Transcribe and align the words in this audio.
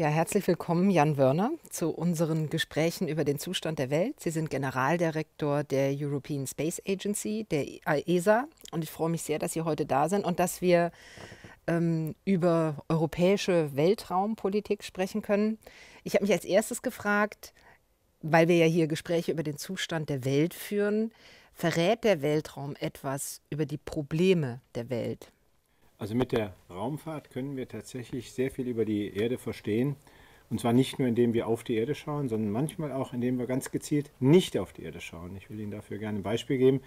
Ja, 0.00 0.08
herzlich 0.08 0.48
willkommen, 0.48 0.88
Jan 0.88 1.18
Wörner, 1.18 1.50
zu 1.68 1.90
unseren 1.90 2.48
Gesprächen 2.48 3.06
über 3.06 3.22
den 3.22 3.38
Zustand 3.38 3.78
der 3.78 3.90
Welt. 3.90 4.18
Sie 4.18 4.30
sind 4.30 4.48
Generaldirektor 4.48 5.62
der 5.62 5.94
European 5.94 6.46
Space 6.46 6.80
Agency, 6.88 7.46
der 7.50 7.66
ESA. 8.08 8.48
Und 8.70 8.82
ich 8.82 8.90
freue 8.90 9.10
mich 9.10 9.20
sehr, 9.20 9.38
dass 9.38 9.52
Sie 9.52 9.60
heute 9.60 9.84
da 9.84 10.08
sind 10.08 10.24
und 10.24 10.40
dass 10.40 10.62
wir 10.62 10.90
ähm, 11.66 12.14
über 12.24 12.82
europäische 12.88 13.76
Weltraumpolitik 13.76 14.84
sprechen 14.84 15.20
können. 15.20 15.58
Ich 16.02 16.14
habe 16.14 16.24
mich 16.24 16.32
als 16.32 16.46
erstes 16.46 16.80
gefragt, 16.80 17.52
weil 18.22 18.48
wir 18.48 18.56
ja 18.56 18.64
hier 18.64 18.86
Gespräche 18.86 19.32
über 19.32 19.42
den 19.42 19.58
Zustand 19.58 20.08
der 20.08 20.24
Welt 20.24 20.54
führen, 20.54 21.12
verrät 21.52 22.04
der 22.04 22.22
Weltraum 22.22 22.74
etwas 22.80 23.42
über 23.50 23.66
die 23.66 23.76
Probleme 23.76 24.62
der 24.74 24.88
Welt? 24.88 25.30
Also 26.00 26.14
mit 26.14 26.32
der 26.32 26.54
Raumfahrt 26.70 27.30
können 27.30 27.58
wir 27.58 27.68
tatsächlich 27.68 28.32
sehr 28.32 28.50
viel 28.50 28.66
über 28.66 28.86
die 28.86 29.14
Erde 29.14 29.36
verstehen. 29.36 29.96
Und 30.48 30.58
zwar 30.58 30.72
nicht 30.72 30.98
nur, 30.98 31.06
indem 31.06 31.34
wir 31.34 31.46
auf 31.46 31.62
die 31.62 31.74
Erde 31.74 31.94
schauen, 31.94 32.30
sondern 32.30 32.50
manchmal 32.50 32.90
auch, 32.90 33.12
indem 33.12 33.38
wir 33.38 33.46
ganz 33.46 33.70
gezielt 33.70 34.10
nicht 34.18 34.56
auf 34.56 34.72
die 34.72 34.82
Erde 34.82 35.02
schauen. 35.02 35.36
Ich 35.36 35.50
will 35.50 35.60
Ihnen 35.60 35.70
dafür 35.70 35.98
gerne 35.98 36.18
ein 36.18 36.22
Beispiel 36.22 36.56
geben. 36.56 36.80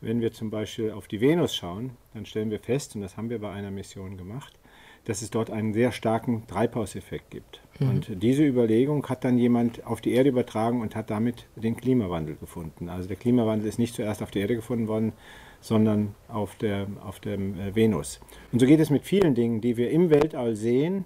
Wenn 0.00 0.20
wir 0.20 0.32
zum 0.32 0.50
Beispiel 0.50 0.90
auf 0.90 1.06
die 1.06 1.20
Venus 1.20 1.54
schauen, 1.54 1.92
dann 2.14 2.26
stellen 2.26 2.50
wir 2.50 2.58
fest, 2.58 2.96
und 2.96 3.02
das 3.02 3.16
haben 3.16 3.30
wir 3.30 3.38
bei 3.38 3.50
einer 3.50 3.70
Mission 3.70 4.16
gemacht, 4.16 4.58
dass 5.04 5.22
es 5.22 5.30
dort 5.30 5.50
einen 5.50 5.72
sehr 5.72 5.92
starken 5.92 6.44
Treibhauseffekt 6.48 7.30
gibt. 7.30 7.62
Mhm. 7.78 7.88
Und 7.88 8.22
diese 8.22 8.44
Überlegung 8.44 9.08
hat 9.08 9.22
dann 9.22 9.38
jemand 9.38 9.86
auf 9.86 10.00
die 10.00 10.12
Erde 10.12 10.30
übertragen 10.30 10.82
und 10.82 10.96
hat 10.96 11.10
damit 11.10 11.46
den 11.54 11.76
Klimawandel 11.76 12.34
gefunden. 12.34 12.88
Also 12.88 13.06
der 13.06 13.16
Klimawandel 13.16 13.68
ist 13.68 13.78
nicht 13.78 13.94
zuerst 13.94 14.20
auf 14.20 14.32
der 14.32 14.42
Erde 14.42 14.56
gefunden 14.56 14.88
worden, 14.88 15.12
sondern 15.60 16.14
auf 16.28 16.56
der, 16.56 16.86
auf 17.04 17.20
der 17.20 17.34
äh, 17.34 17.74
Venus. 17.74 18.20
Und 18.52 18.60
so 18.60 18.66
geht 18.66 18.80
es 18.80 18.90
mit 18.90 19.04
vielen 19.04 19.34
Dingen, 19.34 19.60
die 19.60 19.76
wir 19.76 19.90
im 19.90 20.10
Weltall 20.10 20.54
sehen, 20.54 21.04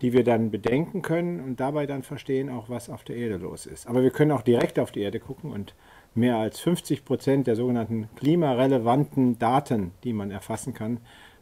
die 0.00 0.12
wir 0.12 0.24
dann 0.24 0.50
bedenken 0.50 1.02
können 1.02 1.40
und 1.40 1.60
dabei 1.60 1.86
dann 1.86 2.02
verstehen 2.02 2.50
auch, 2.50 2.68
was 2.68 2.90
auf 2.90 3.04
der 3.04 3.16
Erde 3.16 3.36
los 3.36 3.66
ist. 3.66 3.86
Aber 3.86 4.02
wir 4.02 4.10
können 4.10 4.32
auch 4.32 4.42
direkt 4.42 4.78
auf 4.78 4.92
die 4.92 5.00
Erde 5.00 5.20
gucken 5.20 5.52
und 5.52 5.74
mehr 6.14 6.36
als 6.36 6.60
50 6.60 7.04
Prozent 7.04 7.46
der 7.46 7.56
sogenannten 7.56 8.08
klimarelevanten 8.16 9.38
Daten, 9.38 9.92
die 10.02 10.12
man 10.12 10.30
erfassen 10.30 10.74
kann, 10.74 10.98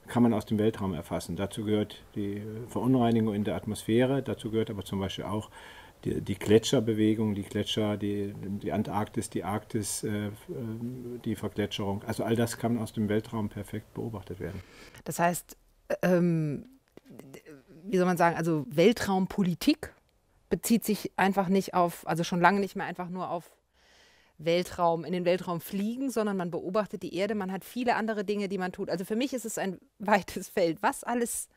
kann 0.07 0.23
man 0.23 0.35
aus 0.35 0.47
dem 0.47 0.59
Weltraum 0.59 0.95
erfassen. 0.95 1.37
Dazu 1.37 1.65
gehört 1.65 2.03
die 2.15 2.43
Verunreinigung 2.69 3.35
in 3.35 3.45
der 3.45 3.57
Atmosphäre, 3.57 4.23
dazu 4.23 4.51
gehört 4.51 4.71
aber 4.71 4.85
zum 4.85 5.01
Beispiel 5.01 5.25
auch 5.25 5.49
die, 6.05 6.21
die 6.21 6.35
Gletscherbewegung, 6.35 7.35
die 7.35 7.43
Gletscher, 7.43 7.97
die, 7.97 8.35
die 8.37 8.73
Antarktis, 8.73 9.31
die 9.31 9.45
Arktis, 9.45 10.05
äh, 10.05 10.31
die 11.25 11.37
Vergletscherung. 11.37 12.03
Also 12.05 12.25
all 12.25 12.37
das 12.37 12.59
kann 12.59 12.79
aus 12.79 12.93
dem 12.93 13.09
Weltraum 13.09 13.49
perfekt 13.49 13.95
beobachtet 13.95 14.41
werden. 14.41 14.61
Das 15.05 15.19
heißt, 15.19 15.57
ähm, 16.03 16.67
wie 17.85 17.97
soll 17.97 18.07
man 18.07 18.17
sagen, 18.17 18.37
also 18.37 18.65
Weltraumpolitik 18.69 19.95
bezieht 20.51 20.85
sich 20.85 21.13
einfach 21.17 21.49
nicht 21.49 21.75
auf, 21.75 22.07
also 22.07 22.25
schon 22.25 22.41
lange 22.41 22.61
nicht 22.61 22.77
mehr 22.77 22.87
einfach 22.87 23.09
nur 23.09 23.31
auf 23.31 23.51
Weltraum, 24.39 25.05
in 25.05 25.13
den 25.13 25.25
Weltraum 25.25 25.61
fliegen, 25.61 26.11
sondern 26.11 26.37
man 26.37 26.51
beobachtet 26.51 27.03
die 27.03 27.15
Erde, 27.15 27.35
man 27.35 27.53
hat 27.53 27.65
viele 27.65 27.97
andere 27.97 28.25
Dinge, 28.25 28.49
die 28.49 28.59
man 28.59 28.73
tut. 28.73 28.91
Also 28.91 29.05
für 29.05 29.17
mich 29.17 29.33
ist 29.33 29.45
es 29.45 29.59
ein 29.59 29.79
weites 29.99 30.49
Feld. 30.49 30.83
Was 30.83 31.05
alles 31.05 31.49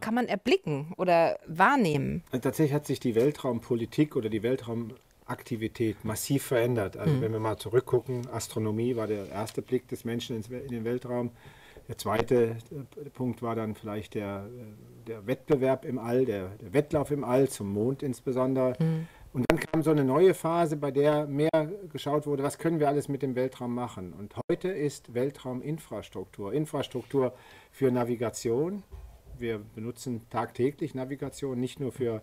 kann 0.00 0.14
man 0.14 0.26
erblicken 0.26 0.92
oder 0.96 1.38
wahrnehmen? 1.46 2.22
Tatsächlich 2.32 2.72
hat 2.72 2.86
sich 2.86 3.00
die 3.00 3.14
Weltraumpolitik 3.14 4.16
oder 4.16 4.28
die 4.28 4.42
Weltraumaktivität 4.42 6.04
massiv 6.04 6.44
verändert. 6.44 6.96
Also 6.96 7.14
mhm. 7.14 7.20
wenn 7.20 7.32
wir 7.32 7.40
mal 7.40 7.56
zurückgucken, 7.56 8.28
Astronomie 8.30 8.96
war 8.96 9.06
der 9.06 9.28
erste 9.28 9.62
Blick 9.62 9.88
des 9.88 10.04
Menschen 10.04 10.36
in 10.36 10.68
den 10.68 10.84
Weltraum. 10.84 11.30
Der 11.90 11.98
zweite 11.98 12.56
äh, 12.70 13.10
Punkt 13.10 13.42
war 13.42 13.56
dann 13.56 13.74
vielleicht 13.74 14.14
der, 14.14 14.46
äh, 14.46 15.06
der 15.08 15.26
Wettbewerb 15.26 15.84
im 15.84 15.98
All, 15.98 16.24
der, 16.24 16.50
der, 16.60 16.72
Wettlauf 16.72 17.10
im 17.10 17.24
All, 17.24 17.48
zum 17.48 17.72
Mond 17.72 18.04
insbesondere. 18.04 18.76
Mhm. 18.78 19.08
Und 19.32 19.44
dann 19.48 19.58
kam 19.58 19.82
so 19.82 19.90
eine 19.90 20.04
neue 20.04 20.34
Phase, 20.34 20.76
bei 20.76 20.92
der 20.92 21.26
mehr 21.26 21.50
geschaut 21.92 22.26
wurde, 22.26 22.44
was 22.44 22.58
können 22.58 22.78
wir 22.78 22.86
alles 22.86 23.08
mit 23.08 23.22
dem 23.22 23.34
Weltraum 23.34 23.74
machen. 23.74 24.12
Und 24.12 24.34
heute 24.48 24.68
ist 24.68 25.14
Weltrauminfrastruktur, 25.14 26.52
Infrastruktur 26.52 27.32
für 27.72 27.90
Navigation, 27.90 28.84
wir 29.40 29.58
benutzen 29.74 30.28
tagtäglich 30.30 30.94
Navigation, 30.94 31.58
nicht 31.58 31.80
nur 31.80 31.92
für 31.92 32.22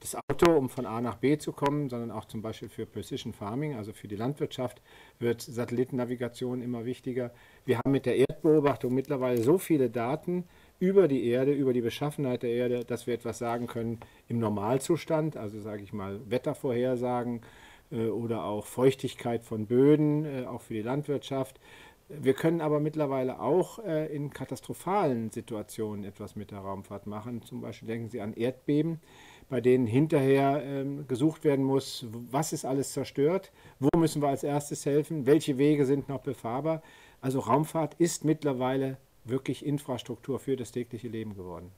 das 0.00 0.16
Auto, 0.28 0.52
um 0.52 0.68
von 0.68 0.86
A 0.86 1.00
nach 1.00 1.16
B 1.16 1.38
zu 1.38 1.52
kommen, 1.52 1.88
sondern 1.88 2.10
auch 2.10 2.24
zum 2.24 2.40
Beispiel 2.40 2.68
für 2.68 2.86
Precision 2.86 3.32
Farming, 3.32 3.74
also 3.74 3.92
für 3.92 4.08
die 4.08 4.16
Landwirtschaft, 4.16 4.80
wird 5.18 5.40
Satellitennavigation 5.42 6.62
immer 6.62 6.84
wichtiger. 6.84 7.32
Wir 7.64 7.78
haben 7.78 7.90
mit 7.90 8.06
der 8.06 8.16
Erdbeobachtung 8.16 8.94
mittlerweile 8.94 9.42
so 9.42 9.58
viele 9.58 9.90
Daten 9.90 10.44
über 10.78 11.08
die 11.08 11.26
Erde, 11.26 11.52
über 11.52 11.72
die 11.72 11.80
Beschaffenheit 11.80 12.44
der 12.44 12.50
Erde, 12.50 12.84
dass 12.84 13.06
wir 13.06 13.14
etwas 13.14 13.38
sagen 13.38 13.66
können 13.66 13.98
im 14.28 14.38
Normalzustand, 14.38 15.36
also 15.36 15.60
sage 15.60 15.82
ich 15.82 15.92
mal 15.92 16.20
Wettervorhersagen 16.30 17.40
äh, 17.90 18.06
oder 18.06 18.44
auch 18.44 18.66
Feuchtigkeit 18.66 19.44
von 19.44 19.66
Böden, 19.66 20.24
äh, 20.24 20.46
auch 20.46 20.62
für 20.62 20.74
die 20.74 20.82
Landwirtschaft. 20.82 21.58
Wir 22.08 22.32
können 22.32 22.62
aber 22.62 22.80
mittlerweile 22.80 23.38
auch 23.38 23.80
äh, 23.80 24.06
in 24.14 24.30
katastrophalen 24.30 25.30
Situationen 25.30 26.04
etwas 26.04 26.36
mit 26.36 26.50
der 26.50 26.60
Raumfahrt 26.60 27.06
machen. 27.06 27.42
Zum 27.42 27.60
Beispiel 27.60 27.86
denken 27.86 28.08
Sie 28.08 28.22
an 28.22 28.32
Erdbeben, 28.32 29.00
bei 29.50 29.60
denen 29.60 29.86
hinterher 29.86 30.62
ähm, 30.64 31.06
gesucht 31.06 31.44
werden 31.44 31.64
muss, 31.64 32.06
was 32.30 32.54
ist 32.54 32.64
alles 32.64 32.92
zerstört, 32.92 33.52
wo 33.78 33.90
müssen 33.98 34.22
wir 34.22 34.28
als 34.28 34.42
erstes 34.42 34.86
helfen, 34.86 35.26
welche 35.26 35.58
Wege 35.58 35.84
sind 35.84 36.08
noch 36.08 36.20
befahrbar. 36.20 36.82
Also 37.20 37.40
Raumfahrt 37.40 37.94
ist 37.98 38.24
mittlerweile 38.24 38.96
wirklich 39.28 39.64
Infrastruktur 39.64 40.38
für 40.38 40.56
das 40.56 40.72
tägliche 40.72 41.08
Leben 41.08 41.34
geworden. 41.34 41.70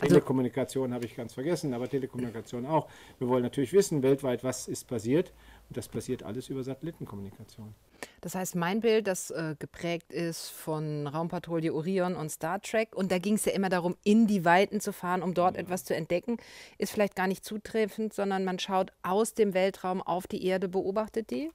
Also, 0.00 0.14
Telekommunikation 0.14 0.94
habe 0.94 1.04
ich 1.04 1.14
ganz 1.14 1.34
vergessen, 1.34 1.74
aber 1.74 1.88
Telekommunikation 1.88 2.66
auch. 2.66 2.88
Wir 3.18 3.28
wollen 3.28 3.42
natürlich 3.42 3.72
wissen 3.72 4.02
weltweit, 4.02 4.44
was 4.44 4.68
ist 4.68 4.88
passiert. 4.88 5.32
Das 5.70 5.88
passiert 5.88 6.22
alles 6.22 6.48
über 6.48 6.62
Satellitenkommunikation. 6.62 7.74
Das 8.20 8.34
heißt, 8.34 8.54
mein 8.54 8.80
Bild, 8.80 9.06
das 9.06 9.30
äh, 9.30 9.56
geprägt 9.58 10.12
ist 10.12 10.50
von 10.50 11.06
Raumpatrouille 11.06 11.72
Orion 11.72 12.14
und 12.14 12.30
Star 12.30 12.60
Trek, 12.60 12.94
und 12.94 13.10
da 13.10 13.18
ging 13.18 13.34
es 13.34 13.44
ja 13.44 13.52
immer 13.52 13.68
darum, 13.68 13.96
in 14.04 14.26
die 14.26 14.44
Weiten 14.44 14.80
zu 14.80 14.92
fahren, 14.92 15.22
um 15.22 15.34
dort 15.34 15.56
ja. 15.56 15.62
etwas 15.62 15.84
zu 15.84 15.94
entdecken, 15.94 16.36
ist 16.78 16.92
vielleicht 16.92 17.16
gar 17.16 17.26
nicht 17.26 17.44
zutreffend, 17.44 18.14
sondern 18.14 18.44
man 18.44 18.58
schaut 18.58 18.92
aus 19.02 19.34
dem 19.34 19.54
Weltraum 19.54 20.02
auf 20.02 20.26
die 20.26 20.44
Erde, 20.44 20.68
beobachtet 20.68 21.30
die? 21.30 21.50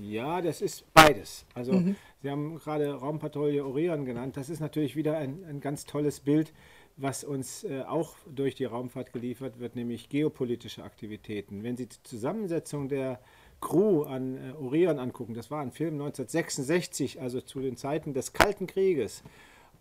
Ja, 0.00 0.40
das 0.40 0.62
ist 0.62 0.84
beides. 0.94 1.44
Also 1.54 1.72
mhm. 1.72 1.96
Sie 2.22 2.30
haben 2.30 2.56
gerade 2.56 2.92
Raumpatrouille 2.94 3.64
Orion 3.64 4.04
genannt. 4.04 4.36
Das 4.36 4.48
ist 4.48 4.60
natürlich 4.60 4.96
wieder 4.96 5.18
ein, 5.18 5.44
ein 5.44 5.60
ganz 5.60 5.84
tolles 5.84 6.20
Bild, 6.20 6.52
was 6.96 7.24
uns 7.24 7.64
äh, 7.64 7.82
auch 7.82 8.16
durch 8.26 8.54
die 8.54 8.64
Raumfahrt 8.64 9.12
geliefert 9.12 9.60
wird, 9.60 9.76
nämlich 9.76 10.08
geopolitische 10.08 10.82
Aktivitäten. 10.82 11.62
Wenn 11.62 11.76
Sie 11.76 11.86
die 11.86 12.02
Zusammensetzung 12.02 12.88
der 12.88 13.20
Crew 13.60 14.02
an 14.02 14.36
äh, 14.36 14.52
Orion 14.52 14.98
angucken, 14.98 15.34
das 15.34 15.50
war 15.50 15.60
ein 15.60 15.72
Film 15.72 15.94
1966, 15.94 17.20
also 17.20 17.40
zu 17.40 17.60
den 17.60 17.76
Zeiten 17.76 18.14
des 18.14 18.32
Kalten 18.32 18.66
Krieges 18.66 19.22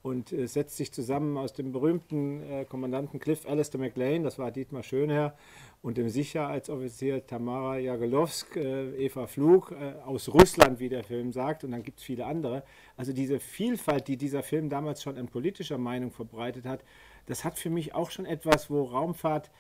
und 0.08 0.32
äh, 0.32 0.48
setzt 0.48 0.78
sich 0.78 0.92
zusammen 0.92 1.38
aus 1.38 1.54
dem 1.54 1.72
berühmten 1.72 2.42
äh, 2.44 2.66
Kommandanten 2.66 3.20
Cliff 3.20 3.48
Alistair 3.48 3.80
McLean, 3.80 4.24
das 4.24 4.40
war 4.40 4.52
Dietmar 4.52 4.84
Schönherr, 4.84 5.36
und 5.82 5.98
dem 5.98 6.10
Sicherheitsoffizier 6.10 7.26
Tamara 7.28 7.78
Jagelowsk, 7.78 8.56
äh, 8.56 9.06
Eva 9.06 9.28
Flug 9.28 9.72
äh, 9.72 9.94
aus 10.06 10.30
Russland, 10.34 10.80
wie 10.80 10.90
der 10.90 11.04
Film 11.04 11.32
sagt, 11.32 11.64
und 11.64 11.72
dann 11.72 11.84
gibt 11.84 12.00
es 12.00 12.04
viele 12.04 12.26
andere. 12.26 12.64
Also 12.96 13.14
diese 13.14 13.40
Vielfalt, 13.40 14.08
die 14.08 14.18
dieser 14.18 14.44
Film 14.44 14.70
damals 14.70 15.04
schon 15.04 15.18
in 15.18 15.28
politischer 15.28 15.78
Meinung 15.78 16.12
verbreitet 16.12 16.66
hat, 16.66 16.84
das 17.28 17.44
hat 17.44 17.60
für 17.60 17.70
mich 17.70 17.94
auch 17.94 18.10
schon 18.10 18.26
etwas, 18.26 18.70
wo 18.70 18.84
Raumfahrt 18.84 19.52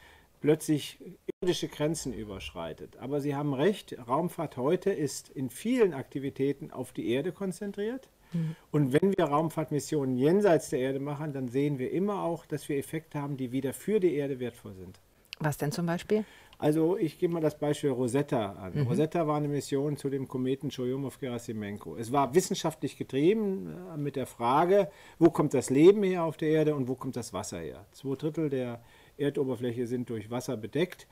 plötzlich 0.41 0.99
irdische 1.41 1.67
Grenzen 1.67 2.13
überschreitet. 2.13 2.97
Aber 2.97 3.21
Sie 3.21 3.35
haben 3.35 3.53
recht, 3.53 3.95
Raumfahrt 4.07 4.57
heute 4.57 4.91
ist 4.91 5.29
in 5.29 5.49
vielen 5.49 5.93
Aktivitäten 5.93 6.71
auf 6.71 6.93
die 6.93 7.09
Erde 7.09 7.31
konzentriert. 7.31 8.09
Mhm. 8.33 8.55
Und 8.71 8.93
wenn 8.93 9.13
wir 9.17 9.25
Raumfahrtmissionen 9.25 10.17
jenseits 10.17 10.69
der 10.69 10.79
Erde 10.79 10.99
machen, 10.99 11.33
dann 11.33 11.47
sehen 11.47 11.79
wir 11.79 11.91
immer 11.91 12.23
auch, 12.23 12.45
dass 12.45 12.67
wir 12.69 12.77
Effekte 12.77 13.21
haben, 13.21 13.37
die 13.37 13.51
wieder 13.51 13.73
für 13.73 13.99
die 13.99 14.15
Erde 14.15 14.39
wertvoll 14.39 14.75
sind. 14.75 14.99
Was 15.39 15.57
denn 15.57 15.71
zum 15.71 15.85
Beispiel? 15.85 16.25
Also 16.59 16.97
ich 16.97 17.19
gebe 17.19 17.33
mal 17.33 17.39
das 17.39 17.59
Beispiel 17.59 17.91
Rosetta 17.91 18.53
an. 18.53 18.73
Mhm. 18.73 18.87
Rosetta 18.87 19.27
war 19.27 19.37
eine 19.37 19.47
Mission 19.47 19.95
zu 19.95 20.09
dem 20.09 20.27
Kometen 20.27 20.69
Churyumov-Gerasimenko. 20.69 21.97
Es 21.97 22.11
war 22.11 22.33
wissenschaftlich 22.33 22.97
getrieben 22.97 23.75
äh, 23.93 23.97
mit 23.97 24.15
der 24.15 24.25
Frage, 24.25 24.89
wo 25.19 25.29
kommt 25.29 25.53
das 25.53 25.69
Leben 25.69 26.01
her 26.01 26.23
auf 26.23 26.37
der 26.37 26.49
Erde 26.49 26.75
und 26.75 26.87
wo 26.87 26.95
kommt 26.95 27.15
das 27.15 27.31
Wasser 27.31 27.59
her. 27.59 27.85
Zwei 27.91 28.15
Drittel 28.15 28.49
der 28.49 28.81
Erdoberfläche 29.17 29.87
sind 29.87 30.09
durch 30.09 30.29
Wasser 30.29 30.57
bedeckt. 30.57 31.07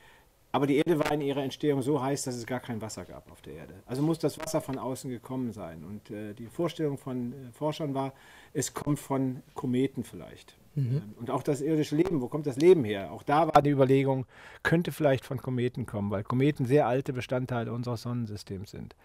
Aber 0.52 0.68
die 0.68 0.78
Erde 0.78 0.98
war 0.98 1.12
in 1.12 1.20
ihrer 1.20 1.44
Entstehung 1.44 1.82
so 1.82 2.02
heiß, 2.02 2.22
dass 2.22 2.36
es 2.36 2.46
gar 2.46 2.62
kein 2.62 2.82
Wasser 2.82 3.04
gab 3.04 3.30
auf 3.30 3.42
der 3.42 3.56
Erde. 3.56 3.74
Also 3.86 4.02
muss 4.02 4.20
das 4.20 4.40
Wasser 4.40 4.62
von 4.62 4.78
außen 4.78 5.10
gekommen 5.10 5.52
sein. 5.52 5.84
Und 5.84 6.10
äh, 6.12 6.34
die 6.34 6.48
Vorstellung 6.48 6.98
von 6.98 7.34
äh, 7.34 7.52
Forschern 7.52 7.94
war, 7.94 8.14
es 8.54 8.74
kommt 8.74 9.00
von 9.00 9.44
Kometen 9.54 10.06
vielleicht. 10.06 10.56
Mhm. 10.76 10.98
Ähm, 10.98 11.14
und 11.18 11.30
auch 11.30 11.44
das 11.44 11.60
irdische 11.60 11.98
Leben, 11.98 12.22
wo 12.22 12.30
kommt 12.30 12.48
das 12.48 12.56
Leben 12.56 12.86
her? 12.86 13.12
Auch 13.12 13.24
da 13.24 13.54
war 13.54 13.62
die 13.62 13.70
Überlegung, 13.70 14.26
könnte 14.64 14.94
vielleicht 14.94 15.26
von 15.26 15.42
Kometen 15.42 15.86
kommen, 15.86 16.10
weil 16.10 16.24
Kometen 16.24 16.66
sehr 16.66 16.88
alte 16.88 17.12
Bestandteile 17.12 17.74
unseres 17.74 18.04
Sonnensystems 18.04 18.72
sind. 18.72 18.96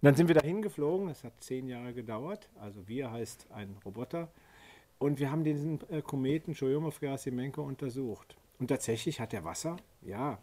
Und 0.00 0.04
dann 0.04 0.14
sind 0.14 0.28
wir 0.28 0.34
dahin 0.34 0.60
geflogen, 0.60 1.08
es 1.08 1.24
hat 1.24 1.32
zehn 1.40 1.68
Jahre 1.68 1.94
gedauert, 1.94 2.50
also 2.60 2.86
wir 2.86 3.10
heißt 3.10 3.46
ein 3.50 3.76
Roboter. 3.82 4.28
Und 4.98 5.20
wir 5.20 5.30
haben 5.30 5.44
diesen 5.44 5.80
äh, 5.90 6.02
Kometen 6.02 6.54
Churyumov-Gerasimenko 6.54 7.62
untersucht. 7.62 8.36
Und 8.58 8.68
tatsächlich 8.68 9.20
hat 9.20 9.32
er 9.34 9.44
Wasser, 9.44 9.76
ja. 10.02 10.38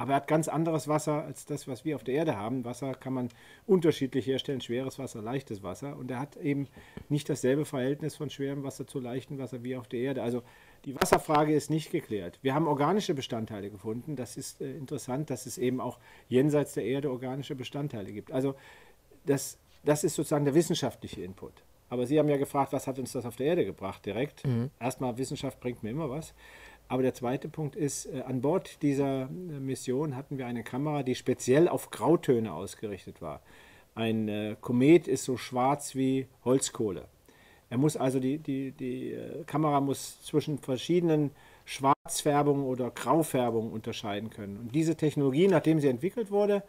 Aber 0.00 0.12
er 0.12 0.16
hat 0.16 0.28
ganz 0.28 0.48
anderes 0.48 0.88
Wasser 0.88 1.24
als 1.24 1.44
das, 1.44 1.68
was 1.68 1.84
wir 1.84 1.94
auf 1.94 2.04
der 2.04 2.14
Erde 2.14 2.34
haben. 2.34 2.64
Wasser 2.64 2.94
kann 2.94 3.12
man 3.12 3.28
unterschiedlich 3.66 4.26
herstellen, 4.26 4.62
schweres 4.62 4.98
Wasser, 4.98 5.20
leichtes 5.20 5.62
Wasser. 5.62 5.94
Und 5.98 6.10
er 6.10 6.18
hat 6.18 6.36
eben 6.36 6.68
nicht 7.10 7.28
dasselbe 7.28 7.66
Verhältnis 7.66 8.16
von 8.16 8.30
schwerem 8.30 8.62
Wasser 8.62 8.86
zu 8.86 8.98
leichtem 8.98 9.38
Wasser 9.38 9.62
wie 9.62 9.76
auf 9.76 9.88
der 9.88 10.00
Erde. 10.00 10.22
Also 10.22 10.42
die 10.86 10.94
Wasserfrage 10.94 11.54
ist 11.54 11.68
nicht 11.68 11.90
geklärt. 11.90 12.38
Wir 12.40 12.54
haben 12.54 12.66
organische 12.66 13.12
Bestandteile 13.12 13.68
gefunden. 13.68 14.16
Das 14.16 14.38
ist 14.38 14.62
äh, 14.62 14.74
interessant, 14.74 15.28
dass 15.28 15.44
es 15.44 15.58
eben 15.58 15.82
auch 15.82 15.98
jenseits 16.28 16.72
der 16.72 16.86
Erde 16.86 17.10
organische 17.10 17.54
Bestandteile 17.54 18.10
gibt. 18.10 18.32
Also 18.32 18.54
das, 19.26 19.58
das 19.84 20.02
ist 20.02 20.14
sozusagen 20.14 20.46
der 20.46 20.54
wissenschaftliche 20.54 21.20
Input. 21.22 21.62
Aber 21.90 22.06
Sie 22.06 22.18
haben 22.18 22.28
ja 22.28 22.38
gefragt, 22.38 22.72
was 22.72 22.86
hat 22.86 22.98
uns 22.98 23.12
das 23.12 23.26
auf 23.26 23.36
der 23.36 23.48
Erde 23.48 23.66
gebracht 23.66 24.06
direkt? 24.06 24.46
Mhm. 24.46 24.70
Erstmal, 24.78 25.18
Wissenschaft 25.18 25.60
bringt 25.60 25.82
mir 25.82 25.90
immer 25.90 26.08
was. 26.08 26.32
Aber 26.90 27.02
der 27.02 27.14
zweite 27.14 27.48
Punkt 27.48 27.76
ist, 27.76 28.06
äh, 28.06 28.22
an 28.26 28.40
Bord 28.40 28.82
dieser 28.82 29.22
äh, 29.22 29.60
Mission 29.60 30.16
hatten 30.16 30.38
wir 30.38 30.48
eine 30.48 30.64
Kamera, 30.64 31.04
die 31.04 31.14
speziell 31.14 31.68
auf 31.68 31.92
Grautöne 31.92 32.52
ausgerichtet 32.52 33.22
war. 33.22 33.42
Ein 33.94 34.28
äh, 34.28 34.56
Komet 34.60 35.06
ist 35.06 35.22
so 35.22 35.36
schwarz 35.36 35.94
wie 35.94 36.26
Holzkohle. 36.44 37.06
Er 37.68 37.78
muss 37.78 37.96
also 37.96 38.18
die, 38.18 38.38
die, 38.38 38.72
die 38.72 39.16
Kamera 39.46 39.80
muss 39.80 40.20
zwischen 40.24 40.58
verschiedenen 40.58 41.30
Schwarzfärbungen 41.64 42.64
oder 42.64 42.90
Graufärbungen 42.90 43.70
unterscheiden 43.70 44.28
können. 44.28 44.56
Und 44.56 44.74
diese 44.74 44.96
Technologie, 44.96 45.46
nachdem 45.46 45.78
sie 45.78 45.86
entwickelt 45.86 46.32
wurde, 46.32 46.64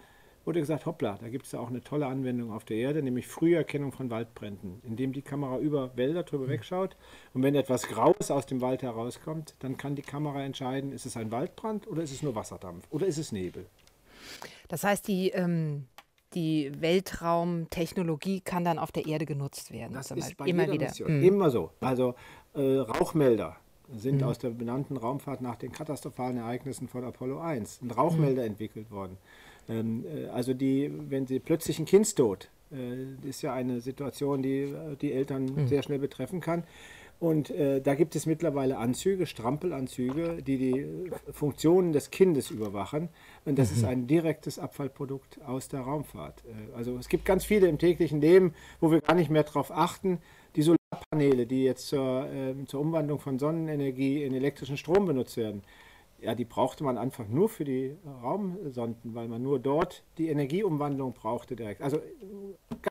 wurde 0.46 0.60
gesagt, 0.60 0.86
hoppla, 0.86 1.18
da 1.20 1.30
gibt 1.30 1.46
es 1.46 1.52
ja 1.52 1.60
auch 1.60 1.70
eine 1.70 1.84
tolle 1.84 2.08
Anwendung 2.08 2.52
auf 2.52 2.66
der 2.66 2.78
Erde, 2.78 3.04
nämlich 3.04 3.28
Früherkennung 3.28 3.92
von 3.92 4.10
Waldbränden, 4.10 4.82
indem 4.84 5.14
die 5.14 5.22
Kamera 5.22 5.60
über 5.60 5.96
Wälder 5.96 6.24
drüber 6.24 6.46
mhm. 6.46 6.50
wegschaut 6.50 6.96
und 7.34 7.44
wenn 7.44 7.56
etwas 7.56 7.88
Graues 7.88 8.32
aus 8.32 8.46
dem 8.46 8.62
Wald 8.62 8.82
herauskommt, 8.82 9.56
dann 9.60 9.78
kann 9.78 9.96
die 9.96 10.02
Kamera 10.02 10.44
entscheiden, 10.44 10.92
ist 10.92 11.06
es 11.06 11.18
ein 11.18 11.32
Waldbrand 11.32 11.88
oder 11.88 12.04
ist 12.04 12.12
es 12.12 12.24
nur 12.24 12.36
Wasserdampf 12.36 12.88
oder 12.90 13.06
ist 13.06 13.18
es 13.18 13.32
Nebel. 13.32 13.68
Das 14.68 14.84
heißt, 14.84 15.08
die, 15.08 15.30
ähm, 15.30 15.88
die 16.34 16.72
Weltraumtechnologie 16.80 18.42
kann 18.42 18.64
dann 18.64 18.80
auf 18.80 18.92
der 18.92 19.06
Erde 19.06 19.26
genutzt 19.26 19.72
werden. 19.72 19.94
Das 19.94 20.12
ist 20.12 20.38
bei 20.38 20.46
immer 20.46 20.72
wieder. 20.72 20.88
Mission. 20.88 21.18
Mhm. 21.18 21.24
Immer 21.24 21.50
so. 21.50 21.72
Also 21.82 22.16
äh, 22.54 22.78
Rauchmelder 22.78 23.58
sind 23.94 24.22
mhm. 24.22 24.28
aus 24.28 24.40
der 24.40 24.52
benannten 24.52 24.98
Raumfahrt 24.98 25.42
nach 25.42 25.56
den 25.56 25.72
katastrophalen 25.72 26.38
Ereignissen 26.38 26.88
von 26.88 27.04
Apollo 27.04 27.40
1 27.42 27.82
ein 27.82 27.92
Rauchmelder 27.92 28.44
mhm. 28.44 28.50
entwickelt 28.50 28.92
worden. 28.92 29.18
Ähm, 29.70 30.06
äh, 30.06 30.28
also 30.28 30.54
die, 30.54 30.92
wenn 31.10 31.28
sie 31.28 31.40
plötzlich 31.40 31.80
ein 31.80 31.86
Kindstod, 31.86 32.50
äh, 32.72 33.28
ist 33.28 33.42
ja 33.42 33.54
eine 33.54 33.82
Situation, 33.82 34.42
die 34.42 34.62
äh, 34.62 34.96
die 35.00 35.14
Eltern 35.14 35.46
mhm. 35.46 35.68
sehr 35.68 35.84
schnell 35.84 36.00
betreffen 36.00 36.40
kann. 36.40 36.64
Und 37.20 37.52
äh, 37.52 37.82
da 37.82 37.94
gibt 37.94 38.16
es 38.16 38.26
mittlerweile 38.26 38.78
Anzüge, 38.78 39.28
Strampelanzüge, 39.28 40.42
die 40.42 40.58
die 40.58 41.12
Funktionen 41.32 41.94
des 41.94 42.10
Kindes 42.10 42.50
überwachen. 42.50 43.10
Und 43.46 43.60
das 43.60 43.70
mhm. 43.70 43.78
ist 43.78 43.84
ein 43.84 44.08
direktes 44.08 44.58
Abfallprodukt 44.58 45.40
aus 45.46 45.68
der 45.68 45.82
Raumfahrt. 45.82 46.44
also 46.76 46.98
es 46.98 47.10
gibt 47.10 47.26
ganz 47.26 47.46
viele 47.46 47.68
im 47.68 47.78
täglichen 47.78 48.22
Leben, 48.22 48.56
wo 48.80 48.90
wir 48.90 49.02
gar 49.02 49.14
nicht 49.14 49.30
mehr 49.30 49.44
darauf 49.44 49.70
achten. 49.70 50.18
Die 50.56 50.64
Solarpaneele, 50.64 51.46
die 51.46 51.64
jetzt 51.64 51.88
zur, 51.88 52.28
äh, 52.32 52.56
zur 52.66 52.82
Umwandlung 52.82 53.20
von 53.20 53.38
Sonnenenergie 53.38 54.24
in 54.24 54.34
elektrischen 54.34 54.78
Strom 54.78 55.06
benutzt 55.06 55.38
werden, 55.38 55.62
ja, 56.22 56.36
die 56.36 56.46
brauchte 56.46 56.84
man 56.84 56.98
einfach 56.98 57.28
nur 57.28 57.50
für 57.50 57.64
die 57.64 57.98
Raumsonden, 58.06 59.16
weil 59.16 59.28
man 59.28 59.42
nur 59.42 59.60
dort 59.60 60.04
die 60.18 60.30
Energieumwandlung 60.30 61.14
brauchte 61.14 61.56
direkt. 61.56 61.82
Also 61.82 62.00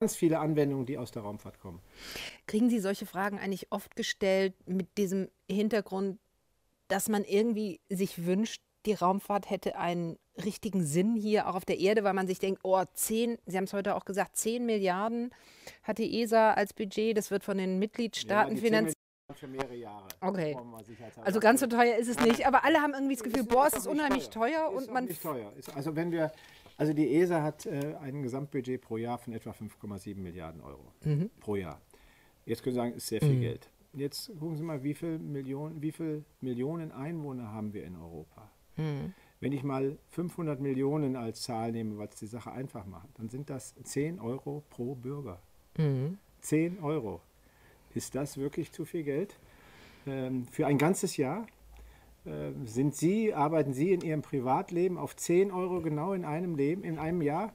ganz 0.00 0.16
viele 0.16 0.40
Anwendungen, 0.40 0.84
die 0.84 0.98
aus 0.98 1.12
der 1.12 1.22
Raumfahrt 1.22 1.60
kommen. 1.60 1.80
Kriegen 2.46 2.68
Sie 2.68 2.80
solche 2.80 3.06
Fragen 3.06 3.38
eigentlich 3.38 3.70
oft 3.70 3.94
gestellt 3.94 4.54
mit 4.66 4.98
diesem 4.98 5.28
Hintergrund, 5.48 6.18
dass 6.88 7.08
man 7.08 7.24
irgendwie 7.24 7.80
sich 7.88 8.26
wünscht, 8.26 8.62
die 8.86 8.94
Raumfahrt 8.94 9.48
hätte 9.50 9.76
einen 9.76 10.18
richtigen 10.42 10.84
Sinn 10.84 11.14
hier 11.14 11.48
auch 11.48 11.54
auf 11.54 11.64
der 11.64 11.78
Erde, 11.78 12.02
weil 12.02 12.14
man 12.14 12.26
sich 12.26 12.38
denkt, 12.38 12.60
oh, 12.64 12.82
10, 12.92 13.38
Sie 13.46 13.56
haben 13.56 13.64
es 13.64 13.72
heute 13.72 13.94
auch 13.94 14.06
gesagt, 14.06 14.36
10 14.36 14.64
Milliarden 14.64 15.30
hat 15.82 15.98
die 15.98 16.22
ESA 16.22 16.54
als 16.54 16.72
Budget, 16.72 17.16
das 17.16 17.30
wird 17.30 17.44
von 17.44 17.58
den 17.58 17.78
Mitgliedstaaten 17.78 18.56
ja, 18.56 18.62
finanziert 18.62 18.96
für 19.34 19.46
mehrere 19.46 19.74
Jahre. 19.74 20.08
Okay. 20.20 20.56
Also 21.22 21.40
ganz 21.40 21.60
so 21.60 21.66
teuer 21.66 21.96
ist 21.96 22.08
es 22.08 22.20
nicht, 22.20 22.46
aber 22.46 22.64
alle 22.64 22.80
haben 22.80 22.94
irgendwie 22.94 23.14
das 23.14 23.22
Gefühl, 23.22 23.44
boah, 23.44 23.66
es 23.66 23.74
ist 23.74 23.86
unheimlich 23.86 24.30
teuer, 24.30 24.66
teuer 24.66 24.72
und 24.72 24.92
man. 24.92 25.04
Nicht 25.04 25.22
teuer. 25.22 25.52
also 25.74 25.96
wenn 25.96 26.12
wir, 26.12 26.32
also 26.76 26.92
die 26.92 27.16
ESA 27.16 27.42
hat 27.42 27.66
äh, 27.66 27.96
ein 28.00 28.22
Gesamtbudget 28.22 28.80
pro 28.80 28.96
Jahr 28.96 29.18
von 29.18 29.32
etwa 29.32 29.50
5,7 29.50 30.16
Milliarden 30.16 30.60
Euro 30.60 30.92
mhm. 31.04 31.30
pro 31.40 31.56
Jahr. 31.56 31.80
Jetzt 32.46 32.62
können 32.62 32.74
Sie 32.74 32.80
sagen, 32.80 32.94
ist 32.94 33.06
sehr 33.06 33.20
viel 33.20 33.36
mhm. 33.36 33.40
Geld. 33.40 33.70
Jetzt 33.92 34.28
gucken 34.38 34.56
Sie 34.56 34.62
mal, 34.62 34.82
wie 34.82 34.94
viel 34.94 35.18
Millionen, 35.18 35.82
wie 35.82 35.92
viel 35.92 36.24
Millionen 36.40 36.92
Einwohner 36.92 37.52
haben 37.52 37.72
wir 37.72 37.84
in 37.84 37.96
Europa? 37.96 38.50
Mhm. 38.76 39.14
Wenn 39.40 39.52
ich 39.52 39.62
mal 39.62 39.98
500 40.10 40.60
Millionen 40.60 41.16
als 41.16 41.42
Zahl 41.42 41.72
nehme, 41.72 41.98
was 41.98 42.14
die 42.16 42.26
Sache 42.26 42.52
einfach 42.52 42.84
macht, 42.86 43.08
dann 43.18 43.28
sind 43.28 43.48
das 43.50 43.74
10 43.82 44.20
Euro 44.20 44.62
pro 44.68 44.94
Bürger. 44.94 45.40
Mhm. 45.78 46.18
10 46.40 46.80
Euro. 46.80 47.22
Ist 47.94 48.14
das 48.14 48.38
wirklich 48.38 48.72
zu 48.72 48.84
viel 48.84 49.02
Geld? 49.02 49.36
Ähm, 50.06 50.46
für 50.50 50.66
ein 50.66 50.78
ganzes 50.78 51.16
Jahr? 51.16 51.46
Äh, 52.24 52.52
sind 52.64 52.94
Sie, 52.94 53.34
arbeiten 53.34 53.72
Sie 53.72 53.92
in 53.92 54.02
Ihrem 54.02 54.22
Privatleben 54.22 54.98
auf 54.98 55.16
10 55.16 55.50
Euro 55.50 55.80
genau 55.80 56.12
in 56.12 56.24
einem 56.24 56.56
Leben, 56.56 56.84
in 56.84 56.98
einem 56.98 57.22
Jahr? 57.22 57.52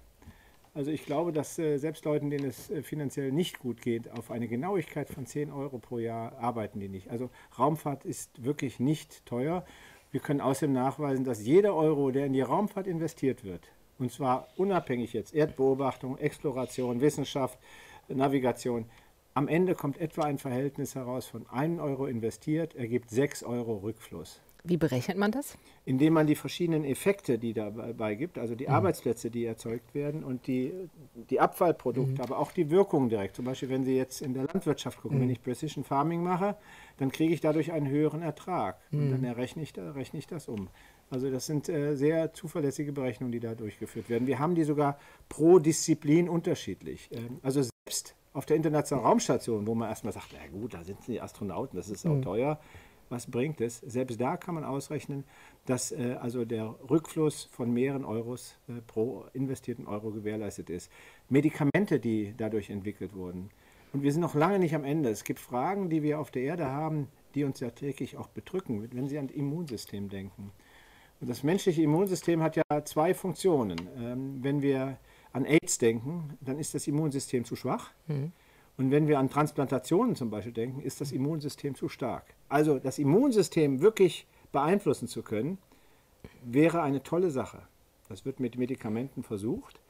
Also 0.74 0.92
ich 0.92 1.06
glaube, 1.06 1.32
dass 1.32 1.58
äh, 1.58 1.78
selbst 1.78 2.04
Leuten, 2.04 2.30
denen 2.30 2.50
es 2.50 2.70
äh, 2.70 2.84
finanziell 2.84 3.32
nicht 3.32 3.60
gut 3.60 3.82
geht, 3.82 4.12
auf 4.12 4.30
eine 4.30 4.50
Genauigkeit 4.50 5.10
von 5.10 5.26
10 5.26 5.52
Euro 5.52 5.78
pro 5.78 6.00
Jahr 6.00 6.38
arbeiten 6.38 6.82
die 6.82 6.90
nicht. 6.90 7.10
Also 7.10 7.30
Raumfahrt 7.58 8.04
ist 8.04 8.44
wirklich 8.44 8.80
nicht 8.80 9.26
teuer. 9.26 9.66
Wir 10.12 10.20
können 10.20 10.42
außerdem 10.42 10.74
nachweisen, 10.74 11.24
dass 11.24 11.46
jeder 11.46 11.76
Euro, 11.76 12.12
der 12.12 12.26
in 12.26 12.34
die 12.34 12.42
Raumfahrt 12.42 12.88
investiert 12.88 13.46
wird, 13.46 13.70
und 14.00 14.12
zwar 14.12 14.50
unabhängig 14.58 15.14
jetzt 15.14 15.34
Erdbeobachtung, 15.34 16.18
Exploration, 16.18 17.00
Wissenschaft, 17.00 17.58
Navigation, 18.10 18.86
am 19.36 19.50
Ende 19.50 19.76
kommt 19.76 20.00
etwa 20.00 20.24
ein 20.24 20.38
Verhältnis 20.38 20.96
heraus 20.96 21.28
von 21.28 21.46
1 21.48 21.80
Euro 21.82 22.08
investiert, 22.08 22.74
ergibt 22.74 23.10
6 23.10 23.44
Euro 23.44 23.76
Rückfluss. 23.76 24.42
Wie 24.64 24.78
berechnet 24.78 25.18
man 25.18 25.32
das? 25.32 25.58
Indem 25.84 26.14
man 26.14 26.26
die 26.26 26.36
verschiedenen 26.36 26.86
Effekte, 26.86 27.38
die 27.38 27.54
dabei 27.54 28.16
gibt, 28.16 28.40
also 28.40 28.56
die 28.56 28.66
mhm. 28.66 28.74
Arbeitsplätze, 28.74 29.30
die 29.30 29.46
erzeugt 29.46 29.94
werden 29.94 30.24
und 30.24 30.48
die, 30.48 30.74
die 31.30 31.40
Abfallprodukte, 31.40 32.14
mhm. 32.14 32.22
aber 32.22 32.40
auch 32.40 32.52
die 32.52 32.72
Wirkungen 32.72 33.10
direkt. 33.10 33.36
Zum 33.36 33.46
Beispiel, 33.46 33.70
wenn 33.70 33.84
Sie 33.84 33.96
jetzt 33.96 34.22
in 34.22 34.34
der 34.34 34.46
Landwirtschaft 34.46 35.02
gucken, 35.02 35.18
mhm. 35.18 35.24
wenn 35.24 35.30
ich 35.30 35.44
Precision 35.44 35.84
Farming 35.84 36.24
mache, 36.24 36.56
dann 36.98 37.12
kriege 37.12 37.34
ich 37.34 37.42
dadurch 37.42 37.74
einen 37.74 37.90
höheren 37.90 38.24
Ertrag 38.24 38.80
und 38.92 39.12
dann 39.12 39.20
mhm. 39.20 39.26
errechne 39.26 39.62
ich, 39.62 39.74
rechne 39.78 40.18
ich 40.18 40.28
das 40.28 40.48
um. 40.48 40.70
Also 41.12 41.30
das 41.30 41.46
sind 41.46 41.70
äh, 41.70 41.96
sehr 41.96 42.34
zuverlässige 42.34 42.92
Berechnungen, 42.92 43.34
die 43.34 43.42
da 43.42 43.54
durchgeführt 43.54 44.10
werden. 44.10 44.26
Wir 44.26 44.40
haben 44.40 44.56
die 44.56 44.64
sogar 44.64 44.98
pro 45.30 45.60
Disziplin 45.60 46.28
unterschiedlich. 46.28 47.10
Ähm, 47.12 47.40
also 47.44 47.62
selbst 47.62 48.16
auf 48.36 48.46
der 48.46 48.58
Internationalen 48.58 49.08
Raumstation, 49.08 49.66
wo 49.66 49.76
man 49.76 49.90
erstmal 49.90 50.14
sagt, 50.14 50.28
na 50.34 50.48
gut, 50.52 50.74
da 50.74 50.84
sitzen 50.84 51.14
die 51.14 51.22
Astronauten, 51.22 51.78
das 51.78 51.90
ist 51.90 52.06
auch 52.06 52.16
mhm. 52.16 52.22
teuer. 52.22 52.60
Was 53.08 53.30
bringt 53.30 53.62
es? 53.62 53.78
Selbst 53.80 54.20
da 54.20 54.36
kann 54.36 54.56
man 54.56 54.64
ausrechnen, 54.64 55.24
dass 55.66 55.92
äh, 55.92 56.18
also 56.20 56.44
der 56.44 56.76
Rückfluss 56.90 57.46
von 57.52 57.72
mehreren 57.72 58.04
Euros 58.04 58.58
äh, 58.68 58.82
pro 58.88 59.26
investierten 59.34 59.88
Euro 59.88 60.12
gewährleistet 60.12 60.70
ist. 60.70 60.92
Medikamente, 61.30 62.00
die 62.00 62.34
dadurch 62.36 62.70
entwickelt 62.70 63.16
wurden. 63.16 63.52
Und 63.94 64.04
wir 64.04 64.12
sind 64.12 64.22
noch 64.22 64.36
lange 64.36 64.60
nicht 64.60 64.76
am 64.76 64.84
Ende. 64.84 65.10
Es 65.10 65.24
gibt 65.24 65.40
Fragen, 65.40 65.90
die 65.90 66.04
wir 66.04 66.20
auf 66.20 66.32
der 66.32 66.42
Erde 66.42 66.66
haben, 66.66 67.08
die 67.36 67.44
uns 67.44 67.60
ja 67.60 67.70
täglich 67.70 68.18
auch 68.18 68.28
bedrücken, 68.28 68.90
wenn 68.92 69.08
Sie 69.08 69.18
an 69.18 69.28
das 69.28 69.36
Immunsystem 69.36 70.10
denken. 70.10 70.52
Und 71.22 71.30
das 71.30 71.44
menschliche 71.44 71.84
Immunsystem 71.84 72.42
hat 72.42 72.58
ja 72.58 72.64
zwei 72.84 73.14
Funktionen. 73.14 73.78
Ähm, 73.98 74.40
wenn 74.42 74.62
wir 74.62 74.98
an 75.36 75.44
AIDS 75.44 75.78
denken, 75.78 76.38
dann 76.40 76.58
ist 76.58 76.74
das 76.74 76.88
Immunsystem 76.88 77.44
zu 77.44 77.58
schwach. 77.58 77.92
Mhm. 78.08 78.32
Und 78.78 78.92
wenn 78.92 79.10
wir 79.10 79.20
an 79.20 79.30
Transplantationen 79.30 80.16
zum 80.16 80.30
Beispiel 80.30 80.54
denken, 80.54 80.82
ist 80.82 81.02
das 81.02 81.12
Immunsystem 81.12 81.76
zu 81.76 81.90
stark. 81.90 82.24
Also 82.48 82.80
das 82.80 83.00
Immunsystem 83.00 83.82
wirklich 83.82 84.28
beeinflussen 84.54 85.10
zu 85.10 85.24
können, 85.24 85.58
wäre 86.42 86.82
eine 86.82 87.04
tolle 87.04 87.32
Sache. 87.32 87.62
Das 88.08 88.26
wird 88.26 88.40
mit 88.40 88.58
Medikamenten 88.58 89.24
versucht. 89.24 89.82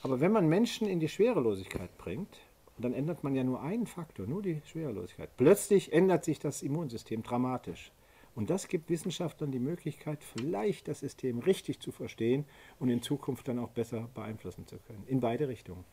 Aber 0.00 0.20
wenn 0.20 0.32
man 0.32 0.48
Menschen 0.48 0.88
in 0.88 1.00
die 1.00 1.08
Schwerelosigkeit 1.08 1.98
bringt, 1.98 2.38
dann 2.78 2.94
ändert 2.94 3.24
man 3.24 3.34
ja 3.34 3.44
nur 3.44 3.60
einen 3.60 3.86
Faktor, 3.86 4.26
nur 4.26 4.40
die 4.40 4.62
Schwerelosigkeit. 4.64 5.36
Plötzlich 5.36 5.92
ändert 5.92 6.24
sich 6.24 6.38
das 6.38 6.62
Immunsystem 6.62 7.22
dramatisch. 7.22 7.92
Und 8.38 8.50
das 8.50 8.68
gibt 8.68 8.88
Wissenschaftlern 8.88 9.50
die 9.50 9.58
Möglichkeit, 9.58 10.22
vielleicht 10.22 10.86
das 10.86 11.00
System 11.00 11.40
richtig 11.40 11.80
zu 11.80 11.90
verstehen 11.90 12.44
und 12.78 12.88
in 12.88 13.02
Zukunft 13.02 13.48
dann 13.48 13.58
auch 13.58 13.70
besser 13.70 14.08
beeinflussen 14.14 14.64
zu 14.64 14.78
können. 14.78 15.02
In 15.08 15.18
beide 15.18 15.48
Richtungen. 15.48 15.84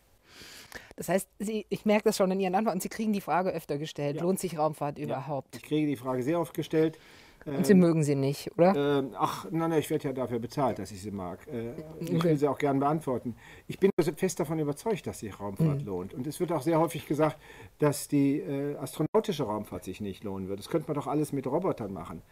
Das 0.95 1.09
heißt, 1.09 1.27
Sie, 1.39 1.65
ich 1.69 1.85
merke 1.85 2.03
das 2.03 2.17
schon 2.17 2.29
in 2.29 2.39
Ihren 2.39 2.53
Antworten, 2.53 2.81
Sie 2.81 2.89
kriegen 2.89 3.13
die 3.13 3.21
Frage 3.21 3.49
öfter 3.49 3.79
gestellt, 3.79 4.17
ja. 4.17 4.21
lohnt 4.21 4.39
sich 4.39 4.59
Raumfahrt 4.59 4.99
ja. 4.99 5.05
überhaupt? 5.05 5.55
Ich 5.55 5.63
kriege 5.63 5.87
die 5.87 5.95
Frage 5.95 6.21
sehr 6.21 6.39
oft 6.39 6.53
gestellt. 6.53 6.99
Und 7.45 7.65
Sie 7.65 7.73
ähm, 7.73 7.79
mögen 7.79 8.03
sie 8.03 8.15
nicht, 8.15 8.51
oder? 8.57 8.99
Äh, 8.99 9.03
ach, 9.17 9.45
nein, 9.51 9.69
nein, 9.69 9.79
ich 9.79 9.89
werde 9.91 10.05
ja 10.05 10.13
dafür 10.13 10.39
bezahlt, 10.39 10.79
dass 10.79 10.91
ich 10.91 11.01
sie 11.01 11.11
mag. 11.11 11.45
Äh, 11.47 11.73
okay. 12.01 12.15
Ich 12.15 12.23
will 12.23 12.37
sie 12.37 12.47
auch 12.47 12.57
gerne 12.57 12.79
beantworten. 12.79 13.35
Ich 13.67 13.79
bin 13.79 13.91
also 13.97 14.11
fest 14.13 14.39
davon 14.39 14.57
überzeugt, 14.57 15.05
dass 15.05 15.19
sich 15.19 15.39
Raumfahrt 15.39 15.81
mhm. 15.81 15.85
lohnt. 15.85 16.13
Und 16.15 16.25
es 16.25 16.39
wird 16.39 16.51
auch 16.51 16.63
sehr 16.63 16.79
häufig 16.79 17.07
gesagt, 17.07 17.37
dass 17.77 18.07
die 18.07 18.39
äh, 18.39 18.75
astronautische 18.77 19.43
Raumfahrt 19.43 19.83
sich 19.83 20.01
nicht 20.01 20.23
lohnen 20.23 20.47
wird. 20.47 20.57
Das 20.57 20.69
könnte 20.69 20.87
man 20.87 20.95
doch 20.95 21.05
alles 21.05 21.33
mit 21.33 21.45
Robotern 21.45 21.93
machen. 21.93 22.23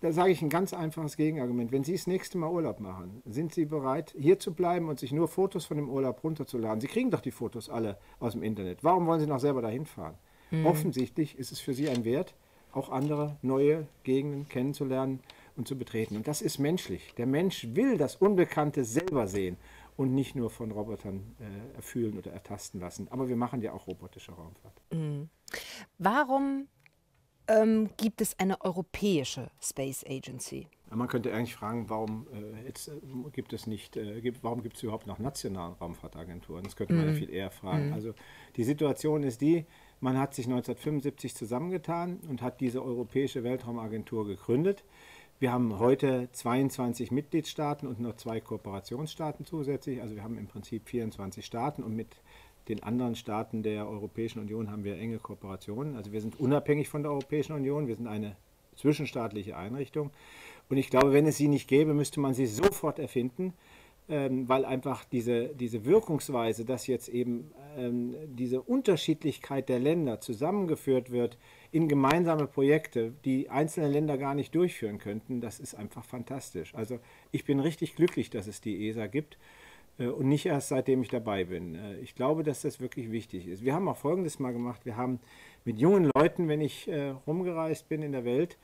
da 0.00 0.10
sage 0.10 0.32
ich 0.32 0.42
ein 0.42 0.50
ganz 0.50 0.74
einfaches 0.74 1.16
Gegenargument. 1.16 1.70
Wenn 1.70 1.84
Sie 1.84 1.92
das 1.92 2.08
nächste 2.08 2.36
Mal 2.36 2.50
Urlaub 2.50 2.80
machen, 2.80 3.22
sind 3.24 3.54
Sie 3.54 3.66
bereit, 3.66 4.14
hier 4.18 4.40
zu 4.40 4.52
bleiben 4.52 4.88
und 4.88 4.98
sich 4.98 5.12
nur 5.12 5.28
Fotos 5.28 5.64
von 5.64 5.76
dem 5.76 5.88
Urlaub 5.88 6.24
runterzuladen? 6.24 6.80
Sie 6.80 6.88
kriegen 6.88 7.12
doch 7.12 7.20
die 7.20 7.30
Fotos 7.30 7.70
alle 7.70 7.98
aus 8.18 8.32
dem 8.32 8.42
Internet. 8.42 8.82
Warum 8.82 9.06
wollen 9.06 9.20
Sie 9.20 9.28
noch 9.28 9.40
selber 9.40 9.62
dahin 9.62 9.86
fahren? 9.86 10.14
Mhm. 10.50 10.66
Offensichtlich 10.66 11.38
ist 11.38 11.52
es 11.52 11.60
für 11.60 11.72
Sie 11.72 11.88
ein 11.88 12.04
Wert, 12.04 12.34
auch 12.72 12.90
andere 12.90 13.36
neue 13.42 13.86
Gegenden 14.02 14.48
kennenzulernen 14.48 15.20
und 15.56 15.66
zu 15.66 15.76
betreten. 15.76 16.16
Und 16.16 16.28
das 16.28 16.42
ist 16.42 16.58
menschlich. 16.58 17.14
Der 17.16 17.26
Mensch 17.26 17.66
will 17.72 17.96
das 17.96 18.16
Unbekannte 18.16 18.84
selber 18.84 19.26
sehen 19.26 19.56
und 19.96 20.14
nicht 20.14 20.36
nur 20.36 20.50
von 20.50 20.70
Robotern 20.70 21.36
äh, 21.40 21.76
erfühlen 21.76 22.18
oder 22.18 22.32
ertasten 22.32 22.80
lassen. 22.80 23.08
Aber 23.10 23.28
wir 23.28 23.36
machen 23.36 23.62
ja 23.62 23.72
auch 23.72 23.86
robotische 23.86 24.32
Raumfahrt. 24.32 24.74
Mhm. 24.92 25.28
Warum 25.98 26.68
ähm, 27.48 27.90
gibt 27.96 28.20
es 28.20 28.38
eine 28.38 28.60
europäische 28.60 29.50
Space 29.60 30.04
Agency? 30.06 30.66
Man 30.90 31.08
könnte 31.08 31.32
eigentlich 31.32 31.54
fragen, 31.54 31.88
warum 31.88 32.26
äh, 32.32 32.66
jetzt, 32.66 32.88
äh, 32.88 32.92
gibt 33.32 33.52
es 33.52 33.66
nicht, 33.66 33.96
äh, 33.96 34.20
gibt, 34.20 34.44
warum 34.44 34.62
gibt 34.62 34.76
es 34.76 34.82
überhaupt 34.82 35.06
noch 35.06 35.18
nationale 35.18 35.74
Raumfahrtagenturen? 35.74 36.62
Das 36.62 36.76
könnte 36.76 36.94
man 36.94 37.06
mm. 37.06 37.08
ja 37.08 37.14
viel 37.14 37.30
eher 37.30 37.50
fragen. 37.50 37.90
Mm. 37.90 37.94
Also 37.94 38.14
die 38.56 38.64
Situation 38.64 39.24
ist 39.24 39.40
die, 39.40 39.66
man 40.00 40.18
hat 40.18 40.34
sich 40.34 40.46
1975 40.46 41.34
zusammengetan 41.34 42.20
und 42.28 42.42
hat 42.42 42.60
diese 42.60 42.82
Europäische 42.82 43.44
Weltraumagentur 43.44 44.26
gegründet. 44.26 44.84
Wir 45.38 45.52
haben 45.52 45.78
heute 45.78 46.28
22 46.32 47.10
Mitgliedstaaten 47.10 47.86
und 47.86 48.00
noch 48.00 48.16
zwei 48.16 48.40
Kooperationsstaaten 48.40 49.44
zusätzlich. 49.44 50.00
Also 50.00 50.14
wir 50.14 50.22
haben 50.22 50.38
im 50.38 50.46
Prinzip 50.46 50.88
24 50.88 51.44
Staaten 51.44 51.82
und 51.82 51.94
mit 51.94 52.08
den 52.68 52.82
anderen 52.82 53.14
Staaten 53.14 53.62
der 53.62 53.88
Europäischen 53.88 54.40
Union 54.40 54.70
haben 54.70 54.84
wir 54.84 54.98
enge 54.98 55.18
Kooperationen. 55.18 55.96
Also 55.96 56.12
wir 56.12 56.20
sind 56.20 56.40
unabhängig 56.40 56.88
von 56.88 57.02
der 57.02 57.12
Europäischen 57.12 57.52
Union, 57.52 57.86
wir 57.86 57.96
sind 57.96 58.06
eine 58.06 58.36
zwischenstaatliche 58.76 59.56
Einrichtung. 59.56 60.10
Und 60.68 60.76
ich 60.76 60.90
glaube, 60.90 61.12
wenn 61.12 61.26
es 61.26 61.36
sie 61.36 61.48
nicht 61.48 61.68
gäbe, 61.68 61.94
müsste 61.94 62.20
man 62.20 62.34
sie 62.34 62.46
sofort 62.46 62.98
erfinden, 62.98 63.52
ähm, 64.08 64.48
weil 64.48 64.64
einfach 64.64 65.04
diese, 65.04 65.48
diese 65.48 65.84
Wirkungsweise, 65.84 66.64
dass 66.64 66.86
jetzt 66.86 67.08
eben 67.08 67.50
ähm, 67.76 68.14
diese 68.26 68.62
Unterschiedlichkeit 68.62 69.68
der 69.68 69.80
Länder 69.80 70.20
zusammengeführt 70.20 71.10
wird 71.10 71.38
in 71.72 71.88
gemeinsame 71.88 72.46
Projekte, 72.46 73.12
die 73.24 73.50
einzelne 73.50 73.88
Länder 73.88 74.16
gar 74.16 74.34
nicht 74.34 74.54
durchführen 74.54 74.98
könnten, 74.98 75.40
das 75.40 75.58
ist 75.58 75.74
einfach 75.74 76.04
fantastisch. 76.04 76.74
Also 76.74 76.98
ich 77.32 77.44
bin 77.44 77.60
richtig 77.60 77.96
glücklich, 77.96 78.30
dass 78.30 78.46
es 78.46 78.60
die 78.60 78.88
ESA 78.88 79.06
gibt. 79.08 79.38
Äh, 79.98 80.06
und 80.06 80.28
nicht 80.28 80.46
erst 80.46 80.68
seitdem 80.68 81.02
ich 81.02 81.08
dabei 81.08 81.44
bin. 81.44 81.74
Äh, 81.74 81.98
ich 81.98 82.14
glaube, 82.14 82.42
dass 82.42 82.62
das 82.62 82.80
wirklich 82.80 83.10
wichtig 83.10 83.46
ist. 83.46 83.64
Wir 83.64 83.74
haben 83.74 83.88
auch 83.88 83.96
Folgendes 83.96 84.38
mal 84.38 84.52
gemacht. 84.52 84.84
Wir 84.84 84.96
haben 84.96 85.20
mit 85.64 85.78
jungen 85.78 86.10
Leuten, 86.14 86.48
wenn 86.48 86.60
ich 86.60 86.88
äh, 86.88 87.14
rumgereist 87.26 87.88
bin 87.88 88.02
in 88.02 88.12
der 88.12 88.24
Welt, 88.24 88.56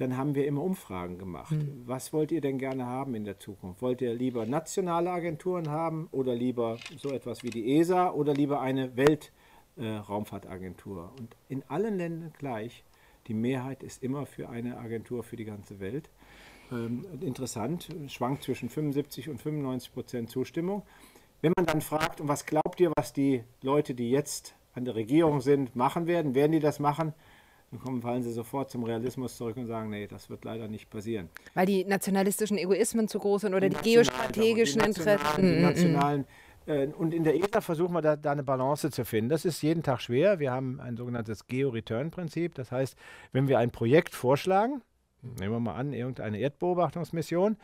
dann 0.00 0.16
haben 0.16 0.34
wir 0.34 0.46
immer 0.46 0.62
Umfragen 0.62 1.18
gemacht. 1.18 1.52
Mhm. 1.52 1.82
Was 1.84 2.14
wollt 2.14 2.32
ihr 2.32 2.40
denn 2.40 2.58
gerne 2.58 2.86
haben 2.86 3.14
in 3.14 3.24
der 3.24 3.38
Zukunft? 3.38 3.82
Wollt 3.82 4.00
ihr 4.00 4.14
lieber 4.14 4.46
nationale 4.46 5.10
Agenturen 5.10 5.68
haben 5.68 6.08
oder 6.10 6.34
lieber 6.34 6.78
so 6.96 7.10
etwas 7.10 7.42
wie 7.42 7.50
die 7.50 7.76
ESA 7.76 8.10
oder 8.10 8.32
lieber 8.32 8.62
eine 8.62 8.96
Weltraumfahrtagentur? 8.96 11.12
Und 11.18 11.36
in 11.50 11.62
allen 11.68 11.98
Ländern 11.98 12.32
gleich. 12.38 12.82
Die 13.26 13.34
Mehrheit 13.34 13.82
ist 13.82 14.02
immer 14.02 14.24
für 14.24 14.48
eine 14.48 14.78
Agentur 14.78 15.22
für 15.22 15.36
die 15.36 15.44
ganze 15.44 15.80
Welt 15.80 16.08
ähm, 16.72 17.04
interessant, 17.20 17.88
schwankt 18.08 18.44
zwischen 18.44 18.70
75 18.70 19.28
und 19.28 19.38
95 19.38 19.92
Prozent 19.92 20.30
Zustimmung. 20.30 20.82
Wenn 21.42 21.52
man 21.54 21.66
dann 21.66 21.82
fragt, 21.82 22.22
und 22.22 22.28
was 22.28 22.46
glaubt 22.46 22.80
ihr, 22.80 22.90
was 22.96 23.12
die 23.12 23.44
Leute, 23.60 23.94
die 23.94 24.10
jetzt 24.10 24.54
an 24.72 24.86
der 24.86 24.94
Regierung 24.94 25.42
sind, 25.42 25.76
machen 25.76 26.06
werden, 26.06 26.34
werden 26.34 26.52
die 26.52 26.60
das 26.60 26.80
machen? 26.80 27.12
Dann 27.70 27.80
kommen, 27.80 28.02
fallen 28.02 28.22
sie 28.22 28.32
sofort 28.32 28.70
zum 28.70 28.82
Realismus 28.84 29.36
zurück 29.36 29.56
und 29.56 29.66
sagen, 29.66 29.90
nee, 29.90 30.06
das 30.06 30.28
wird 30.28 30.44
leider 30.44 30.66
nicht 30.68 30.90
passieren. 30.90 31.28
Weil 31.54 31.66
die 31.66 31.84
nationalistischen 31.84 32.58
Egoismen 32.58 33.06
zu 33.06 33.18
groß 33.18 33.42
sind 33.42 33.54
oder 33.54 33.68
die, 33.68 33.76
die 33.76 33.94
geostrategischen 33.94 34.82
Interessen. 34.82 35.42
Die 35.42 35.60
nationalen, 35.60 36.24
äh, 36.66 36.88
und 36.88 37.14
in 37.14 37.22
der 37.22 37.36
ESA 37.36 37.60
versuchen 37.60 37.92
wir 37.92 38.02
da, 38.02 38.16
da, 38.16 38.32
eine 38.32 38.42
Balance 38.42 38.90
zu 38.90 39.04
finden. 39.04 39.30
Das 39.30 39.44
ist 39.44 39.62
jeden 39.62 39.82
Tag 39.84 40.00
schwer. 40.00 40.40
Wir 40.40 40.50
haben 40.50 40.80
ein 40.80 40.96
sogenanntes 40.96 41.46
Geo-Return-Prinzip. 41.46 42.54
Das 42.56 42.72
heißt, 42.72 42.96
wenn 43.32 43.46
wir 43.46 43.58
ein 43.58 43.70
Projekt 43.70 44.14
vorschlagen, 44.14 44.82
Nehmen 45.22 45.52
wir 45.52 45.60
mal 45.60 45.74
an, 45.74 45.92
irgendeine 45.92 46.38
Erdbeobachtungsmission. 46.38 47.56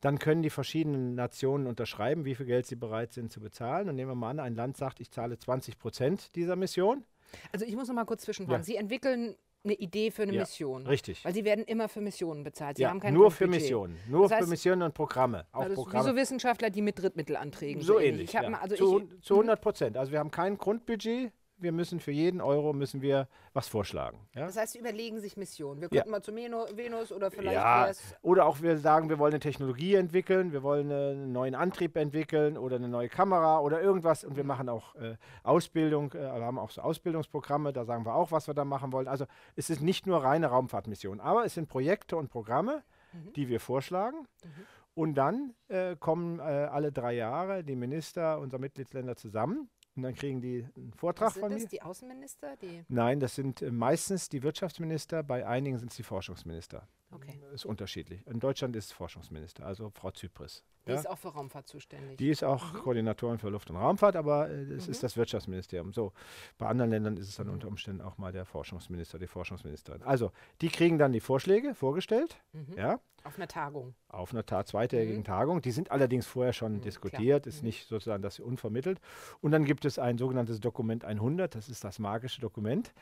Dann 0.00 0.18
können 0.18 0.42
die 0.42 0.50
verschiedenen 0.50 1.14
Nationen 1.14 1.66
unterschreiben, 1.66 2.24
wie 2.24 2.34
viel 2.34 2.46
Geld 2.46 2.66
sie 2.66 2.76
bereit 2.76 3.12
sind 3.12 3.32
zu 3.32 3.40
bezahlen. 3.40 3.88
Und 3.88 3.96
nehmen 3.96 4.10
wir 4.10 4.14
mal 4.14 4.30
an, 4.30 4.40
ein 4.40 4.54
Land 4.54 4.76
sagt, 4.76 5.00
ich 5.00 5.10
zahle 5.10 5.38
20 5.38 5.78
Prozent 5.78 6.34
dieser 6.36 6.56
Mission. 6.56 7.04
Also 7.52 7.64
ich 7.64 7.74
muss 7.74 7.88
noch 7.88 7.94
mal 7.94 8.04
kurz 8.04 8.22
zwischenfragen. 8.22 8.60
Ja. 8.60 8.64
Sie 8.64 8.76
entwickeln 8.76 9.36
eine 9.64 9.74
Idee 9.74 10.10
für 10.10 10.22
eine 10.22 10.32
ja, 10.32 10.40
Mission. 10.42 10.86
Richtig. 10.86 11.24
Weil 11.24 11.34
sie 11.34 11.44
werden 11.44 11.64
immer 11.64 11.88
für 11.88 12.00
Missionen 12.00 12.44
bezahlt. 12.44 12.76
Sie 12.76 12.82
ja, 12.82 12.90
haben 12.90 13.00
kein 13.00 13.14
nur 13.14 13.30
für 13.30 13.46
Missionen. 13.46 13.96
Nur 14.08 14.22
das 14.22 14.32
heißt, 14.32 14.44
für 14.44 14.50
Missionen 14.50 14.82
und 14.82 14.94
Programme. 14.94 15.46
Auch 15.52 15.62
also 15.62 15.74
Programme. 15.74 16.04
Wie 16.04 16.10
so 16.10 16.16
Wissenschaftler, 16.16 16.70
die 16.70 16.82
mit 16.82 16.98
Drittmittelanträgen. 16.98 17.82
So 17.82 17.98
ähnlich. 17.98 18.32
Ja. 18.32 18.48
Mal, 18.48 18.60
also 18.60 18.76
zu, 18.76 19.00
ich, 19.00 19.22
zu 19.22 19.34
100 19.34 19.60
Prozent. 19.60 19.96
Also 19.96 20.12
wir 20.12 20.18
haben 20.18 20.30
kein 20.30 20.58
Grundbudget, 20.58 21.32
wir 21.64 21.72
müssen 21.72 21.98
für 21.98 22.12
jeden 22.12 22.40
Euro 22.40 22.72
müssen 22.72 23.02
wir 23.02 23.26
was 23.52 23.66
vorschlagen. 23.66 24.18
Ja? 24.34 24.46
Das 24.46 24.56
heißt, 24.56 24.74
Sie 24.74 24.78
überlegen 24.78 25.18
sich 25.18 25.36
Missionen. 25.36 25.80
Wir 25.80 25.88
könnten 25.88 26.08
ja. 26.08 26.10
mal 26.12 26.22
zu 26.22 26.32
Venus 26.32 27.10
oder 27.10 27.32
vielleicht 27.32 27.56
ja. 27.56 27.90
Oder 28.22 28.46
auch 28.46 28.62
wir 28.62 28.78
sagen, 28.78 29.08
wir 29.08 29.18
wollen 29.18 29.32
eine 29.32 29.40
Technologie 29.40 29.94
entwickeln, 29.94 30.52
wir 30.52 30.62
wollen 30.62 30.92
einen 30.92 31.32
neuen 31.32 31.56
Antrieb 31.56 31.96
entwickeln 31.96 32.56
oder 32.56 32.76
eine 32.76 32.88
neue 32.88 33.08
Kamera 33.08 33.58
oder 33.58 33.80
irgendwas 33.80 34.22
und 34.22 34.36
wir 34.36 34.44
machen 34.44 34.68
auch 34.68 34.94
äh, 34.94 35.16
Ausbildung, 35.42 36.12
äh, 36.12 36.18
wir 36.18 36.44
haben 36.44 36.58
auch 36.58 36.70
so 36.70 36.82
Ausbildungsprogramme, 36.82 37.72
da 37.72 37.84
sagen 37.84 38.06
wir 38.06 38.14
auch, 38.14 38.30
was 38.30 38.46
wir 38.46 38.54
da 38.54 38.64
machen 38.64 38.92
wollen. 38.92 39.08
Also 39.08 39.26
es 39.56 39.70
ist 39.70 39.80
nicht 39.80 40.06
nur 40.06 40.22
reine 40.22 40.46
Raumfahrtmission, 40.46 41.20
aber 41.20 41.44
es 41.44 41.54
sind 41.54 41.68
Projekte 41.68 42.16
und 42.16 42.28
Programme, 42.28 42.84
mhm. 43.12 43.32
die 43.32 43.48
wir 43.48 43.58
vorschlagen. 43.58 44.28
Mhm. 44.44 44.48
Und 44.94 45.14
dann 45.14 45.54
äh, 45.68 45.96
kommen 45.96 46.38
äh, 46.38 46.42
alle 46.42 46.92
drei 46.92 47.14
Jahre 47.14 47.64
die 47.64 47.74
Minister 47.74 48.38
unserer 48.38 48.60
Mitgliedsländer 48.60 49.16
zusammen 49.16 49.68
und 49.96 50.02
dann 50.02 50.14
kriegen 50.14 50.40
die 50.40 50.66
einen 50.76 50.92
Vortrag 50.92 51.32
sind 51.32 51.40
von 51.40 51.52
mir. 51.52 51.58
Sind 51.58 51.66
das 51.66 51.70
die 51.70 51.82
Außenminister? 51.82 52.56
Die 52.56 52.84
Nein, 52.88 53.20
das 53.20 53.34
sind 53.34 53.62
äh, 53.62 53.70
meistens 53.70 54.28
die 54.28 54.42
Wirtschaftsminister, 54.42 55.22
bei 55.22 55.46
einigen 55.46 55.78
sind 55.78 55.90
es 55.90 55.96
die 55.96 56.02
Forschungsminister. 56.02 56.88
Okay. 57.10 57.38
Das 57.42 57.52
ist 57.52 57.64
unterschiedlich. 57.64 58.26
In 58.26 58.40
Deutschland 58.40 58.74
ist 58.76 58.86
es 58.86 58.92
Forschungsminister, 58.92 59.64
also 59.64 59.90
Frau 59.90 60.10
Zypris. 60.10 60.64
Die 60.86 60.92
ja? 60.92 60.98
ist 60.98 61.08
auch 61.08 61.18
für 61.18 61.28
Raumfahrt 61.28 61.66
zuständig. 61.66 62.18
Die 62.18 62.28
ist 62.28 62.44
auch 62.44 62.72
mhm. 62.72 62.78
Koordinatorin 62.78 63.38
für 63.38 63.48
Luft- 63.48 63.70
und 63.70 63.76
Raumfahrt, 63.76 64.16
aber 64.16 64.50
es 64.50 64.84
äh, 64.84 64.86
mhm. 64.86 64.90
ist 64.90 65.02
das 65.02 65.16
Wirtschaftsministerium. 65.16 65.92
So, 65.92 66.12
bei 66.58 66.66
anderen 66.66 66.90
Ländern 66.90 67.16
ist 67.16 67.28
es 67.28 67.36
dann 67.36 67.48
unter 67.48 67.68
Umständen 67.68 68.02
auch 68.02 68.18
mal 68.18 68.32
der 68.32 68.44
Forschungsminister, 68.44 69.18
die 69.18 69.26
Forschungsministerin. 69.26 70.02
Also, 70.02 70.32
die 70.60 70.68
kriegen 70.68 70.98
dann 70.98 71.12
die 71.12 71.20
Vorschläge 71.20 71.74
vorgestellt. 71.74 72.36
Mhm. 72.52 72.74
Ja? 72.76 73.00
Auf 73.22 73.36
einer 73.38 73.48
Tagung. 73.48 73.94
Auf 74.08 74.32
einer 74.32 74.44
ta 74.44 74.66
zweitägigen 74.66 75.20
mhm. 75.20 75.24
Tagung. 75.24 75.62
Die 75.62 75.70
sind 75.70 75.90
allerdings 75.90 76.26
vorher 76.26 76.52
schon 76.52 76.74
mhm, 76.74 76.80
diskutiert, 76.82 77.46
ist 77.46 77.62
mhm. 77.62 77.68
nicht 77.68 77.88
sozusagen 77.88 78.22
das 78.22 78.38
unvermittelt. 78.38 79.00
Und 79.40 79.52
dann 79.52 79.64
gibt 79.64 79.86
es 79.86 79.98
ein 79.98 80.18
sogenanntes 80.18 80.60
Dokument 80.60 81.06
100, 81.06 81.54
das 81.54 81.70
ist 81.70 81.82
das 81.84 81.98
magische 81.98 82.42
Dokument, 82.42 82.92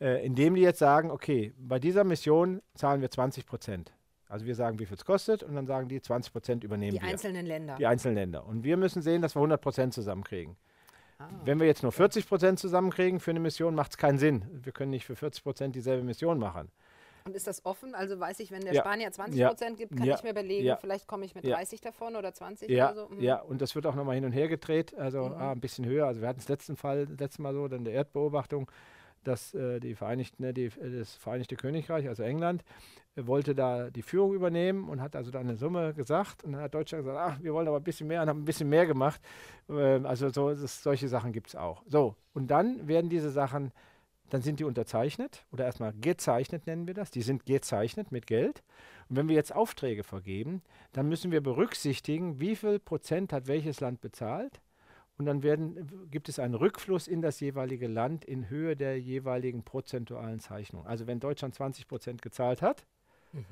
äh, 0.00 0.24
in 0.24 0.34
dem 0.34 0.54
die 0.54 0.60
jetzt 0.60 0.78
sagen, 0.78 1.10
okay, 1.10 1.54
bei 1.56 1.78
dieser 1.78 2.04
Mission 2.04 2.60
zahlen 2.74 3.00
wir 3.00 3.10
20 3.10 3.46
Prozent. 3.46 3.59
Also 4.28 4.46
wir 4.46 4.54
sagen, 4.54 4.78
wie 4.78 4.86
viel 4.86 4.96
es 4.96 5.04
kostet 5.04 5.42
und 5.42 5.56
dann 5.56 5.66
sagen 5.66 5.88
die 5.88 6.00
20 6.00 6.32
Prozent 6.32 6.64
übernehmen 6.64 6.92
die 6.92 7.00
wir. 7.00 7.06
Die 7.06 7.12
einzelnen 7.12 7.46
Länder. 7.46 7.76
Die 7.76 7.86
einzelnen 7.86 8.14
Länder. 8.14 8.46
Und 8.46 8.62
wir 8.62 8.76
müssen 8.76 9.02
sehen, 9.02 9.22
dass 9.22 9.34
wir 9.34 9.40
100 9.40 9.60
Prozent 9.60 9.92
zusammenkriegen. 9.92 10.56
Ah. 11.18 11.28
Wenn 11.44 11.58
wir 11.58 11.66
jetzt 11.66 11.82
nur 11.82 11.92
40 11.92 12.28
Prozent 12.28 12.60
zusammenkriegen 12.60 13.18
für 13.18 13.32
eine 13.32 13.40
Mission, 13.40 13.74
macht 13.74 13.90
es 13.90 13.96
keinen 13.96 14.18
Sinn. 14.18 14.44
Wir 14.52 14.72
können 14.72 14.90
nicht 14.90 15.04
für 15.04 15.16
40 15.16 15.42
Prozent 15.42 15.74
dieselbe 15.74 16.04
Mission 16.04 16.38
machen. 16.38 16.70
Und 17.24 17.36
ist 17.36 17.46
das 17.46 17.64
offen? 17.66 17.94
Also 17.94 18.18
weiß 18.18 18.40
ich, 18.40 18.50
wenn 18.50 18.62
der 18.62 18.72
ja. 18.72 18.80
Spanier 18.80 19.10
20 19.10 19.44
Prozent 19.44 19.76
gibt, 19.76 19.96
kann 19.96 20.06
ja. 20.06 20.14
ich 20.14 20.22
mir 20.22 20.30
überlegen, 20.30 20.76
vielleicht 20.80 21.06
komme 21.06 21.24
ich 21.24 21.34
mit 21.34 21.44
30 21.44 21.80
davon 21.80 22.16
oder 22.16 22.32
20 22.32 22.70
ja. 22.70 22.92
oder 22.92 22.94
so. 22.94 23.08
Mhm. 23.08 23.20
Ja, 23.20 23.40
und 23.40 23.60
das 23.60 23.74
wird 23.74 23.86
auch 23.86 23.94
nochmal 23.94 24.14
hin 24.14 24.24
und 24.24 24.32
her 24.32 24.48
gedreht, 24.48 24.94
also 24.96 25.24
mhm. 25.24 25.34
ah, 25.34 25.52
ein 25.52 25.60
bisschen 25.60 25.84
höher. 25.84 26.06
Also 26.06 26.20
wir 26.20 26.28
hatten 26.28 26.40
es 26.40 26.48
letzten 26.48 26.76
Fall, 26.76 27.06
letzten 27.18 27.42
Mal 27.42 27.52
so, 27.52 27.68
dann 27.68 27.84
der 27.84 27.94
Erdbeobachtung, 27.94 28.70
dass 29.24 29.54
äh, 29.54 29.80
die 29.80 29.94
Vereinigten, 29.94 30.42
ne, 30.42 30.54
die, 30.54 30.66
äh, 30.66 30.98
das 30.98 31.14
Vereinigte 31.14 31.56
Königreich, 31.56 32.08
also 32.08 32.22
England, 32.22 32.64
äh, 33.16 33.26
wollte 33.26 33.54
da 33.54 33.90
die 33.90 34.02
Führung 34.02 34.34
übernehmen 34.34 34.88
und 34.88 35.00
hat 35.00 35.16
also 35.16 35.30
da 35.30 35.40
eine 35.40 35.56
Summe 35.56 35.94
gesagt. 35.94 36.44
Und 36.44 36.52
dann 36.52 36.62
hat 36.62 36.74
Deutschland 36.74 37.04
gesagt, 37.04 37.18
ach, 37.18 37.42
wir 37.42 37.52
wollen 37.52 37.68
aber 37.68 37.78
ein 37.78 37.84
bisschen 37.84 38.08
mehr 38.08 38.22
und 38.22 38.28
haben 38.28 38.42
ein 38.42 38.44
bisschen 38.44 38.68
mehr 38.68 38.86
gemacht. 38.86 39.20
Ähm, 39.68 40.06
also 40.06 40.30
so, 40.30 40.50
das, 40.50 40.82
solche 40.82 41.08
Sachen 41.08 41.32
gibt 41.32 41.48
es 41.48 41.56
auch. 41.56 41.82
So, 41.86 42.16
und 42.32 42.50
dann 42.50 42.88
werden 42.88 43.10
diese 43.10 43.30
Sachen, 43.30 43.72
dann 44.30 44.42
sind 44.42 44.60
die 44.60 44.64
unterzeichnet 44.64 45.44
oder 45.50 45.64
erstmal 45.64 45.92
gezeichnet 45.92 46.66
nennen 46.66 46.86
wir 46.86 46.94
das. 46.94 47.10
Die 47.10 47.22
sind 47.22 47.46
gezeichnet 47.46 48.12
mit 48.12 48.26
Geld. 48.26 48.62
Und 49.08 49.16
wenn 49.16 49.28
wir 49.28 49.34
jetzt 49.34 49.54
Aufträge 49.54 50.04
vergeben, 50.04 50.62
dann 50.92 51.08
müssen 51.08 51.32
wir 51.32 51.42
berücksichtigen, 51.42 52.40
wie 52.40 52.54
viel 52.54 52.78
Prozent 52.78 53.32
hat 53.32 53.48
welches 53.48 53.80
Land 53.80 54.00
bezahlt 54.00 54.60
und 55.20 55.26
dann 55.26 55.42
werden, 55.42 56.08
gibt 56.10 56.30
es 56.30 56.38
einen 56.38 56.54
Rückfluss 56.54 57.06
in 57.06 57.20
das 57.20 57.40
jeweilige 57.40 57.88
Land 57.88 58.24
in 58.24 58.48
Höhe 58.48 58.74
der 58.74 58.98
jeweiligen 58.98 59.62
prozentualen 59.62 60.40
Zeichnung. 60.40 60.86
Also 60.86 61.06
wenn 61.06 61.20
Deutschland 61.20 61.54
20 61.54 61.86
Prozent 61.88 62.22
gezahlt 62.22 62.62
hat, 62.62 62.86
mhm. 63.34 63.44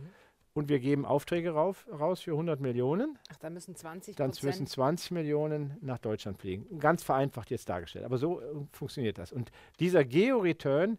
und 0.55 0.71
wir 0.71 0.79
geben 0.79 1.05
Aufträge 1.05 1.51
rauf, 1.51 1.87
raus 1.93 2.23
für 2.23 2.31
100 2.31 2.59
Millionen. 2.59 3.19
Ach, 3.31 3.37
da 3.37 3.51
müssen 3.51 3.77
20 3.77 4.17
Dann 4.17 4.33
müssen 4.41 4.67
20 4.67 5.11
Millionen 5.11 5.77
nach 5.83 5.99
Deutschland 5.99 6.39
fliegen. 6.39 6.79
Ganz 6.79 7.03
vereinfacht 7.03 7.51
jetzt 7.51 7.69
dargestellt, 7.69 8.07
aber 8.07 8.17
so 8.17 8.41
äh, 8.41 8.45
funktioniert 8.73 9.19
das. 9.19 9.31
Und 9.31 9.51
dieser 9.79 10.07
Geo-Return, 10.07 10.93
mhm. 10.93 10.97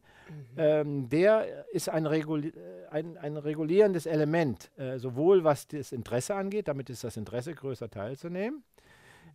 ähm, 0.58 1.10
der 1.10 1.66
ist 1.72 1.90
ein, 1.90 2.06
Reguli 2.06 2.50
äh, 2.50 2.90
ein, 2.92 3.18
ein 3.18 3.38
regulierendes 3.38 4.06
Element, 4.06 4.70
äh, 4.78 5.00
sowohl 5.00 5.44
was 5.44 5.68
das 5.68 5.94
Interesse 5.94 6.36
angeht, 6.36 6.68
damit 6.68 6.92
ist 6.92 7.04
das 7.04 7.18
Interesse 7.18 7.56
größer 7.56 7.90
teilzunehmen, 7.90 8.62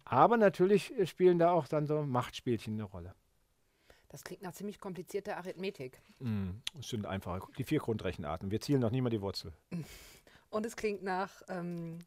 aber 0.05 0.37
natürlich 0.37 0.93
spielen 1.05 1.39
da 1.39 1.53
auch 1.53 1.69
dann 1.69 1.87
so 1.87 2.03
Machtspielchen 2.03 2.75
eine 2.75 2.85
Rolle. 2.85 3.15
Das 4.09 4.23
klingt 4.23 4.43
nach 4.43 4.53
ziemlich 4.53 4.79
komplizierter 4.79 5.37
Arithmetik. 5.37 6.01
Mm, 6.21 6.51
es 6.79 6.89
sind 6.89 7.05
einfache, 7.05 7.51
die 7.59 7.65
vier 7.65 7.81
Grundrechenarten. 7.81 8.51
Wir 8.51 8.61
zielen 8.61 8.81
noch 8.81 8.91
nie 8.91 9.01
mal 9.01 9.11
die 9.11 9.21
Wurzel. 9.21 9.53
Und 10.51 10.65
es 10.65 10.77
klingt 10.77 11.03
nach, 11.03 11.43
ähm, 11.49 11.99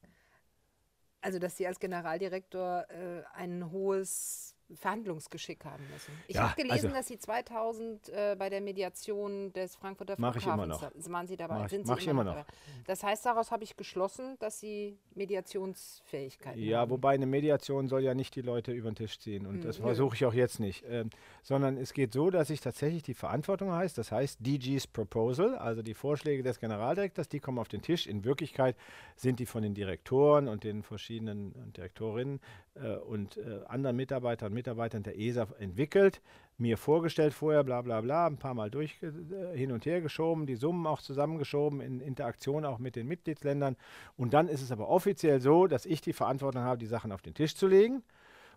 also 1.20 1.38
dass 1.38 1.58
Sie 1.58 1.68
als 1.68 1.80
Generaldirektor 1.80 2.90
äh, 2.90 3.24
ein 3.34 3.72
hohes 3.72 4.56
Verhandlungsgeschick 4.76 5.64
haben 5.66 5.84
müssen. 5.92 6.12
Ich 6.28 6.36
ja, 6.36 6.50
habe 6.50 6.62
gelesen, 6.62 6.88
also, 6.88 6.98
dass 6.98 7.08
Sie 7.08 7.18
2000 7.18 8.10
äh, 8.10 8.36
bei 8.38 8.50
der 8.50 8.62
Mediation 8.62 9.54
des 9.54 9.76
Frankfurter 9.76 10.16
Flughafens 10.16 10.44
ich 10.44 10.50
immer 10.52 10.68
noch. 10.68 10.82
waren 11.10 11.28
Sie 11.28 11.38
dabei. 11.38 11.60
Mach, 11.60 11.70
Sind 11.70 11.88
mach 11.88 12.00
Sie 12.00 12.10
immer, 12.10 12.22
immer 12.22 12.36
noch. 12.36 12.46
Das 12.86 13.04
heißt, 13.04 13.26
daraus 13.26 13.52
habe 13.52 13.64
ich 13.64 13.78
geschlossen, 13.78 14.38
dass 14.40 14.60
Sie 14.60 14.98
Mediationsfähigkeit 15.16 16.56
ja, 16.56 16.62
haben. 16.62 16.70
Ja, 16.70 16.90
wobei 16.90 17.14
eine 17.14 17.26
Mediation 17.26 17.88
soll 17.88 18.02
ja 18.02 18.14
nicht 18.14 18.36
die 18.36 18.42
Leute 18.42 18.72
über 18.72 18.90
den 18.92 18.96
Tisch 18.96 19.20
ziehen 19.20 19.46
und 19.46 19.56
hm, 19.56 19.62
das 19.62 19.78
versuche 19.78 20.16
ich 20.16 20.26
auch 20.26 20.34
jetzt 20.34 20.60
nicht, 20.60 20.84
ähm, 20.88 21.10
sondern 21.44 21.78
es 21.78 21.94
geht 21.94 22.14
so, 22.14 22.30
dass 22.30 22.50
ich 22.50 22.62
tatsächlich 22.62 23.04
die 23.04 23.14
Verantwortung 23.14 23.72
heißt, 23.72 23.98
das 23.98 24.12
heißt 24.12 24.40
DG's 24.46 24.88
Proposal, 24.88 25.56
also 25.56 25.82
die 25.82 25.94
Vorschläge 25.94 26.44
des 26.44 26.60
Generaldirektors, 26.60 27.30
die 27.30 27.40
kommen 27.40 27.60
auf 27.60 27.68
den 27.68 27.82
Tisch. 27.82 28.08
In 28.08 28.24
Wirklichkeit 28.24 28.76
sind 29.16 29.40
die 29.40 29.46
von 29.46 29.64
den 29.64 29.74
Direktoren 29.74 30.48
und 30.48 30.64
den 30.64 30.84
verschiedenen 30.84 31.74
Direktorinnen 31.74 32.40
äh, 32.76 32.96
und 32.96 33.38
äh, 33.38 33.62
anderen 33.68 33.96
Mitarbeitern 33.96 34.54
Mitarbeitern 34.58 35.04
der 35.04 35.18
ESA 35.18 35.48
entwickelt, 35.60 36.22
mir 36.58 36.78
vorgestellt 36.78 37.34
vorher, 37.34 37.64
bla 37.64 37.82
bla 37.82 38.02
bla, 38.02 38.26
ein 38.26 38.38
paar 38.38 38.56
Mal 38.56 38.72
durch 38.72 38.98
äh, 39.04 39.56
hin 39.56 39.72
und 39.72 39.86
her 39.86 40.02
geschoben, 40.02 40.48
die 40.48 40.56
Summen 40.56 40.88
auch 40.88 41.02
zusammengeschoben 41.02 41.82
in 41.82 42.02
Interaktion 42.02 42.66
auch 42.66 42.80
mit 42.80 42.96
den 42.96 43.08
Mitgliedsländern. 43.08 43.78
Und 44.18 44.34
dann 44.34 44.48
ist 44.48 44.62
es 44.62 44.72
aber 44.72 44.90
offiziell 44.90 45.40
so, 45.40 45.68
dass 45.68 45.86
ich 45.86 46.02
die 46.02 46.14
Verantwortung 46.14 46.64
habe, 46.64 46.80
die 46.80 46.88
Sachen 46.88 47.12
auf 47.12 47.22
den 47.22 47.36
Tisch 47.36 47.56
zu 47.56 47.68
legen. 47.68 48.04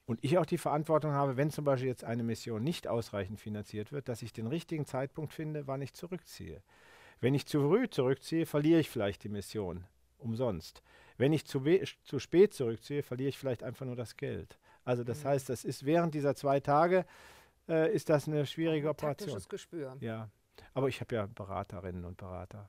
Und 0.06 0.18
ich 0.22 0.38
auch 0.38 0.46
die 0.46 0.58
Verantwortung 0.58 1.12
habe, 1.12 1.36
wenn 1.36 1.50
zum 1.50 1.64
Beispiel 1.64 1.88
jetzt 1.88 2.04
eine 2.04 2.22
Mission 2.22 2.64
nicht 2.64 2.88
ausreichend 2.88 3.38
finanziert 3.38 3.92
wird, 3.92 4.08
dass 4.08 4.22
ich 4.22 4.32
den 4.32 4.46
richtigen 4.46 4.86
Zeitpunkt 4.86 5.32
finde, 5.32 5.66
wann 5.66 5.82
ich 5.82 5.92
zurückziehe. 5.92 6.62
Wenn 7.20 7.34
ich 7.34 7.46
zu 7.46 7.60
früh 7.60 7.88
zurückziehe, 7.88 8.46
verliere 8.46 8.80
ich 8.80 8.88
vielleicht 8.88 9.22
die 9.24 9.28
Mission 9.28 9.84
umsonst. 10.18 10.82
Wenn 11.18 11.34
ich 11.34 11.44
zu, 11.44 11.62
zu 12.02 12.18
spät 12.18 12.54
zurückziehe, 12.54 13.02
verliere 13.02 13.28
ich 13.28 13.38
vielleicht 13.38 13.62
einfach 13.62 13.84
nur 13.84 13.94
das 13.94 14.16
Geld. 14.16 14.58
Also 14.84 15.04
das 15.04 15.24
mhm. 15.24 15.28
heißt, 15.28 15.48
das 15.48 15.64
ist 15.64 15.84
während 15.84 16.14
dieser 16.14 16.34
zwei 16.34 16.60
Tage 16.60 17.04
äh, 17.68 17.94
ist 17.94 18.08
das 18.08 18.28
eine 18.28 18.46
schwierige 18.46 18.88
ein 18.88 18.90
Operation. 18.90 19.28
Taktisches 19.28 19.48
Gespür. 19.48 19.96
Ja, 20.00 20.30
aber 20.74 20.88
ich 20.88 21.00
habe 21.00 21.14
ja 21.14 21.26
Beraterinnen 21.26 22.04
und 22.04 22.16
Berater. 22.16 22.68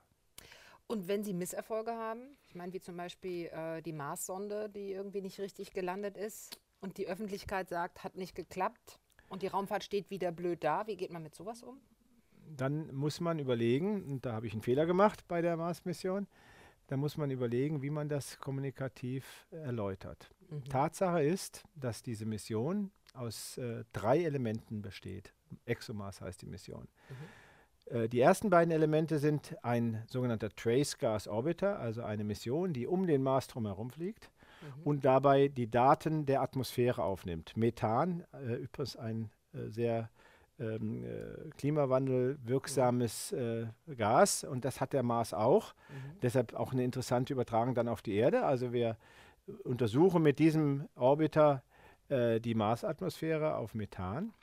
Und 0.88 1.08
wenn 1.08 1.24
Sie 1.24 1.34
Misserfolge 1.34 1.92
haben, 1.92 2.38
ich 2.50 2.56
meine 2.56 2.74
wie 2.74 2.82
zum 2.82 2.98
Beispiel 2.98 3.46
äh, 3.46 3.82
die 3.82 3.94
Mars-Sonde, 3.94 4.70
die 4.70 4.92
irgendwie 4.92 5.22
nicht 5.22 5.40
richtig 5.40 5.72
gelandet 5.72 6.18
ist 6.18 6.60
und 6.82 6.98
die 6.98 7.08
Öffentlichkeit 7.08 7.70
sagt, 7.70 8.04
hat 8.04 8.16
nicht 8.18 8.36
geklappt 8.36 9.00
und 9.30 9.42
die 9.42 9.48
Raumfahrt 9.48 9.86
steht 9.86 10.10
wieder 10.10 10.34
blöd 10.34 10.64
da, 10.64 10.88
wie 10.88 10.98
geht 10.98 11.12
man 11.12 11.24
mit 11.24 11.34
sowas 11.34 11.64
um? 11.64 11.80
Dann 12.58 12.94
muss 12.94 13.22
man 13.22 13.40
überlegen, 13.40 14.04
und 14.04 14.26
da 14.26 14.34
habe 14.34 14.48
ich 14.48 14.54
einen 14.54 14.64
Fehler 14.64 14.86
gemacht 14.86 15.26
bei 15.30 15.42
der 15.42 15.56
Mars-Mission, 15.56 16.28
da 16.88 16.98
muss 16.98 17.18
man 17.18 17.32
überlegen, 17.32 17.82
wie 17.82 17.90
man 17.90 18.10
das 18.10 18.40
kommunikativ 18.40 19.48
erläutert. 19.52 20.30
Mhm. 20.50 20.66
Tatsache 20.66 21.24
ist, 21.24 21.64
dass 21.76 22.04
diese 22.04 22.26
Mission 22.26 22.92
aus 23.14 23.58
äh, 23.58 23.84
drei 23.94 24.24
Elementen 24.24 24.82
besteht. 24.82 25.34
ExoMars 25.66 26.22
heißt 26.22 26.42
die 26.42 26.48
Mission. 26.48 26.88
Mhm. 27.10 27.16
Äh, 27.92 28.10
die 28.10 28.20
ersten 28.20 28.50
beiden 28.50 28.72
Elemente 28.72 29.20
sind 29.20 29.56
ein 29.64 30.04
sogenannter 30.08 30.50
Trace 30.50 30.98
Gas 30.98 31.28
Orbiter, 31.28 31.80
also 31.80 32.04
eine 32.04 32.24
Mission, 32.24 32.74
die 32.74 32.88
um 32.88 33.08
den 33.08 33.24
Mars 33.24 33.48
drumherum 33.48 33.90
fliegt 33.90 34.30
mhm. 34.62 34.84
und 34.84 35.06
dabei 35.06 35.48
die 35.48 35.70
Daten 35.70 36.26
der 36.26 36.42
Atmosphäre 36.42 37.04
aufnimmt. 37.04 37.56
Methan, 37.58 38.26
äh, 38.34 38.56
übrigens 38.56 38.96
ein 38.96 39.30
äh, 39.54 39.70
sehr 39.70 40.10
ähm, 40.62 41.04
äh, 41.04 41.50
klimawandelwirksames 41.58 43.32
äh, 43.32 43.66
Gas 43.98 44.44
und 44.44 44.64
das 44.64 44.80
hat 44.80 44.94
der 44.94 45.04
Mars 45.04 45.34
auch. 45.34 45.74
Mhm. 45.74 46.20
Deshalb 46.22 46.54
auch 46.54 46.72
eine 46.72 46.84
interessante 46.84 47.34
Übertragung 47.34 47.74
dann 47.74 47.88
auf 47.88 48.02
die 48.02 48.14
Erde. 48.14 48.44
Also 48.46 48.72
wir 48.72 48.98
untersuchen 49.64 50.22
mit 50.22 50.40
diesem 50.40 50.88
Orbiter 50.96 51.64
äh, 52.10 52.40
die 52.40 52.54
Marsatmosphäre 52.54 53.56
auf 53.56 53.74
Methan. 53.74 54.34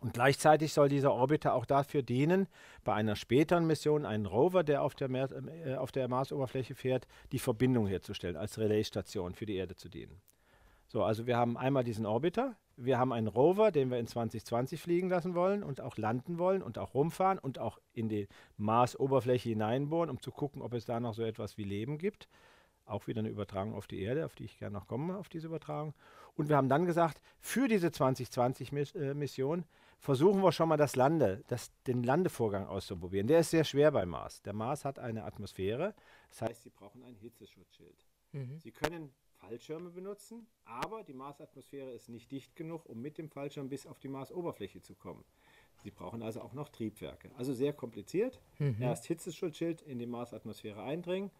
Und 0.00 0.12
gleichzeitig 0.12 0.74
soll 0.74 0.90
dieser 0.90 1.14
Orbiter 1.14 1.54
auch 1.54 1.64
dafür 1.64 2.02
dienen, 2.02 2.46
bei 2.84 2.92
einer 2.92 3.16
späteren 3.16 3.66
Mission 3.66 4.04
einen 4.04 4.26
Rover, 4.26 4.62
der 4.62 4.82
auf 4.82 4.94
der, 4.94 5.08
Mer 5.08 5.30
äh, 5.64 5.76
auf 5.76 5.92
der 5.92 6.08
Marsoberfläche 6.08 6.74
fährt, 6.74 7.06
die 7.32 7.38
Verbindung 7.38 7.86
herzustellen, 7.86 8.36
als 8.36 8.58
Relaisstation 8.58 9.34
für 9.34 9.46
die 9.46 9.56
Erde 9.56 9.76
zu 9.76 9.88
dienen. 9.88 10.20
So, 10.88 11.02
also 11.02 11.26
wir 11.26 11.36
haben 11.36 11.56
einmal 11.56 11.84
diesen 11.84 12.04
Orbiter, 12.04 12.54
wir 12.76 12.98
haben 12.98 13.12
einen 13.12 13.28
Rover, 13.28 13.70
den 13.70 13.90
wir 13.90 13.98
in 13.98 14.06
2020 14.06 14.80
fliegen 14.80 15.08
lassen 15.08 15.34
wollen 15.34 15.62
und 15.62 15.80
auch 15.80 15.96
landen 15.96 16.38
wollen 16.38 16.62
und 16.62 16.78
auch 16.78 16.94
rumfahren 16.94 17.38
und 17.38 17.58
auch 17.58 17.78
in 17.92 18.08
die 18.08 18.28
Marsoberfläche 18.56 19.50
hineinbohren, 19.50 20.10
um 20.10 20.20
zu 20.20 20.30
gucken, 20.30 20.62
ob 20.62 20.72
es 20.74 20.84
da 20.84 21.00
noch 21.00 21.14
so 21.14 21.22
etwas 21.22 21.56
wie 21.56 21.64
Leben 21.64 21.98
gibt. 21.98 22.28
Auch 22.86 23.06
wieder 23.06 23.20
eine 23.20 23.30
Übertragung 23.30 23.74
auf 23.74 23.86
die 23.86 24.00
Erde, 24.00 24.26
auf 24.26 24.34
die 24.34 24.44
ich 24.44 24.58
gerne 24.58 24.74
noch 24.74 24.86
komme, 24.86 25.16
auf 25.16 25.28
diese 25.28 25.46
Übertragung. 25.46 25.94
Und 26.34 26.48
wir 26.48 26.56
haben 26.56 26.68
dann 26.68 26.84
gesagt, 26.84 27.20
für 27.40 27.68
diese 27.68 27.88
2020-Mission 27.88 29.60
äh, 29.60 29.64
versuchen 29.98 30.42
wir 30.42 30.52
schon 30.52 30.68
mal 30.68 30.76
das 30.76 30.96
Lande, 30.96 31.42
das, 31.46 31.72
den 31.86 32.02
Landevorgang 32.02 32.66
auszuprobieren. 32.66 33.26
Der 33.26 33.40
ist 33.40 33.50
sehr 33.50 33.64
schwer 33.64 33.90
beim 33.92 34.10
Mars. 34.10 34.42
Der 34.42 34.52
Mars 34.52 34.84
hat 34.84 34.98
eine 34.98 35.24
Atmosphäre, 35.24 35.94
das 36.28 36.42
heißt, 36.42 36.62
Sie 36.64 36.70
brauchen 36.70 37.02
ein 37.04 37.14
Hitzeschutzschild. 37.14 38.04
Mhm. 38.32 38.58
Sie 38.58 38.72
können 38.72 39.14
Fallschirme 39.44 39.90
benutzen, 39.90 40.46
aber 40.64 41.02
die 41.02 41.12
Marsatmosphäre 41.12 41.90
ist 41.90 42.08
nicht 42.08 42.30
dicht 42.32 42.56
genug, 42.56 42.86
um 42.86 43.00
mit 43.02 43.18
dem 43.18 43.28
Fallschirm 43.28 43.68
bis 43.68 43.86
auf 43.86 43.98
die 43.98 44.08
Marsoberfläche 44.08 44.80
zu 44.80 44.94
kommen. 44.94 45.22
Sie 45.82 45.90
brauchen 45.90 46.22
also 46.22 46.40
auch 46.40 46.54
noch 46.54 46.70
Triebwerke. 46.70 47.30
Also 47.36 47.52
sehr 47.52 47.74
kompliziert. 47.74 48.40
Mhm. 48.58 48.76
Erst 48.80 49.04
Hitzeschutzschild 49.04 49.82
in 49.82 49.98
die 49.98 50.06
Marsatmosphäre 50.06 50.82
eindringen, 50.82 51.30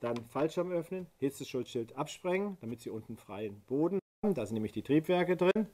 dann 0.00 0.16
Fallschirm 0.26 0.72
öffnen, 0.72 1.06
Hitzeschutzschild 1.18 1.96
absprengen, 1.96 2.56
damit 2.60 2.80
Sie 2.80 2.90
unten 2.90 3.16
freien 3.16 3.60
Boden 3.68 4.00
haben. 4.24 4.34
Da 4.34 4.44
sind 4.44 4.54
nämlich 4.54 4.72
die 4.72 4.82
Triebwerke 4.82 5.36
drin. 5.36 5.68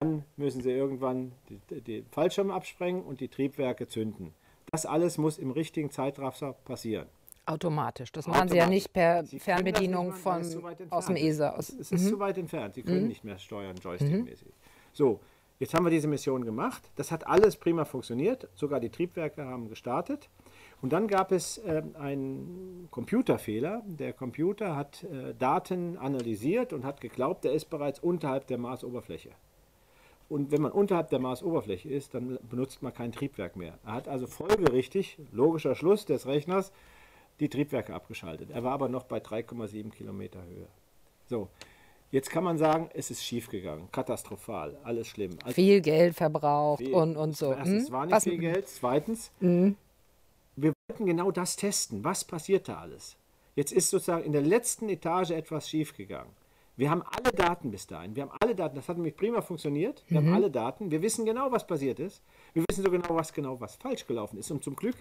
Dann 0.00 0.24
müssen 0.36 0.62
Sie 0.62 0.70
irgendwann 0.70 1.32
den 1.68 2.06
Fallschirm 2.06 2.50
absprengen 2.50 3.02
und 3.02 3.20
die 3.20 3.28
Triebwerke 3.28 3.86
zünden. 3.86 4.32
Das 4.70 4.86
alles 4.86 5.18
muss 5.18 5.36
im 5.36 5.50
richtigen 5.50 5.90
Zeitraffer 5.90 6.54
passieren. 6.54 7.08
Automatisch. 7.46 8.10
Das 8.10 8.26
machen 8.26 8.48
Sie 8.48 8.56
ja 8.56 8.66
nicht 8.66 8.92
per 8.92 9.24
Fernbedienung 9.24 10.12
von, 10.12 10.42
aus 10.90 11.06
dem 11.06 11.16
ESA. 11.16 11.50
Aus. 11.50 11.68
Es, 11.68 11.78
es 11.78 11.92
ist 11.92 12.04
mhm. 12.04 12.08
zu 12.08 12.18
weit 12.18 12.38
entfernt. 12.38 12.74
Sie 12.74 12.82
können 12.82 13.02
mhm. 13.02 13.08
nicht 13.08 13.24
mehr 13.24 13.38
steuern, 13.38 13.76
joystickmäßig. 13.76 14.48
Mhm. 14.48 14.52
So, 14.92 15.20
jetzt 15.60 15.72
haben 15.72 15.84
wir 15.84 15.90
diese 15.90 16.08
Mission 16.08 16.44
gemacht. 16.44 16.90
Das 16.96 17.12
hat 17.12 17.26
alles 17.26 17.56
prima 17.56 17.84
funktioniert. 17.84 18.48
Sogar 18.56 18.80
die 18.80 18.90
Triebwerke 18.90 19.44
haben 19.44 19.68
gestartet. 19.68 20.28
Und 20.82 20.92
dann 20.92 21.06
gab 21.06 21.30
es 21.30 21.58
äh, 21.58 21.82
einen 21.94 22.88
Computerfehler. 22.90 23.82
Der 23.86 24.12
Computer 24.12 24.74
hat 24.74 25.04
äh, 25.04 25.32
Daten 25.34 25.96
analysiert 25.98 26.72
und 26.72 26.84
hat 26.84 27.00
geglaubt, 27.00 27.44
er 27.44 27.52
ist 27.52 27.70
bereits 27.70 28.00
unterhalb 28.00 28.48
der 28.48 28.58
Marsoberfläche. 28.58 29.30
Und 30.28 30.50
wenn 30.50 30.62
man 30.62 30.72
unterhalb 30.72 31.10
der 31.10 31.20
Marsoberfläche 31.20 31.88
ist, 31.88 32.14
dann 32.14 32.38
benutzt 32.50 32.82
man 32.82 32.92
kein 32.92 33.12
Triebwerk 33.12 33.54
mehr. 33.54 33.78
Er 33.84 33.92
hat 33.92 34.08
also 34.08 34.26
folgerichtig, 34.26 35.18
logischer 35.30 35.76
Schluss 35.76 36.04
des 36.04 36.26
Rechners, 36.26 36.72
die 37.40 37.48
Triebwerke 37.48 37.94
abgeschaltet. 37.94 38.50
Er 38.50 38.64
war 38.64 38.72
aber 38.72 38.88
noch 38.88 39.04
bei 39.04 39.18
3,7 39.18 39.90
Kilometer 39.90 40.42
Höhe. 40.42 40.68
So, 41.26 41.48
jetzt 42.10 42.30
kann 42.30 42.44
man 42.44 42.58
sagen, 42.58 42.88
es 42.94 43.10
ist 43.10 43.24
schiefgegangen, 43.24 43.90
katastrophal, 43.90 44.76
alles 44.84 45.08
schlimm. 45.08 45.38
Also 45.42 45.54
viel 45.54 45.80
Geld 45.80 46.14
verbraucht 46.14 46.82
viel. 46.82 46.94
und, 46.94 47.16
und 47.16 47.36
so. 47.36 47.52
Erstens 47.52 47.86
hm? 47.86 47.92
war 47.92 48.06
nicht 48.06 48.14
Was? 48.14 48.24
viel 48.24 48.38
Geld. 48.38 48.68
Zweitens, 48.68 49.30
hm? 49.40 49.76
wir 50.56 50.72
wollten 50.88 51.06
genau 51.06 51.30
das 51.30 51.56
testen. 51.56 52.04
Was 52.04 52.24
passiert 52.24 52.68
da 52.68 52.78
alles? 52.78 53.16
Jetzt 53.54 53.72
ist 53.72 53.90
sozusagen 53.90 54.24
in 54.24 54.32
der 54.32 54.42
letzten 54.42 54.88
Etage 54.88 55.30
etwas 55.30 55.68
schiefgegangen. 55.68 56.30
Wir 56.76 56.90
haben 56.90 57.02
alle 57.02 57.32
Daten 57.34 57.70
bis 57.70 57.86
dahin. 57.86 58.14
Wir 58.14 58.24
haben 58.24 58.32
alle 58.38 58.54
Daten. 58.54 58.76
Das 58.76 58.88
hat 58.88 58.96
nämlich 58.96 59.16
prima 59.16 59.40
funktioniert. 59.40 60.04
Wir 60.08 60.20
mhm. 60.20 60.26
haben 60.26 60.34
alle 60.34 60.50
Daten. 60.50 60.90
Wir 60.90 61.00
wissen 61.00 61.24
genau, 61.24 61.50
was 61.50 61.66
passiert 61.66 61.98
ist. 61.98 62.22
Wir 62.52 62.64
wissen 62.68 62.84
so 62.84 62.90
genau, 62.90 63.08
was 63.10 63.32
genau 63.32 63.58
was 63.60 63.76
falsch 63.76 64.06
gelaufen 64.06 64.38
ist. 64.38 64.50
Und 64.50 64.62
zum 64.62 64.76
Glück 64.76 64.96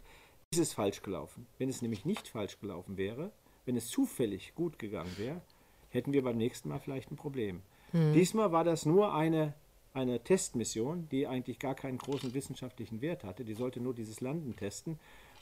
ist 0.58 0.70
es 0.70 0.74
falsch 0.74 1.02
gelaufen. 1.02 1.48
Wenn 1.58 1.70
es 1.70 1.82
nämlich 1.82 2.06
nicht 2.06 2.28
falsch 2.28 2.60
gelaufen 2.60 2.98
wäre, 2.98 3.32
wenn 3.66 3.76
es 3.76 3.90
zufällig 3.90 4.54
gut 4.56 4.80
gegangen 4.80 5.14
wäre, 5.18 5.42
hätten 5.90 6.14
wir 6.14 6.24
beim 6.24 6.38
nächsten 6.38 6.70
Mal 6.70 6.80
vielleicht 6.80 7.12
ein 7.12 7.16
Problem. 7.16 7.62
Mhm. 7.94 8.14
Diesmal 8.14 8.52
war 8.52 8.64
das 8.64 8.86
nur 8.86 9.14
eine, 9.14 9.54
eine 9.94 10.24
Testmission, 10.24 11.08
die 11.10 11.28
eigentlich 11.28 11.60
gar 11.60 11.76
keinen 11.76 11.98
großen 11.98 12.34
wissenschaftlichen 12.34 13.02
Wert 13.02 13.24
hatte. 13.24 13.44
Die 13.44 13.54
sollte 13.54 13.80
nur 13.80 13.94
dieses 13.94 14.22
Landen 14.22 14.56
testen. 14.56 15.00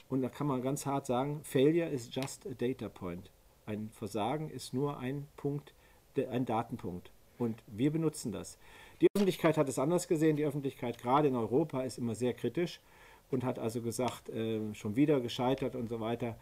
Und 0.08 0.22
da 0.22 0.28
kann 0.28 0.46
man 0.46 0.62
ganz 0.62 0.86
hart 0.86 1.06
sagen, 1.06 1.40
Failure 1.44 1.88
is 1.88 2.14
just 2.14 2.46
a 2.46 2.54
data 2.54 2.88
point. 2.88 3.30
Ein 3.66 3.90
Versagen 3.90 4.50
ist 4.50 4.74
nur 4.74 4.98
ein 4.98 5.26
Punkt, 5.36 5.74
ein 6.16 6.44
Datenpunkt. 6.44 7.10
Und 7.38 7.62
wir 7.66 7.90
benutzen 7.90 8.32
das. 8.32 8.58
Die 9.00 9.08
Öffentlichkeit 9.14 9.56
hat 9.56 9.68
es 9.68 9.78
anders 9.78 10.06
gesehen. 10.06 10.36
Die 10.36 10.44
Öffentlichkeit 10.44 10.98
gerade 10.98 11.28
in 11.28 11.36
Europa 11.36 11.82
ist 11.82 11.98
immer 11.98 12.14
sehr 12.14 12.34
kritisch 12.34 12.80
und 13.30 13.44
hat 13.44 13.58
also 13.58 13.80
gesagt, 13.80 14.28
äh, 14.28 14.74
schon 14.74 14.96
wieder 14.96 15.20
gescheitert 15.20 15.74
und 15.74 15.88
so 15.88 16.00
weiter. 16.00 16.36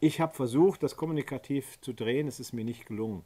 Ich 0.00 0.20
habe 0.20 0.34
versucht, 0.34 0.82
das 0.82 0.96
kommunikativ 0.96 1.80
zu 1.80 1.92
drehen. 1.92 2.28
Es 2.28 2.40
ist 2.40 2.52
mir 2.52 2.64
nicht 2.64 2.86
gelungen. 2.86 3.22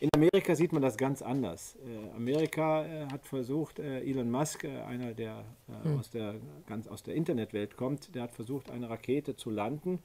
In 0.00 0.10
Amerika 0.14 0.54
sieht 0.54 0.72
man 0.72 0.82
das 0.82 0.96
ganz 0.96 1.22
anders. 1.22 1.76
Äh, 1.76 2.16
Amerika 2.16 2.84
äh, 2.84 3.06
hat 3.06 3.26
versucht, 3.26 3.78
äh, 3.78 4.00
Elon 4.00 4.30
Musk, 4.30 4.64
äh, 4.64 4.82
einer 4.82 5.14
der, 5.14 5.44
mhm. 5.84 5.98
aus 5.98 6.10
der 6.10 6.34
ganz 6.66 6.88
aus 6.88 7.02
der 7.02 7.14
Internetwelt 7.14 7.76
kommt, 7.76 8.14
der 8.14 8.24
hat 8.24 8.32
versucht, 8.32 8.70
eine 8.70 8.90
Rakete 8.90 9.36
zu 9.36 9.50
landen 9.50 10.00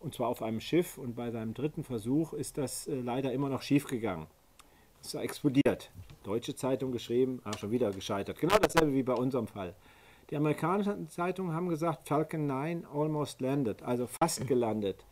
und 0.00 0.14
zwar 0.14 0.28
auf 0.28 0.42
einem 0.42 0.60
Schiff. 0.60 0.96
Und 0.96 1.16
bei 1.16 1.30
seinem 1.30 1.54
dritten 1.54 1.84
Versuch 1.84 2.32
ist 2.32 2.56
das 2.56 2.88
leider 2.90 3.32
immer 3.32 3.48
noch 3.48 3.62
schiefgegangen. 3.62 4.26
Es 5.02 5.08
ist 5.08 5.14
explodiert. 5.14 5.90
Deutsche 6.22 6.54
Zeitung 6.54 6.92
geschrieben, 6.92 7.40
ah, 7.44 7.56
schon 7.58 7.72
wieder 7.72 7.90
gescheitert. 7.90 8.38
Genau 8.38 8.56
dasselbe 8.56 8.94
wie 8.94 9.02
bei 9.02 9.14
unserem 9.14 9.48
Fall. 9.48 9.74
Die 10.32 10.36
amerikanischen 10.38 11.10
Zeitungen 11.10 11.54
haben 11.54 11.68
gesagt, 11.68 12.08
Falcon 12.08 12.46
9 12.46 12.86
almost 12.86 13.42
landed, 13.42 13.82
also 13.82 14.06
fast 14.06 14.46
gelandet. 14.48 15.04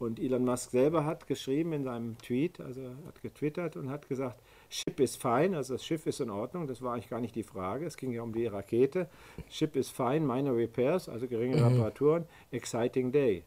Und 0.00 0.18
Elon 0.18 0.44
Musk 0.44 0.72
selber 0.72 1.04
hat 1.04 1.28
geschrieben 1.28 1.72
in 1.72 1.84
seinem 1.84 2.18
Tweet, 2.18 2.58
also 2.58 2.82
hat 3.06 3.22
getwittert 3.22 3.76
und 3.76 3.88
hat 3.88 4.08
gesagt, 4.08 4.42
Ship 4.68 4.98
is 4.98 5.14
fine, 5.14 5.56
also 5.56 5.74
das 5.74 5.84
Schiff 5.86 6.06
ist 6.06 6.18
in 6.18 6.28
Ordnung, 6.28 6.66
das 6.66 6.82
war 6.82 6.94
eigentlich 6.94 7.08
gar 7.08 7.20
nicht 7.20 7.36
die 7.36 7.44
Frage, 7.44 7.86
es 7.86 7.96
ging 7.96 8.10
ja 8.10 8.22
um 8.22 8.32
die 8.32 8.46
Rakete. 8.46 9.08
Ship 9.48 9.76
is 9.76 9.90
fine, 9.90 10.26
minor 10.26 10.56
repairs, 10.56 11.08
also 11.08 11.28
geringe 11.28 11.56
mhm. 11.58 11.76
Reparaturen, 11.76 12.24
exciting 12.50 13.12
day. 13.12 13.44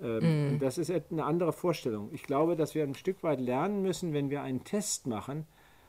Ähm, 0.00 0.54
mhm. 0.54 0.58
Das 0.58 0.78
ist 0.78 0.90
eine 0.90 1.24
andere 1.24 1.52
Vorstellung. 1.52 2.08
Ich 2.14 2.22
glaube, 2.22 2.56
dass 2.56 2.74
wir 2.74 2.82
ein 2.82 2.94
Stück 2.94 3.22
weit 3.22 3.40
lernen 3.40 3.82
müssen, 3.82 4.14
wenn 4.14 4.30
wir 4.30 4.40
einen 4.40 4.64
Test 4.64 5.06
machen, 5.06 5.46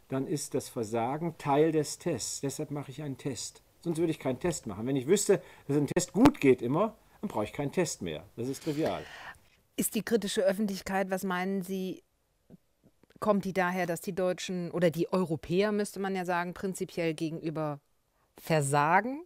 dann 0.09 0.27
ist 0.27 0.55
das 0.55 0.67
Versagen 0.67 1.37
Teil 1.37 1.71
des 1.71 1.99
Tests. 1.99 2.41
Deshalb 2.41 2.69
mache 2.69 2.91
ich 2.91 3.01
einen 3.01 3.17
Test. 3.17 3.63
Sonst 3.83 3.97
würde 3.97 4.11
ich 4.11 4.19
keinen 4.19 4.39
Test 4.39 4.65
machen. 4.65 4.87
Wenn 4.87 4.95
ich 4.95 5.07
wüsste, 5.07 5.41
dass 5.67 5.75
ein 5.77 5.87
Test 5.87 6.13
gut 6.13 6.39
geht 6.39 6.61
immer, 6.61 6.95
dann 7.21 7.29
brauche 7.29 7.43
ich 7.43 7.53
keinen 7.53 7.71
Test 7.71 8.01
mehr. 8.01 8.23
Das 8.35 8.47
ist 8.47 8.63
trivial. 8.63 9.03
Ist 9.75 9.95
die 9.95 10.03
kritische 10.03 10.41
Öffentlichkeit, 10.41 11.09
was 11.09 11.23
meinen 11.23 11.61
Sie, 11.63 12.03
kommt 13.19 13.43
die 13.45 13.53
daher, 13.53 13.85
dass 13.85 14.01
die 14.01 14.15
Deutschen 14.15 14.71
oder 14.71 14.89
die 14.89 15.11
Europäer, 15.11 15.71
müsste 15.71 15.99
man 15.99 16.15
ja 16.15 16.25
sagen, 16.25 16.53
prinzipiell 16.53 17.13
gegenüber 17.13 17.79
Versagen 18.37 19.23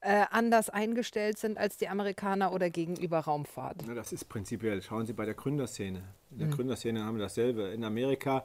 äh, 0.00 0.26
anders 0.30 0.68
eingestellt 0.68 1.38
sind 1.38 1.56
als 1.56 1.78
die 1.78 1.88
Amerikaner 1.88 2.52
oder 2.52 2.68
gegenüber 2.68 3.20
Raumfahrt? 3.20 3.84
Na, 3.86 3.94
das 3.94 4.12
ist 4.12 4.26
prinzipiell. 4.26 4.82
Schauen 4.82 5.06
Sie 5.06 5.14
bei 5.14 5.24
der 5.24 5.34
Gründerszene. 5.34 6.02
In 6.30 6.38
der 6.38 6.48
mhm. 6.48 6.52
Gründerszene 6.52 7.04
haben 7.04 7.16
wir 7.16 7.22
dasselbe. 7.22 7.68
In 7.68 7.84
Amerika, 7.84 8.44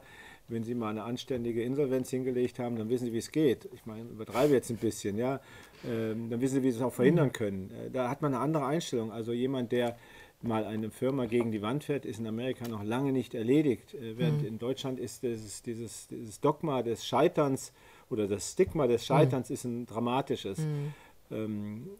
wenn 0.50 0.64
Sie 0.64 0.74
mal 0.74 0.90
eine 0.90 1.04
anständige 1.04 1.62
Insolvenz 1.62 2.10
hingelegt 2.10 2.58
haben, 2.58 2.76
dann 2.76 2.88
wissen 2.88 3.06
Sie, 3.06 3.12
wie 3.12 3.18
es 3.18 3.30
geht. 3.30 3.68
Ich 3.72 3.86
meine, 3.86 4.08
übertreibe 4.08 4.52
jetzt 4.52 4.70
ein 4.70 4.76
bisschen, 4.76 5.16
ja. 5.16 5.40
Ähm, 5.88 6.30
dann 6.30 6.40
wissen 6.40 6.56
Sie, 6.56 6.62
wie 6.62 6.70
Sie 6.70 6.78
es 6.78 6.82
auch 6.82 6.92
verhindern 6.92 7.28
mhm. 7.28 7.32
können. 7.32 7.70
Äh, 7.70 7.90
da 7.90 8.10
hat 8.10 8.22
man 8.22 8.34
eine 8.34 8.42
andere 8.42 8.66
Einstellung. 8.66 9.12
Also 9.12 9.32
jemand, 9.32 9.72
der 9.72 9.96
mal 10.42 10.64
eine 10.64 10.90
Firma 10.90 11.26
gegen 11.26 11.52
die 11.52 11.62
Wand 11.62 11.84
fährt, 11.84 12.04
ist 12.04 12.18
in 12.18 12.26
Amerika 12.26 12.66
noch 12.66 12.82
lange 12.82 13.12
nicht 13.12 13.34
erledigt. 13.34 13.94
Äh, 13.94 14.18
während 14.18 14.42
mhm. 14.42 14.48
in 14.48 14.58
Deutschland 14.58 14.98
ist 14.98 15.22
dieses, 15.22 15.62
dieses, 15.62 16.08
dieses, 16.08 16.40
Dogma 16.40 16.82
des 16.82 17.06
Scheiterns 17.06 17.72
oder 18.08 18.26
das 18.26 18.52
Stigma 18.52 18.86
des 18.86 19.04
Scheiterns 19.04 19.50
mhm. 19.50 19.54
ist 19.54 19.64
ein 19.64 19.86
dramatisches. 19.86 20.58
Mhm. 20.58 20.94
Ähm, 21.30 21.90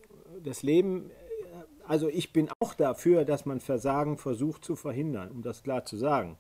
das 0.43 0.63
Leben, 0.63 1.11
also 1.87 2.09
ich 2.09 2.33
bin 2.33 2.49
auch 2.61 2.75
dafür, 2.75 3.25
dass 3.25 3.47
man 3.47 3.61
Versagen 3.61 4.17
versucht 4.17 4.65
zu 4.65 4.77
verhindern, 4.77 5.31
um 5.31 5.43
das 5.43 5.63
klar 5.63 5.85
zu 5.85 5.97
sagen. 5.97 6.37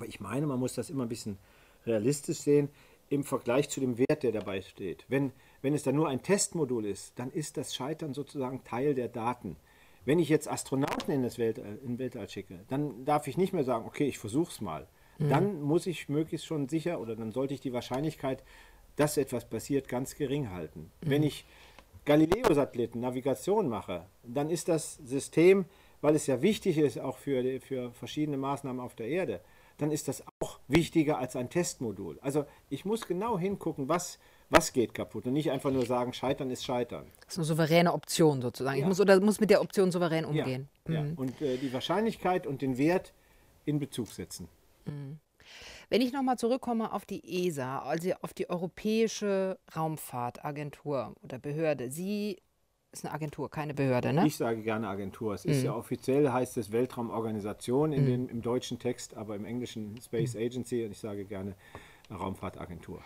Aber 0.00 0.08
ich 0.08 0.18
meine, 0.18 0.46
man 0.46 0.58
muss 0.58 0.72
das 0.72 0.88
immer 0.88 1.02
ein 1.02 1.10
bisschen 1.10 1.36
realistisch 1.84 2.38
sehen 2.38 2.70
im 3.10 3.22
Vergleich 3.22 3.68
zu 3.68 3.80
dem 3.80 3.98
Wert, 3.98 4.22
der 4.22 4.32
dabei 4.32 4.62
steht. 4.62 5.04
Wenn, 5.08 5.30
wenn 5.60 5.74
es 5.74 5.82
dann 5.82 5.94
nur 5.94 6.08
ein 6.08 6.22
Testmodul 6.22 6.86
ist, 6.86 7.18
dann 7.18 7.30
ist 7.30 7.58
das 7.58 7.74
Scheitern 7.74 8.14
sozusagen 8.14 8.64
Teil 8.64 8.94
der 8.94 9.08
Daten. 9.08 9.56
Wenn 10.06 10.18
ich 10.18 10.30
jetzt 10.30 10.50
Astronauten 10.50 11.12
in 11.12 11.22
das 11.22 11.36
Weltall, 11.36 11.78
in 11.84 11.98
Weltall 11.98 12.30
schicke, 12.30 12.60
dann 12.68 13.04
darf 13.04 13.26
ich 13.26 13.36
nicht 13.36 13.52
mehr 13.52 13.64
sagen, 13.64 13.84
okay, 13.84 14.06
ich 14.06 14.18
versuche 14.18 14.50
es 14.50 14.62
mal. 14.62 14.88
Mhm. 15.18 15.28
Dann 15.28 15.60
muss 15.60 15.86
ich 15.86 16.08
möglichst 16.08 16.46
schon 16.46 16.66
sicher 16.66 16.98
oder 16.98 17.14
dann 17.14 17.30
sollte 17.30 17.52
ich 17.52 17.60
die 17.60 17.74
Wahrscheinlichkeit, 17.74 18.42
dass 18.96 19.18
etwas 19.18 19.50
passiert, 19.50 19.86
ganz 19.86 20.14
gering 20.14 20.50
halten. 20.50 20.90
Mhm. 21.02 21.10
Wenn 21.10 21.22
ich 21.24 21.44
Galileo-Satelliten 22.06 23.00
Navigation 23.00 23.68
mache, 23.68 24.06
dann 24.22 24.48
ist 24.48 24.68
das 24.68 24.94
System, 25.04 25.66
weil 26.00 26.14
es 26.14 26.26
ja 26.26 26.40
wichtig 26.40 26.78
ist, 26.78 26.98
auch 26.98 27.18
für, 27.18 27.60
für 27.60 27.92
verschiedene 27.92 28.38
Maßnahmen 28.38 28.80
auf 28.80 28.94
der 28.94 29.08
Erde, 29.08 29.42
dann 29.80 29.90
ist 29.90 30.08
das 30.08 30.22
auch 30.40 30.60
wichtiger 30.68 31.18
als 31.18 31.36
ein 31.36 31.48
Testmodul. 31.50 32.18
Also 32.20 32.44
ich 32.68 32.84
muss 32.84 33.06
genau 33.06 33.38
hingucken, 33.38 33.88
was 33.88 34.18
was 34.50 34.72
geht 34.72 34.94
kaputt 34.94 35.26
und 35.26 35.32
nicht 35.32 35.50
einfach 35.50 35.70
nur 35.70 35.86
sagen, 35.86 36.12
Scheitern 36.12 36.50
ist 36.50 36.64
Scheitern. 36.64 37.06
Das 37.20 37.34
ist 37.34 37.38
eine 37.38 37.44
souveräne 37.44 37.92
Option 37.92 38.42
sozusagen. 38.42 38.76
Ja. 38.76 38.82
Ich 38.82 38.88
muss 38.88 39.00
oder 39.00 39.20
muss 39.20 39.40
mit 39.40 39.48
der 39.48 39.60
Option 39.60 39.92
souverän 39.92 40.24
umgehen. 40.24 40.68
Ja, 40.88 41.02
mhm. 41.02 41.08
ja. 41.08 41.14
und 41.16 41.40
äh, 41.40 41.56
die 41.56 41.72
Wahrscheinlichkeit 41.72 42.46
und 42.46 42.60
den 42.60 42.76
Wert 42.76 43.12
in 43.64 43.78
Bezug 43.78 44.08
setzen. 44.08 44.48
Mhm. 44.86 45.18
Wenn 45.88 46.02
ich 46.02 46.12
nochmal 46.12 46.36
zurückkomme 46.36 46.92
auf 46.92 47.04
die 47.04 47.46
ESA, 47.46 47.80
also 47.80 48.12
auf 48.22 48.32
die 48.32 48.50
Europäische 48.50 49.58
Raumfahrtagentur 49.74 51.14
oder 51.22 51.38
Behörde. 51.38 51.90
Sie 51.90 52.38
ist 52.92 53.04
eine 53.04 53.14
Agentur, 53.14 53.50
keine 53.50 53.74
Behörde, 53.74 54.12
ne? 54.12 54.26
Ich 54.26 54.36
sage 54.36 54.62
gerne 54.62 54.88
Agentur. 54.88 55.34
Es 55.34 55.44
ist 55.44 55.58
mhm. 55.58 55.64
ja 55.66 55.74
offiziell, 55.74 56.32
heißt 56.32 56.56
es 56.56 56.72
Weltraumorganisation 56.72 57.92
in 57.92 58.02
mhm. 58.02 58.06
den, 58.06 58.28
im 58.28 58.42
deutschen 58.42 58.78
Text, 58.78 59.16
aber 59.16 59.36
im 59.36 59.44
englischen 59.44 60.00
Space 60.00 60.34
mhm. 60.34 60.40
Agency 60.40 60.84
und 60.84 60.92
ich 60.92 60.98
sage 60.98 61.24
gerne 61.24 61.54
Raumfahrtagentur. 62.10 63.02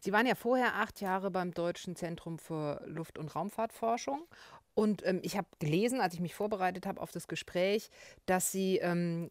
Sie 0.00 0.12
waren 0.12 0.26
ja 0.26 0.34
vorher 0.34 0.74
acht 0.76 1.00
Jahre 1.00 1.30
beim 1.30 1.52
Deutschen 1.52 1.94
Zentrum 1.94 2.38
für 2.38 2.82
Luft- 2.86 3.18
und 3.18 3.34
Raumfahrtforschung. 3.34 4.26
Und 4.74 5.06
ähm, 5.06 5.20
ich 5.22 5.36
habe 5.36 5.46
gelesen, 5.58 6.00
als 6.00 6.14
ich 6.14 6.20
mich 6.20 6.34
vorbereitet 6.34 6.86
habe 6.86 7.00
auf 7.00 7.12
das 7.12 7.28
Gespräch, 7.28 7.90
dass 8.26 8.52
Sie 8.52 8.78
ähm, 8.78 9.30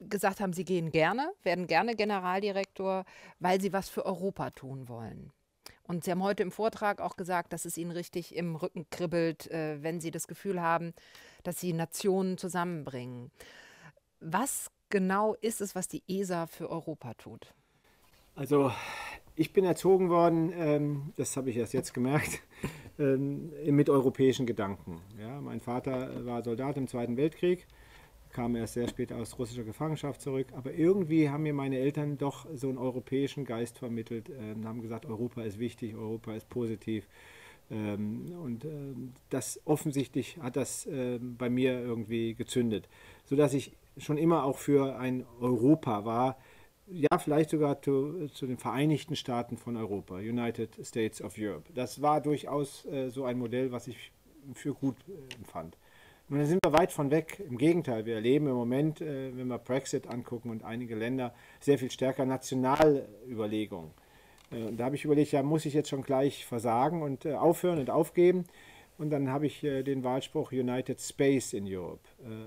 gesagt 0.00 0.40
haben, 0.40 0.52
Sie 0.52 0.64
gehen 0.64 0.90
gerne, 0.90 1.32
werden 1.42 1.66
gerne 1.66 1.94
Generaldirektor, 1.94 3.04
weil 3.38 3.60
Sie 3.60 3.72
was 3.72 3.88
für 3.88 4.04
Europa 4.04 4.50
tun 4.50 4.88
wollen. 4.88 5.32
Und 5.88 6.04
Sie 6.04 6.10
haben 6.10 6.22
heute 6.22 6.42
im 6.42 6.52
Vortrag 6.52 7.00
auch 7.00 7.16
gesagt, 7.16 7.52
dass 7.52 7.64
es 7.64 7.76
Ihnen 7.76 7.90
richtig 7.90 8.34
im 8.34 8.56
Rücken 8.56 8.86
kribbelt, 8.90 9.50
äh, 9.50 9.82
wenn 9.82 10.00
Sie 10.00 10.10
das 10.10 10.28
Gefühl 10.28 10.60
haben, 10.60 10.94
dass 11.42 11.60
Sie 11.60 11.72
Nationen 11.72 12.38
zusammenbringen. 12.38 13.30
Was 14.20 14.70
genau 14.90 15.34
ist 15.40 15.60
es, 15.60 15.74
was 15.74 15.88
die 15.88 16.02
ESA 16.06 16.46
für 16.46 16.70
Europa 16.70 17.14
tut? 17.14 17.52
Also 18.34 18.70
ich 19.34 19.52
bin 19.52 19.64
erzogen 19.64 20.08
worden, 20.08 20.52
ähm, 20.54 21.12
das 21.16 21.36
habe 21.36 21.50
ich 21.50 21.56
erst 21.56 21.72
jetzt 21.72 21.92
gemerkt, 21.92 22.42
ähm, 22.98 23.52
mit 23.66 23.90
europäischen 23.90 24.46
Gedanken. 24.46 25.00
Ja, 25.18 25.40
mein 25.40 25.60
Vater 25.60 26.24
war 26.24 26.42
Soldat 26.42 26.76
im 26.76 26.86
Zweiten 26.86 27.16
Weltkrieg, 27.16 27.66
kam 28.32 28.56
erst 28.56 28.74
sehr 28.74 28.88
spät 28.88 29.12
aus 29.12 29.38
russischer 29.38 29.64
Gefangenschaft 29.64 30.20
zurück, 30.20 30.48
aber 30.52 30.72
irgendwie 30.72 31.30
haben 31.30 31.42
mir 31.42 31.54
meine 31.54 31.78
Eltern 31.78 32.18
doch 32.18 32.46
so 32.54 32.68
einen 32.68 32.78
europäischen 32.78 33.44
Geist 33.44 33.78
vermittelt, 33.78 34.30
äh, 34.30 34.54
haben 34.64 34.82
gesagt, 34.82 35.06
Europa 35.06 35.42
ist 35.42 35.58
wichtig, 35.58 35.94
Europa 35.94 36.34
ist 36.34 36.48
positiv. 36.48 37.06
Ähm, 37.70 38.32
und 38.42 38.64
äh, 38.64 38.68
das 39.30 39.60
offensichtlich 39.64 40.38
hat 40.38 40.56
das 40.56 40.86
äh, 40.86 41.18
bei 41.20 41.48
mir 41.48 41.80
irgendwie 41.80 42.34
gezündet, 42.34 42.88
sodass 43.24 43.54
ich 43.54 43.72
schon 43.96 44.18
immer 44.18 44.44
auch 44.44 44.58
für 44.58 44.98
ein 44.98 45.24
Europa 45.40 46.04
war, 46.04 46.36
ja, 46.88 47.18
vielleicht 47.18 47.50
sogar 47.50 47.80
zu, 47.80 48.28
zu, 48.28 48.46
den 48.46 48.58
Vereinigten 48.58 49.16
Staaten 49.16 49.56
von 49.56 49.76
Europa, 49.76 50.16
United 50.16 50.84
States 50.84 51.22
of 51.22 51.34
Europe. 51.38 51.72
Das 51.74 52.02
war 52.02 52.20
durchaus 52.20 52.84
äh, 52.86 53.10
so 53.10 53.24
ein 53.24 53.38
Modell, 53.38 53.72
was 53.72 53.86
ich 53.86 54.12
für 54.54 54.74
gut 54.74 54.96
äh, 55.08 55.34
empfand. 55.36 55.76
Nun 56.28 56.40
da 56.40 56.46
sind 56.46 56.64
wir 56.64 56.72
weit 56.72 56.92
von 56.92 57.10
weg. 57.10 57.42
Im 57.46 57.58
Gegenteil, 57.58 58.06
wir 58.06 58.14
erleben 58.14 58.46
im 58.46 58.54
Moment, 58.54 59.00
äh, 59.00 59.36
wenn 59.36 59.48
wir 59.48 59.58
Brexit 59.58 60.06
angucken 60.06 60.50
und 60.50 60.64
einige 60.64 60.94
Länder, 60.94 61.34
sehr 61.60 61.78
viel 61.78 61.90
stärker 61.90 62.24
Nationalüberlegungen. 62.24 63.90
Äh, 64.50 64.64
und 64.64 64.78
da 64.78 64.86
habe 64.86 64.96
ich 64.96 65.04
überlegt, 65.04 65.32
ja, 65.32 65.42
muss 65.42 65.66
ich 65.66 65.74
jetzt 65.74 65.88
schon 65.88 66.02
gleich 66.02 66.46
versagen 66.46 67.02
und 67.02 67.26
äh, 67.26 67.34
aufhören 67.34 67.78
und 67.78 67.90
aufgeben? 67.90 68.44
Und 68.98 69.10
dann 69.10 69.30
habe 69.30 69.46
ich 69.46 69.62
den 69.62 70.04
Wahlspruch 70.04 70.52
United 70.52 71.00
Space 71.00 71.54
in 71.54 71.66
Europe, 71.66 72.02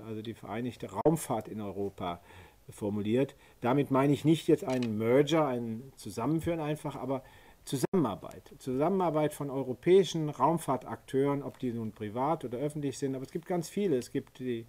also 0.06 0.22
die 0.22 0.32
Vereinigte 0.32 0.88
Raumfahrt 0.90 1.48
in 1.48 1.60
Europa, 1.60 2.22
formuliert. 2.70 3.34
Damit 3.60 3.90
meine 3.90 4.12
ich 4.12 4.24
nicht 4.24 4.48
jetzt 4.48 4.64
einen 4.64 4.96
Merger, 4.96 5.46
ein 5.46 5.92
Zusammenführen 5.96 6.60
einfach, 6.60 6.96
aber 6.96 7.22
Zusammenarbeit. 7.66 8.54
Zusammenarbeit 8.58 9.34
von 9.34 9.50
europäischen 9.50 10.28
Raumfahrtakteuren, 10.28 11.42
ob 11.42 11.58
die 11.58 11.72
nun 11.72 11.90
privat 11.90 12.44
oder 12.44 12.58
öffentlich 12.58 12.96
sind, 12.96 13.16
aber 13.16 13.24
es 13.24 13.32
gibt 13.32 13.46
ganz 13.46 13.68
viele. 13.68 13.96
Es 13.96 14.12
gibt 14.12 14.38
die 14.38 14.66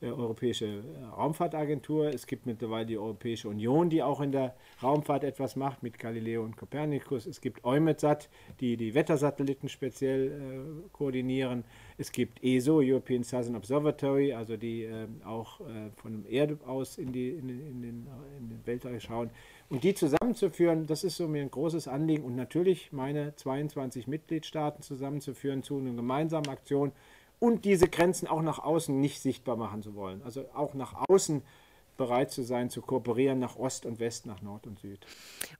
äh, 0.00 0.06
Europäische 0.08 0.66
äh, 0.66 1.04
Raumfahrtagentur. 1.16 2.08
Es 2.08 2.26
gibt 2.26 2.44
mittlerweile 2.44 2.84
die 2.84 2.98
Europäische 2.98 3.48
Union, 3.48 3.88
die 3.88 4.02
auch 4.02 4.20
in 4.20 4.30
der 4.30 4.54
Raumfahrt 4.82 5.24
etwas 5.24 5.56
macht 5.56 5.82
mit 5.82 5.98
Galileo 5.98 6.44
und 6.44 6.56
Copernicus. 6.56 7.26
Es 7.26 7.40
gibt 7.40 7.64
EUMETSAT, 7.64 8.28
die 8.60 8.76
die 8.76 8.94
Wettersatelliten 8.94 9.70
speziell 9.70 10.26
äh, 10.26 10.88
koordinieren. 10.92 11.64
Es 11.96 12.12
gibt 12.12 12.44
ESO, 12.44 12.80
European 12.80 13.24
Southern 13.24 13.56
Observatory, 13.56 14.34
also 14.34 14.56
die 14.56 14.84
äh, 14.84 15.06
auch 15.24 15.60
von 15.96 16.22
der 16.22 16.30
Erde 16.30 16.58
aus 16.66 16.98
in, 16.98 17.10
die, 17.12 17.30
in, 17.30 17.48
in, 17.48 17.82
den, 17.82 18.06
in 18.38 18.48
den 18.50 18.66
Weltall 18.66 19.00
schauen. 19.00 19.30
Und 19.68 19.82
die 19.82 19.94
zusammenzuführen, 19.94 20.86
das 20.86 21.02
ist 21.02 21.16
so 21.16 21.26
mir 21.26 21.42
ein 21.42 21.50
großes 21.50 21.88
Anliegen. 21.88 22.24
Und 22.24 22.36
natürlich 22.36 22.92
meine 22.92 23.34
22 23.34 24.06
Mitgliedstaaten 24.06 24.82
zusammenzuführen 24.82 25.62
zu 25.62 25.78
einer 25.78 25.92
gemeinsamen 25.92 26.48
Aktion 26.48 26.92
und 27.38 27.64
diese 27.64 27.88
Grenzen 27.88 28.28
auch 28.28 28.42
nach 28.42 28.58
außen 28.58 28.98
nicht 28.98 29.20
sichtbar 29.20 29.56
machen 29.56 29.82
zu 29.82 29.94
wollen. 29.94 30.22
Also 30.22 30.44
auch 30.54 30.74
nach 30.74 30.94
außen 31.08 31.42
bereit 31.96 32.30
zu 32.30 32.42
sein, 32.42 32.70
zu 32.70 32.82
kooperieren 32.82 33.38
nach 33.38 33.56
Ost 33.56 33.86
und 33.86 33.98
West, 33.98 34.26
nach 34.26 34.42
Nord 34.42 34.66
und 34.66 34.78
Süd. 34.78 35.04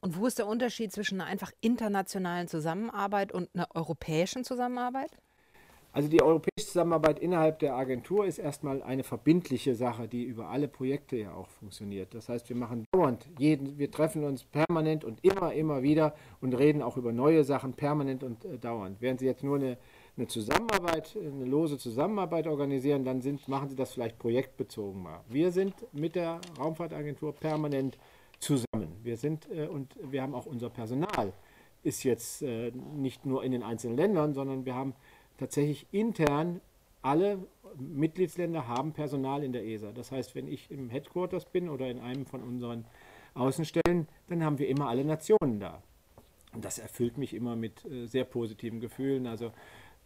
Und 0.01 0.17
wo 0.17 0.27
ist 0.27 0.39
der 0.39 0.47
Unterschied 0.47 0.93
zwischen 0.93 1.21
einer 1.21 1.31
einfach 1.31 1.51
internationalen 1.61 2.47
Zusammenarbeit 2.47 3.33
und 3.33 3.49
einer 3.55 3.69
europäischen 3.75 4.45
Zusammenarbeit? 4.45 5.11
Also 5.97 6.11
die 6.11 6.21
europäische 6.21 6.67
Zusammenarbeit 6.67 7.19
innerhalb 7.21 7.59
der 7.61 7.75
Agentur 7.75 8.27
ist 8.27 8.37
erstmal 8.37 8.83
eine 8.83 9.03
verbindliche 9.03 9.75
Sache, 9.75 10.07
die 10.07 10.25
über 10.25 10.51
alle 10.51 10.69
Projekte 10.69 11.17
ja 11.17 11.33
auch 11.33 11.49
funktioniert. 11.49 12.13
Das 12.13 12.29
heißt, 12.29 12.51
wir 12.51 12.57
machen 12.57 12.85
dauernd, 12.93 13.27
jeden, 13.39 13.79
wir 13.79 13.91
treffen 13.91 14.23
uns 14.25 14.45
permanent 14.45 15.05
und 15.05 15.25
immer, 15.25 15.55
immer 15.55 15.83
wieder 15.83 16.15
und 16.43 16.53
reden 16.53 16.83
auch 16.83 16.99
über 16.99 17.15
neue 17.15 17.45
Sachen 17.45 17.73
permanent 17.73 18.23
und 18.25 18.45
äh, 18.45 18.59
dauernd. 18.59 19.01
Während 19.01 19.21
Sie 19.21 19.25
jetzt 19.25 19.43
nur 19.43 19.57
eine 19.57 19.79
eine 20.19 20.27
Zusammenarbeit, 20.27 21.17
eine 21.17 21.47
lose 21.47 21.79
Zusammenarbeit 21.79 22.47
organisieren, 22.47 23.05
dann 23.05 23.23
sind, 23.23 23.49
machen 23.49 23.71
Sie 23.71 23.77
das 23.77 23.95
vielleicht 23.95 24.19
projektbezogen 24.19 25.03
mal. 25.03 25.21
Wir 25.31 25.51
sind 25.51 25.75
mit 25.93 26.15
der 26.15 26.43
Raumfahrtagentur 26.59 27.35
permanent 27.35 27.97
zusammen. 28.39 28.97
Wir 29.03 29.17
sind 29.17 29.49
äh, 29.51 29.67
und 29.67 29.95
wir 30.03 30.21
haben 30.21 30.35
auch 30.35 30.45
unser 30.45 30.69
Personal 30.69 31.33
ist 31.87 32.03
jetzt 32.03 32.43
äh, 32.43 32.73
nicht 32.97 33.25
nur 33.25 33.45
in 33.45 33.53
den 33.53 33.63
einzelnen 33.63 33.97
Ländern, 33.97 34.35
sondern 34.35 34.67
wir 34.67 34.75
haben 34.75 34.95
tatsächlich 35.39 35.87
intern 35.93 36.61
alle 37.03 37.39
Mitgliedsländer 37.79 38.67
haben 38.67 38.93
Personal 38.93 39.45
in 39.45 39.53
der 39.53 39.65
ESA. 39.65 39.93
Das 39.93 40.11
heißt, 40.11 40.35
wenn 40.35 40.49
ich 40.49 40.71
im 40.71 40.91
Headquarters 40.91 41.45
bin 41.45 41.69
oder 41.69 41.89
in 41.89 42.01
einem 42.01 42.27
von 42.27 42.43
unseren 42.43 42.85
Außenstellen, 43.35 44.09
dann 44.29 44.43
haben 44.43 44.59
wir 44.59 44.69
immer 44.69 44.89
alle 44.89 45.05
Nationen 45.05 45.61
da. 45.61 45.83
Und 46.53 46.65
das 46.65 46.79
erfüllt 46.79 47.19
mich 47.19 47.35
immer 47.35 47.55
mit 47.55 47.85
äh, 47.85 48.07
sehr 48.07 48.25
positiven 48.25 48.81
Gefühlen. 48.81 49.27
Also 49.27 49.53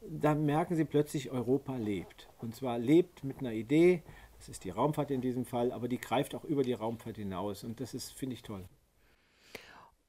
da 0.07 0.35
merken 0.35 0.75
sie 0.75 0.85
plötzlich, 0.85 1.31
Europa 1.31 1.77
lebt. 1.77 2.29
Und 2.39 2.55
zwar 2.55 2.79
lebt 2.79 3.25
mit 3.25 3.41
einer 3.41 3.53
Idee, 3.53 4.03
das 4.39 4.49
ist 4.49 4.65
die 4.65 4.71
Raumfahrt 4.71 5.11
in 5.11 5.21
diesem 5.21 5.45
Fall, 5.45 5.73
aber 5.73 5.89
die 5.89 5.99
greift 5.99 6.35
auch 6.35 6.45
über 6.45 6.63
die 6.63 6.73
Raumfahrt 6.73 7.17
hinaus. 7.17 7.65
Und 7.65 7.81
das 7.81 7.95
ist, 7.95 8.11
finde 8.11 8.35
ich, 8.35 8.43
toll. 8.43 8.65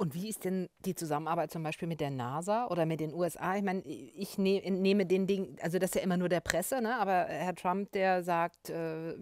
Und 0.02 0.16
wie 0.16 0.30
ist 0.30 0.46
denn 0.46 0.68
die 0.84 0.96
Zusammenarbeit 0.96 1.52
zum 1.52 1.62
Beispiel 1.62 1.88
mit 1.88 2.02
der 2.02 2.10
NASA 2.10 2.66
oder 2.70 2.88
mit 2.88 3.00
den 3.00 3.14
USA? 3.14 3.56
Ich 3.56 3.62
meine, 3.62 3.84
ich 3.84 4.40
ne, 4.40 4.60
nehme 4.68 5.06
den 5.06 5.28
Ding, 5.28 5.56
also 5.62 5.78
das 5.78 5.92
ist 5.92 5.96
ja 5.96 6.02
immer 6.02 6.18
nur 6.18 6.28
der 6.28 6.40
Presse, 6.40 6.82
ne? 6.82 6.96
aber 6.96 7.26
Herr 7.26 7.54
Trump, 7.54 7.92
der 7.92 8.24
sagt, 8.24 8.72
äh, 8.72 9.14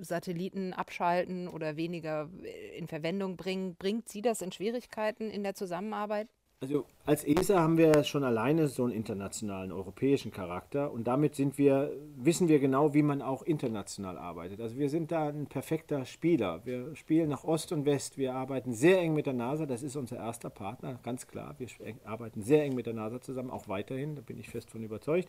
Satelliten 0.00 0.72
abschalten 0.72 1.48
oder 1.48 1.76
weniger 1.76 2.30
in 2.74 2.88
Verwendung 2.88 3.36
bringen, 3.36 3.76
bringt 3.76 4.08
Sie 4.08 4.22
das 4.22 4.40
in 4.40 4.52
Schwierigkeiten 4.52 5.28
in 5.28 5.42
der 5.42 5.54
Zusammenarbeit? 5.54 6.28
Also 6.62 6.86
als 7.04 7.24
ESA 7.24 7.60
haben 7.60 7.76
wir 7.76 8.04
schon 8.04 8.22
alleine 8.22 8.68
so 8.68 8.84
einen 8.84 8.92
internationalen 8.92 9.72
europäischen 9.72 10.30
Charakter 10.30 10.92
und 10.92 11.08
damit 11.08 11.34
sind 11.34 11.58
wir, 11.58 11.90
wissen 12.14 12.46
wir 12.46 12.60
genau, 12.60 12.94
wie 12.94 13.02
man 13.02 13.20
auch 13.20 13.42
international 13.42 14.16
arbeitet. 14.16 14.60
Also 14.60 14.76
wir 14.76 14.88
sind 14.88 15.10
da 15.10 15.26
ein 15.26 15.46
perfekter 15.46 16.04
Spieler. 16.04 16.60
Wir 16.64 16.94
spielen 16.94 17.30
nach 17.30 17.42
Ost 17.42 17.72
und 17.72 17.84
West. 17.84 18.16
Wir 18.16 18.36
arbeiten 18.36 18.74
sehr 18.74 19.00
eng 19.00 19.12
mit 19.12 19.26
der 19.26 19.32
NASA. 19.32 19.66
Das 19.66 19.82
ist 19.82 19.96
unser 19.96 20.18
erster 20.18 20.50
Partner, 20.50 21.00
ganz 21.02 21.26
klar. 21.26 21.56
Wir 21.58 21.66
arbeiten 22.04 22.42
sehr 22.42 22.62
eng 22.62 22.76
mit 22.76 22.86
der 22.86 22.94
NASA 22.94 23.20
zusammen, 23.20 23.50
auch 23.50 23.66
weiterhin. 23.66 24.14
Da 24.14 24.22
bin 24.22 24.38
ich 24.38 24.48
fest 24.48 24.70
von 24.70 24.84
überzeugt. 24.84 25.28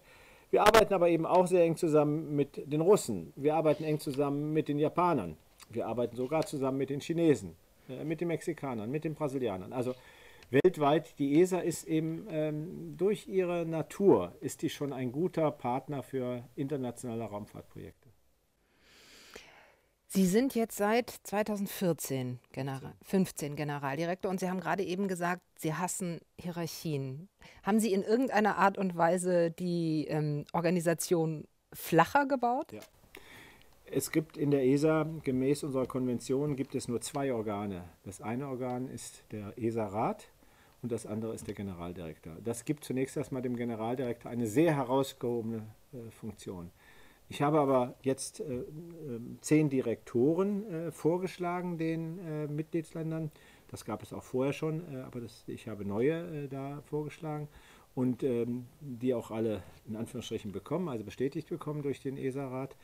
Wir 0.52 0.62
arbeiten 0.62 0.93
aber 0.93 1.10
eben 1.10 1.26
auch 1.26 1.48
sehr 1.48 1.63
eng 1.63 1.78
zusammen 1.78 2.36
mit 2.36 2.62
den 2.72 2.82
Russen. 2.82 3.34
Wir 3.36 3.56
arbeiten 3.56 3.84
eng 3.86 4.00
zusammen 4.00 4.54
mit 4.54 4.67
den 4.67 4.78
Japanern. 4.78 5.36
Wir 5.72 5.88
arbeiten 5.88 6.15
sogar 6.15 6.46
zusammen 6.46 6.78
mit 6.78 6.91
den 6.91 7.00
Chinesen, 7.00 7.56
äh, 7.89 8.04
mit 8.04 8.22
den 8.22 8.28
Mexikanern, 8.28 8.91
mit 8.91 9.04
den 9.04 9.15
Brasilianern. 9.15 9.74
Also 9.74 9.96
weltweit. 10.54 11.18
Die 11.20 11.42
ESA 11.42 11.60
ist 11.60 11.86
eben 11.86 12.28
ähm, 12.30 12.96
durch 12.98 13.28
ihre 13.28 13.66
Natur 13.66 14.36
ist 14.39 14.62
die 14.62 14.70
schon 14.70 14.94
ein 14.94 15.12
guter 15.12 15.52
Partner 15.52 16.04
für 16.04 16.48
internationale 16.56 17.26
Raumfahrtprojekte. 17.26 18.10
Sie 20.08 20.28
sind 20.28 20.54
jetzt 20.54 20.78
seit 20.78 21.10
2014 21.10 22.39
General, 22.52 22.94
15 23.02 23.56
Generaldirektor 23.56 24.30
und 24.30 24.39
Sie 24.39 24.48
haben 24.48 24.60
gerade 24.60 24.84
eben 24.84 25.08
gesagt, 25.08 25.42
Sie 25.58 25.74
hassen 25.74 26.20
Hierarchien. 26.39 27.30
Haben 27.63 27.80
Sie 27.80 27.92
in 27.92 28.04
irgendeiner 28.04 28.58
Art 28.58 28.78
und 28.78 28.96
Weise 28.96 29.50
die 29.50 30.06
ähm, 30.08 30.46
Organisation 30.54 31.48
flacher 31.74 32.28
gebaut? 32.28 32.74
Ja. 32.74 32.82
Es 33.86 34.12
gibt 34.12 34.38
in 34.38 34.52
der 34.52 34.63
ESA, 34.66 35.08
gemäß 35.24 35.63
unserer 35.63 35.88
Konvention, 35.88 36.56
gibt 36.56 36.76
es 36.76 36.88
nur 36.88 37.02
zwei 37.02 37.34
Organe. 37.34 37.84
Das 38.04 38.22
eine 38.22 38.48
Organ 38.48 38.88
ist 38.88 39.24
der 39.32 39.58
ESA-Rat 39.58 40.33
und 40.84 40.91
das 40.91 41.06
andere 41.06 41.34
ist 41.34 41.48
der 41.48 41.56
Generaldirektor. 41.56 42.36
Das 42.43 42.65
gibt 42.65 42.84
zunächst 42.84 43.15
erstmal 43.15 43.41
dem 43.41 43.56
Generaldirektor 43.56 44.30
eine 44.30 44.48
sehr 44.48 44.76
herausgehobene 44.76 45.63
äh, 45.93 46.12
Funktion. 46.12 46.72
Ich 47.30 47.41
habe 47.41 47.62
aber 47.62 47.96
jetzt 48.04 48.41
äh, 48.41 48.54
äh, 48.54 48.65
zehn 49.39 49.69
Direktoren 49.69 50.69
äh, 50.69 50.91
vorgeschlagen 50.91 51.78
den 51.78 52.19
äh, 52.19 52.48
Mitgliedsländern. 52.48 53.32
Das 53.69 53.86
gab 53.86 54.04
es 54.04 54.12
auch 54.12 54.24
vorher 54.24 54.52
schon, 54.52 54.84
äh, 54.93 54.98
aber 54.98 55.22
das, 55.22 55.46
ich 55.48 55.69
habe 55.69 55.86
neue 55.86 56.50
da 56.50 56.82
vorgeschlagen 56.82 57.48
und 57.96 58.22
ähm, 58.24 58.65
die 58.82 59.13
auch 59.13 59.32
alle 59.32 59.63
in 59.88 59.96
Anführungsstrichen 59.96 60.52
bekommen, 60.52 60.89
also 60.89 61.06
bestätigt 61.06 61.50
bekommen 61.50 61.82
durch 61.82 62.02
den 62.02 62.17
ESA-Rat. 62.17 62.76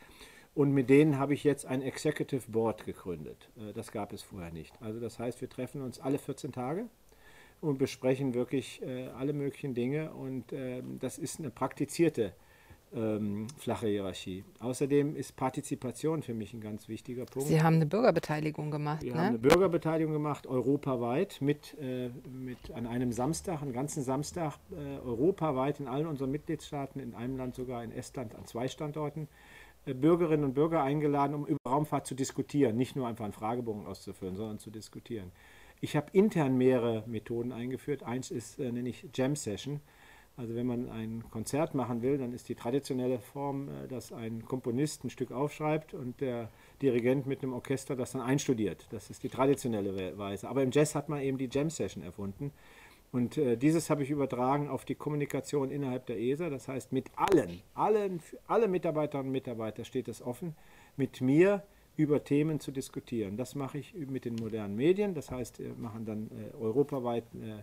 Und 0.54 0.72
mit 0.72 0.88
denen 0.88 1.18
habe 1.18 1.34
ich 1.34 1.44
jetzt 1.44 1.66
ein 1.66 1.82
Executive 1.82 2.50
Board 2.50 2.84
gegründet. 2.84 3.50
das 3.74 3.92
gab 3.92 4.12
es 4.12 4.22
vorher 4.22 4.50
nicht. 4.50 4.74
Also 4.82 4.98
das 4.98 5.20
heißt, 5.20 5.40
wir 5.40 5.48
treffen 5.48 5.80
uns 5.80 6.00
alle 6.00 6.18
14 6.18 6.50
Tage 6.50 6.88
und 7.60 7.78
besprechen 7.78 8.34
wirklich 8.34 8.82
äh, 8.82 9.08
alle 9.08 9.32
möglichen 9.32 9.74
Dinge. 9.74 10.12
Und 10.12 10.52
äh, 10.52 10.82
das 10.98 11.18
ist 11.18 11.38
eine 11.38 11.50
praktizierte 11.50 12.32
ähm, 12.92 13.46
flache 13.56 13.86
Hierarchie. 13.86 14.44
Außerdem 14.58 15.14
ist 15.14 15.36
Partizipation 15.36 16.22
für 16.22 16.34
mich 16.34 16.54
ein 16.54 16.60
ganz 16.60 16.88
wichtiger 16.88 17.24
Punkt. 17.24 17.48
Sie 17.48 17.62
haben 17.62 17.76
eine 17.76 17.86
Bürgerbeteiligung 17.86 18.70
gemacht. 18.70 19.02
Wir 19.02 19.12
ne? 19.12 19.18
haben 19.18 19.26
eine 19.28 19.38
Bürgerbeteiligung 19.38 20.12
gemacht, 20.12 20.46
europaweit, 20.46 21.38
mit, 21.40 21.76
äh, 21.80 22.10
mit 22.28 22.70
an 22.74 22.86
einem 22.86 23.12
Samstag, 23.12 23.62
einen 23.62 23.72
ganzen 23.72 24.02
Samstag, 24.02 24.58
äh, 24.72 24.98
europaweit 25.06 25.80
in 25.80 25.86
allen 25.86 26.06
unseren 26.06 26.30
Mitgliedstaaten, 26.30 27.00
in 27.00 27.14
einem 27.14 27.36
Land 27.36 27.54
sogar 27.54 27.84
in 27.84 27.92
Estland 27.92 28.34
an 28.34 28.44
zwei 28.46 28.66
Standorten. 28.66 29.28
Äh, 29.86 29.94
Bürgerinnen 29.94 30.44
und 30.44 30.54
Bürger 30.54 30.82
eingeladen, 30.82 31.34
um 31.34 31.46
über 31.46 31.58
Raumfahrt 31.66 32.06
zu 32.06 32.14
diskutieren, 32.14 32.76
nicht 32.76 32.96
nur 32.96 33.06
einfach 33.06 33.24
einen 33.24 33.32
Fragebogen 33.32 33.86
auszufüllen, 33.86 34.36
sondern 34.36 34.58
zu 34.58 34.70
diskutieren. 34.70 35.30
Ich 35.80 35.96
habe 35.96 36.08
intern 36.12 36.58
mehrere 36.58 37.04
Methoden 37.06 37.52
eingeführt. 37.52 38.02
Eins 38.02 38.30
ist, 38.30 38.58
äh, 38.58 38.70
nenne 38.70 38.88
ich 38.90 39.06
Jam 39.14 39.34
Session. 39.34 39.80
Also 40.36 40.54
wenn 40.54 40.66
man 40.66 40.88
ein 40.88 41.24
Konzert 41.30 41.74
machen 41.74 42.02
will, 42.02 42.16
dann 42.18 42.32
ist 42.32 42.48
die 42.48 42.54
traditionelle 42.54 43.18
Form, 43.18 43.68
äh, 43.68 43.88
dass 43.88 44.12
ein 44.12 44.44
Komponist 44.44 45.04
ein 45.04 45.10
Stück 45.10 45.32
aufschreibt 45.32 45.94
und 45.94 46.20
der 46.20 46.50
Dirigent 46.82 47.26
mit 47.26 47.42
einem 47.42 47.54
Orchester 47.54 47.96
das 47.96 48.12
dann 48.12 48.22
einstudiert. 48.22 48.86
Das 48.90 49.10
ist 49.10 49.22
die 49.22 49.28
traditionelle 49.28 50.16
Weise. 50.18 50.48
Aber 50.48 50.62
im 50.62 50.70
Jazz 50.70 50.94
hat 50.94 51.08
man 51.08 51.20
eben 51.20 51.38
die 51.38 51.48
Jam 51.50 51.70
Session 51.70 52.02
erfunden. 52.02 52.52
Und 53.12 53.38
äh, 53.38 53.56
dieses 53.56 53.90
habe 53.90 54.02
ich 54.02 54.10
übertragen 54.10 54.68
auf 54.68 54.84
die 54.84 54.94
Kommunikation 54.94 55.70
innerhalb 55.70 56.06
der 56.06 56.20
ESA. 56.20 56.48
Das 56.48 56.68
heißt, 56.68 56.92
mit 56.92 57.10
allen, 57.16 57.62
allen, 57.74 58.20
alle 58.46 58.68
Mitarbeiterinnen 58.68 59.28
und 59.28 59.32
Mitarbeiter 59.32 59.84
steht 59.84 60.08
es 60.08 60.22
offen, 60.22 60.54
mit 60.96 61.20
mir 61.20 61.62
über 62.00 62.24
Themen 62.24 62.60
zu 62.60 62.72
diskutieren. 62.72 63.36
Das 63.36 63.54
mache 63.54 63.78
ich 63.78 63.94
mit 63.94 64.24
den 64.24 64.36
modernen 64.36 64.74
Medien. 64.74 65.14
Das 65.14 65.30
heißt, 65.30 65.58
wir 65.58 65.74
machen 65.74 66.06
dann 66.06 66.30
äh, 66.30 66.56
europaweit 66.56 67.24
äh, 67.34 67.62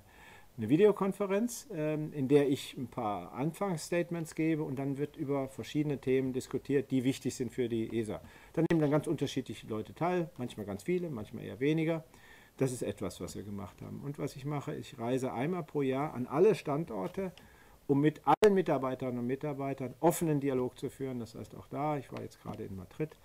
eine 0.57 0.69
Videokonferenz, 0.69 1.67
äh, 1.73 1.95
in 1.95 2.27
der 2.27 2.47
ich 2.47 2.77
ein 2.77 2.87
paar 2.87 3.33
Anfangsstatements 3.33 4.35
gebe 4.35 4.63
und 4.63 4.77
dann 4.77 4.99
wird 4.99 5.17
über 5.17 5.47
verschiedene 5.49 5.99
Themen 5.99 6.33
diskutiert, 6.33 6.91
die 6.91 7.03
wichtig 7.03 7.33
sind 7.33 7.51
für 7.51 7.67
die 7.67 7.99
ESA. 7.99 8.21
Da 8.53 8.61
nehmen 8.61 8.79
dann 8.79 8.91
ganz 8.91 9.07
unterschiedliche 9.07 9.65
Leute 9.65 9.95
teil, 9.95 10.29
manchmal 10.37 10.67
ganz 10.67 10.83
viele, 10.83 11.09
manchmal 11.09 11.45
eher 11.45 11.59
weniger. 11.59 12.03
Das 12.57 12.71
ist 12.71 12.83
etwas, 12.83 13.19
was 13.19 13.35
wir 13.35 13.43
gemacht 13.43 13.81
haben. 13.81 14.01
Und 14.03 14.19
was 14.19 14.35
ich 14.35 14.45
mache, 14.45 14.75
ich 14.75 14.99
reise 14.99 15.33
einmal 15.33 15.63
pro 15.63 15.81
Jahr 15.81 16.13
an 16.13 16.27
alle 16.27 16.53
Standorte, 16.53 17.31
um 17.87 18.01
mit 18.01 18.21
allen 18.25 18.53
Mitarbeiterinnen 18.53 19.19
und 19.19 19.27
Mitarbeitern 19.27 19.95
offenen 19.99 20.39
Dialog 20.39 20.77
zu 20.77 20.89
führen. 20.89 21.19
Das 21.19 21.35
heißt 21.35 21.55
auch 21.55 21.67
da, 21.67 21.97
ich 21.97 22.11
war 22.11 22.21
jetzt 22.21 22.41
gerade 22.41 22.63
in 22.63 22.75
Madrid, 22.75 23.15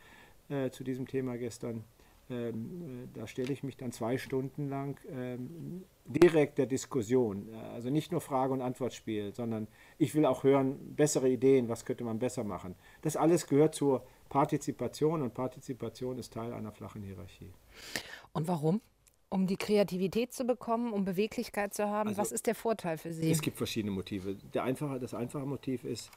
äh, 0.53 0.71
zu 0.71 0.85
diesem 0.85 1.07
Thema 1.07 1.37
gestern. 1.39 1.85
Ähm, 2.31 3.05
äh, 3.05 3.19
da 3.19 3.27
stelle 3.27 3.53
ich 3.53 3.63
mich 3.63 3.77
dann 3.77 3.91
zwei 3.91 4.19
Stunden 4.19 4.69
lang 4.69 5.01
ähm, 5.11 5.85
direkt 6.05 6.59
der 6.59 6.67
Diskussion, 6.67 7.49
äh, 7.53 7.57
also 7.75 7.91
nicht 7.91 8.13
nur 8.13 8.21
Frage- 8.21 8.53
und 8.53 8.61
Antwortspiel, 8.61 9.33
sondern 9.35 9.67
ich 9.99 10.15
will 10.15 10.25
auch 10.27 10.45
hören, 10.45 10.95
bessere 10.95 11.29
Ideen, 11.29 11.69
was 11.69 11.85
könnte 11.85 12.05
man 12.05 12.19
besser 12.19 12.45
machen. 12.45 12.75
Das 13.03 13.17
alles 13.17 13.47
gehört 13.47 13.75
zur 13.75 14.05
Partizipation 14.29 15.23
und 15.23 15.35
Partizipation 15.35 16.19
ist 16.19 16.33
Teil 16.33 16.53
einer 16.53 16.73
flachen 16.73 17.03
Hierarchie. 17.03 17.53
Und 18.33 18.47
warum? 18.47 18.81
Um 19.29 19.47
die 19.47 19.57
Kreativität 19.57 20.33
zu 20.33 20.45
bekommen, 20.45 20.93
um 20.93 21.05
Beweglichkeit 21.05 21.73
zu 21.73 21.89
haben? 21.89 22.11
Also, 22.11 22.21
Was 22.21 22.33
ist 22.33 22.47
der 22.47 22.55
Vorteil 22.55 22.99
für 22.99 23.13
Sie? 23.13 23.31
Es 23.31 23.41
gibt 23.41 23.57
verschiedene 23.57 23.93
Motive. 23.93 24.37
Der 24.53 24.65
einfache, 24.65 24.99
das 24.99 25.15
einfache 25.15 25.47
Motiv 25.47 25.85
ist, 25.85 26.11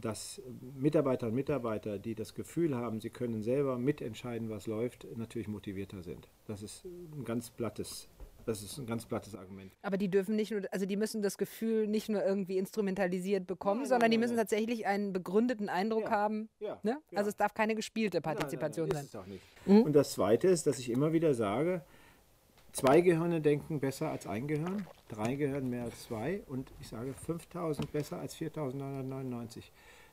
dass 0.00 0.40
Mitarbeiter 0.76 1.26
und 1.26 1.34
Mitarbeiter, 1.34 1.98
die 1.98 2.14
das 2.14 2.34
Gefühl 2.34 2.76
haben, 2.76 3.00
sie 3.00 3.10
können 3.10 3.42
selber 3.42 3.78
mitentscheiden, 3.78 4.48
was 4.48 4.66
läuft, 4.66 5.06
natürlich 5.16 5.48
motivierter 5.48 6.02
sind. 6.02 6.28
Das 6.46 6.62
ist 6.62 6.84
ein 6.84 7.24
ganz 7.24 7.50
plattes 7.50 8.08
das 8.46 8.62
ist 8.62 8.78
ein 8.78 8.86
ganz 8.86 9.06
plattes 9.06 9.34
Argument. 9.34 9.72
Aber 9.82 9.96
die 9.96 10.10
dürfen 10.10 10.36
nicht 10.36 10.50
nur, 10.50 10.62
also 10.70 10.86
die 10.86 10.96
müssen 10.96 11.22
das 11.22 11.38
Gefühl 11.38 11.86
nicht 11.86 12.08
nur 12.08 12.24
irgendwie 12.24 12.58
instrumentalisiert 12.58 13.46
bekommen, 13.46 13.80
nein, 13.80 13.88
sondern 13.88 14.02
nein, 14.02 14.10
die 14.10 14.18
müssen 14.18 14.36
nein. 14.36 14.44
tatsächlich 14.44 14.86
einen 14.86 15.12
begründeten 15.12 15.68
Eindruck 15.68 16.04
ja, 16.04 16.10
haben. 16.10 16.48
Ja, 16.60 16.78
ne? 16.82 16.98
ja. 17.10 17.18
Also 17.18 17.30
es 17.30 17.36
darf 17.36 17.54
keine 17.54 17.74
gespielte 17.74 18.20
Partizipation 18.20 18.90
sein. 18.90 19.04
Ist 19.04 19.14
es 19.14 19.16
auch 19.16 19.26
nicht. 19.26 19.42
Mhm. 19.66 19.82
Und 19.82 19.92
das 19.94 20.12
Zweite 20.12 20.48
ist, 20.48 20.66
dass 20.66 20.78
ich 20.78 20.90
immer 20.90 21.12
wieder 21.12 21.34
sage, 21.34 21.82
zwei 22.74 23.00
Gehirne 23.00 23.40
denken 23.40 23.80
besser 23.80 24.10
als 24.10 24.26
ein 24.26 24.46
Gehirn, 24.46 24.86
drei 25.08 25.36
Gehirne 25.36 25.66
mehr 25.66 25.84
als 25.84 26.02
zwei 26.02 26.42
und 26.46 26.70
ich 26.80 26.88
sage 26.88 27.14
5000 27.14 27.90
besser 27.90 28.18
als 28.18 28.34
4999. 28.34 29.72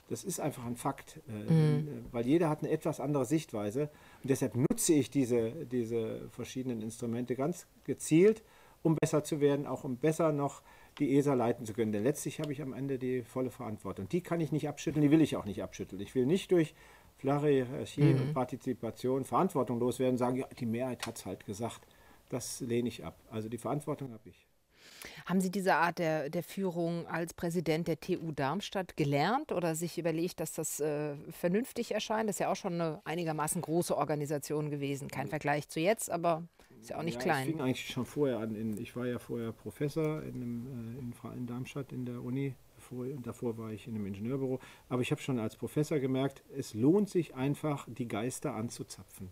Das 0.09 0.23
ist 0.23 0.39
einfach 0.39 0.65
ein 0.65 0.75
Fakt, 0.75 1.21
äh, 1.27 1.51
mhm. 1.51 1.87
Äh, 1.87 1.91
weil 2.13 2.27
jeder 2.27 2.49
hat 2.49 2.59
eine 2.59 2.71
etwas 2.71 2.99
andere 2.99 3.25
Sichtweise. 3.25 3.89
Und 4.21 4.29
deshalb 4.29 4.55
nutze 4.55 4.93
ich 4.93 5.09
diese, 5.09 5.51
diese 5.65 6.29
verschiedenen 6.31 6.81
Instrumente 6.81 7.35
ganz 7.35 7.65
gezielt, 7.85 8.43
um 8.83 8.95
besser 8.95 9.23
zu 9.23 9.39
werden, 9.39 9.65
auch 9.65 9.85
um 9.85 9.97
besser 9.97 10.33
noch 10.33 10.63
die 10.99 11.17
ESA 11.17 11.33
leiten 11.33 11.65
zu 11.65 11.73
können. 11.73 11.93
Denn 11.93 12.03
letztlich 12.03 12.41
habe 12.41 12.51
ich 12.51 12.61
am 12.61 12.73
Ende 12.73 12.99
die 12.99 13.21
volle 13.21 13.51
Verantwortung. 13.51 14.09
Die 14.09 14.21
kann 14.21 14.41
ich 14.41 14.51
nicht 14.51 14.67
abschütteln, 14.67 15.01
die 15.01 15.11
will 15.11 15.21
ich 15.21 15.37
auch 15.37 15.45
nicht 15.45 15.63
abschütteln. 15.63 16.01
Ich 16.01 16.13
will 16.13 16.25
nicht 16.25 16.51
durch 16.51 16.75
flache 17.17 17.47
Hierarchie 17.47 18.13
mhm. 18.13 18.21
und 18.21 18.33
Partizipation 18.33 19.23
verantwortungslos 19.23 19.99
werden 19.99 20.13
und 20.13 20.17
sagen, 20.17 20.37
ja, 20.37 20.47
die 20.59 20.65
Mehrheit 20.65 21.07
hat 21.07 21.17
es 21.17 21.25
halt 21.25 21.45
gesagt. 21.45 21.87
Das 22.31 22.61
lehne 22.61 22.87
ich 22.87 23.03
ab. 23.03 23.19
Also 23.29 23.49
die 23.49 23.57
Verantwortung 23.57 24.13
habe 24.13 24.29
ich. 24.29 24.47
Haben 25.25 25.41
Sie 25.41 25.51
diese 25.51 25.75
Art 25.75 25.99
der, 25.99 26.29
der 26.29 26.43
Führung 26.43 27.05
als 27.07 27.33
Präsident 27.33 27.89
der 27.89 27.99
TU 27.99 28.31
Darmstadt 28.31 28.95
gelernt 28.95 29.51
oder 29.51 29.75
sich 29.75 29.97
überlegt, 29.97 30.39
dass 30.39 30.53
das 30.53 30.79
äh, 30.79 31.15
vernünftig 31.31 31.91
erscheint? 31.91 32.29
Das 32.29 32.35
ist 32.35 32.39
ja 32.39 32.49
auch 32.49 32.55
schon 32.55 32.73
eine 32.75 33.01
einigermaßen 33.03 33.61
große 33.61 33.97
Organisation 33.97 34.69
gewesen. 34.69 35.09
Kein 35.09 35.27
Vergleich 35.27 35.67
zu 35.67 35.81
jetzt, 35.81 36.09
aber 36.09 36.43
ist 36.79 36.91
ja 36.91 36.97
auch 36.97 37.03
nicht 37.03 37.17
ja, 37.17 37.21
klein. 37.21 37.49
Ich 37.49 37.53
fing 37.53 37.61
eigentlich 37.61 37.89
schon 37.89 38.05
vorher 38.05 38.39
an. 38.39 38.55
In, 38.55 38.77
ich 38.77 38.95
war 38.95 39.05
ja 39.05 39.19
vorher 39.19 39.51
Professor 39.51 40.23
in, 40.23 40.35
einem, 40.35 40.95
äh, 40.95 40.99
in, 40.99 41.37
in 41.37 41.47
Darmstadt 41.47 41.91
in 41.91 42.05
der 42.05 42.23
Uni. 42.23 42.55
Bevor, 42.75 43.05
davor 43.21 43.57
war 43.57 43.71
ich 43.71 43.87
in 43.87 43.95
einem 43.95 44.05
Ingenieurbüro. 44.07 44.59
Aber 44.87 45.01
ich 45.01 45.11
habe 45.11 45.21
schon 45.21 45.37
als 45.37 45.57
Professor 45.57 45.99
gemerkt, 45.99 46.43
es 46.55 46.73
lohnt 46.73 47.09
sich 47.09 47.35
einfach, 47.35 47.87
die 47.89 48.07
Geister 48.07 48.55
anzuzapfen 48.55 49.29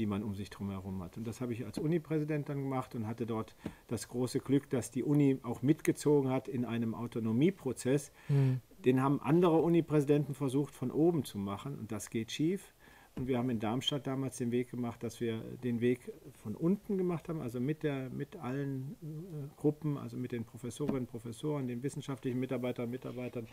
die 0.00 0.06
man 0.06 0.22
um 0.22 0.34
sich 0.34 0.48
herum 0.58 1.02
hat. 1.02 1.18
Und 1.18 1.26
das 1.26 1.42
habe 1.42 1.52
ich 1.52 1.66
als 1.66 1.76
Uni-Präsident 1.76 2.48
dann 2.48 2.62
gemacht 2.62 2.94
und 2.94 3.06
hatte 3.06 3.26
dort 3.26 3.54
das 3.86 4.08
große 4.08 4.40
Glück, 4.40 4.70
dass 4.70 4.90
die 4.90 5.02
Uni 5.02 5.38
auch 5.42 5.60
mitgezogen 5.60 6.30
hat 6.30 6.48
in 6.48 6.64
einem 6.64 6.94
Autonomieprozess. 6.94 8.10
Mhm. 8.30 8.62
Den 8.82 9.02
haben 9.02 9.20
andere 9.20 9.58
Uni-Präsidenten 9.58 10.32
versucht 10.32 10.74
von 10.74 10.90
oben 10.90 11.24
zu 11.24 11.36
machen 11.36 11.78
und 11.78 11.92
das 11.92 12.08
geht 12.08 12.32
schief. 12.32 12.72
Und 13.14 13.28
wir 13.28 13.36
haben 13.36 13.50
in 13.50 13.60
Darmstadt 13.60 14.06
damals 14.06 14.38
den 14.38 14.52
Weg 14.52 14.70
gemacht, 14.70 15.02
dass 15.02 15.20
wir 15.20 15.40
den 15.62 15.82
Weg 15.82 16.10
von 16.42 16.54
unten 16.54 16.96
gemacht 16.96 17.28
haben, 17.28 17.42
also 17.42 17.60
mit, 17.60 17.82
der, 17.82 18.08
mit 18.08 18.36
allen 18.36 18.96
äh, 19.02 19.60
Gruppen, 19.60 19.98
also 19.98 20.16
mit 20.16 20.32
den 20.32 20.44
Professorinnen, 20.44 21.06
Professoren, 21.06 21.68
den 21.68 21.82
wissenschaftlichen 21.82 22.40
Mitarbeitern, 22.40 22.88
Mitarbeitern, 22.88 23.46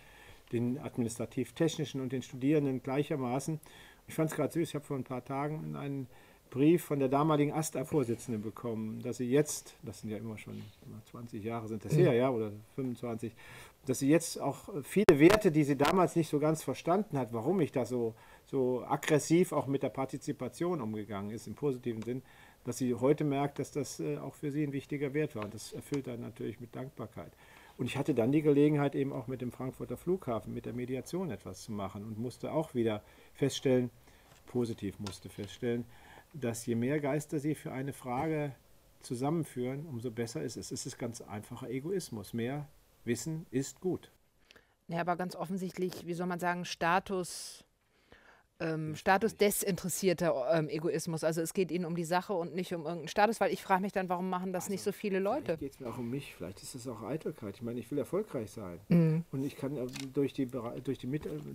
den 0.53 0.79
administrativ-technischen 0.79 1.99
und 1.99 2.13
den 2.13 2.21
Studierenden 2.21 2.81
gleichermaßen. 2.81 3.59
Ich 4.07 4.13
fand 4.13 4.29
es 4.29 4.35
gerade 4.37 4.53
süß, 4.53 4.69
ich 4.69 4.75
habe 4.75 4.85
vor 4.85 4.95
ein 4.95 5.03
paar 5.03 5.25
Tagen 5.25 5.61
in 5.65 5.75
einen 5.75 6.07
Brief 6.49 6.83
von 6.83 6.99
der 6.99 7.09
damaligen 7.09 7.51
AStA-Vorsitzenden 7.51 8.41
bekommen, 8.41 9.01
dass 9.01 9.17
sie 9.17 9.29
jetzt, 9.29 9.75
das 9.83 10.01
sind 10.01 10.09
ja 10.09 10.17
immer 10.17 10.37
schon 10.37 10.61
20 11.11 11.43
Jahre 11.43 11.67
sind 11.67 11.83
das 11.85 11.95
her, 11.95 12.13
ja, 12.13 12.29
oder 12.29 12.51
25, 12.75 13.33
dass 13.85 13.99
sie 13.99 14.09
jetzt 14.09 14.39
auch 14.39 14.69
viele 14.83 15.19
Werte, 15.19 15.51
die 15.51 15.63
sie 15.63 15.77
damals 15.77 16.15
nicht 16.15 16.29
so 16.29 16.39
ganz 16.39 16.63
verstanden 16.63 17.17
hat, 17.17 17.33
warum 17.33 17.61
ich 17.61 17.71
da 17.71 17.85
so, 17.85 18.15
so 18.45 18.83
aggressiv 18.85 19.51
auch 19.51 19.67
mit 19.67 19.83
der 19.83 19.89
Partizipation 19.89 20.81
umgegangen 20.81 21.31
ist, 21.31 21.47
im 21.47 21.55
positiven 21.55 22.01
Sinn, 22.01 22.21
dass 22.65 22.77
sie 22.77 22.93
heute 22.95 23.23
merkt, 23.23 23.59
dass 23.59 23.71
das 23.71 23.99
äh, 23.99 24.17
auch 24.17 24.35
für 24.35 24.51
sie 24.51 24.63
ein 24.63 24.73
wichtiger 24.73 25.13
Wert 25.13 25.35
war. 25.35 25.45
Und 25.45 25.53
das 25.53 25.71
erfüllt 25.71 26.07
dann 26.07 26.19
natürlich 26.19 26.59
mit 26.59 26.75
Dankbarkeit. 26.75 27.31
Und 27.77 27.85
ich 27.85 27.97
hatte 27.97 28.13
dann 28.13 28.31
die 28.31 28.41
Gelegenheit, 28.41 28.95
eben 28.95 29.13
auch 29.13 29.27
mit 29.27 29.41
dem 29.41 29.51
Frankfurter 29.51 29.97
Flughafen, 29.97 30.53
mit 30.53 30.65
der 30.65 30.73
Mediation 30.73 31.29
etwas 31.29 31.61
zu 31.61 31.71
machen 31.71 32.03
und 32.03 32.19
musste 32.19 32.51
auch 32.51 32.73
wieder 32.73 33.03
feststellen, 33.35 33.89
positiv 34.47 34.99
musste 34.99 35.29
feststellen, 35.29 35.85
dass 36.39 36.65
je 36.65 36.75
mehr 36.75 36.99
Geister 36.99 37.39
sie 37.39 37.55
für 37.55 37.71
eine 37.71 37.93
Frage 37.93 38.55
zusammenführen, 39.01 39.85
umso 39.85 40.11
besser 40.11 40.41
ist 40.41 40.57
es. 40.57 40.71
Es 40.71 40.85
ist 40.85 40.97
ganz 40.97 41.21
einfacher 41.21 41.69
Egoismus. 41.69 42.33
Mehr 42.33 42.67
Wissen 43.05 43.45
ist 43.51 43.79
gut. 43.79 44.11
Ja, 44.87 45.01
aber 45.01 45.15
ganz 45.15 45.35
offensichtlich, 45.35 46.05
wie 46.05 46.13
soll 46.13 46.27
man 46.27 46.39
sagen, 46.39 46.65
Status 46.65 47.65
ähm, 48.59 48.95
Status 48.95 49.35
desinteressierter 49.35 50.33
ähm, 50.51 50.69
Egoismus. 50.69 51.23
Also 51.23 51.41
es 51.41 51.53
geht 51.53 51.71
ihnen 51.71 51.85
um 51.85 51.95
die 51.95 52.03
Sache 52.03 52.33
und 52.33 52.55
nicht 52.55 52.73
um 52.73 52.81
irgendeinen 52.81 53.07
Status, 53.07 53.39
weil 53.39 53.51
ich 53.51 53.61
frage 53.61 53.81
mich 53.81 53.91
dann, 53.91 54.09
warum 54.09 54.29
machen 54.29 54.53
das 54.53 54.65
also, 54.65 54.73
nicht 54.73 54.83
so 54.83 54.91
viele 54.91 55.19
Leute? 55.19 55.57
Geht 55.57 55.73
es 55.73 55.79
mir 55.79 55.87
auch 55.87 55.97
um 55.97 56.09
mich, 56.09 56.33
vielleicht 56.35 56.61
ist 56.63 56.75
es 56.75 56.87
auch 56.87 57.03
Eitelkeit. 57.03 57.55
Ich 57.55 57.61
meine, 57.61 57.79
ich 57.79 57.89
will 57.91 57.97
erfolgreich 57.97 58.51
sein. 58.51 58.79
Mhm. 58.89 59.23
Und 59.31 59.43
ich 59.43 59.55
kann 59.55 59.77
äh, 59.77 59.87
durch 60.13 60.33
die, 60.33 60.47
durch, 60.47 60.97
die 60.97 61.07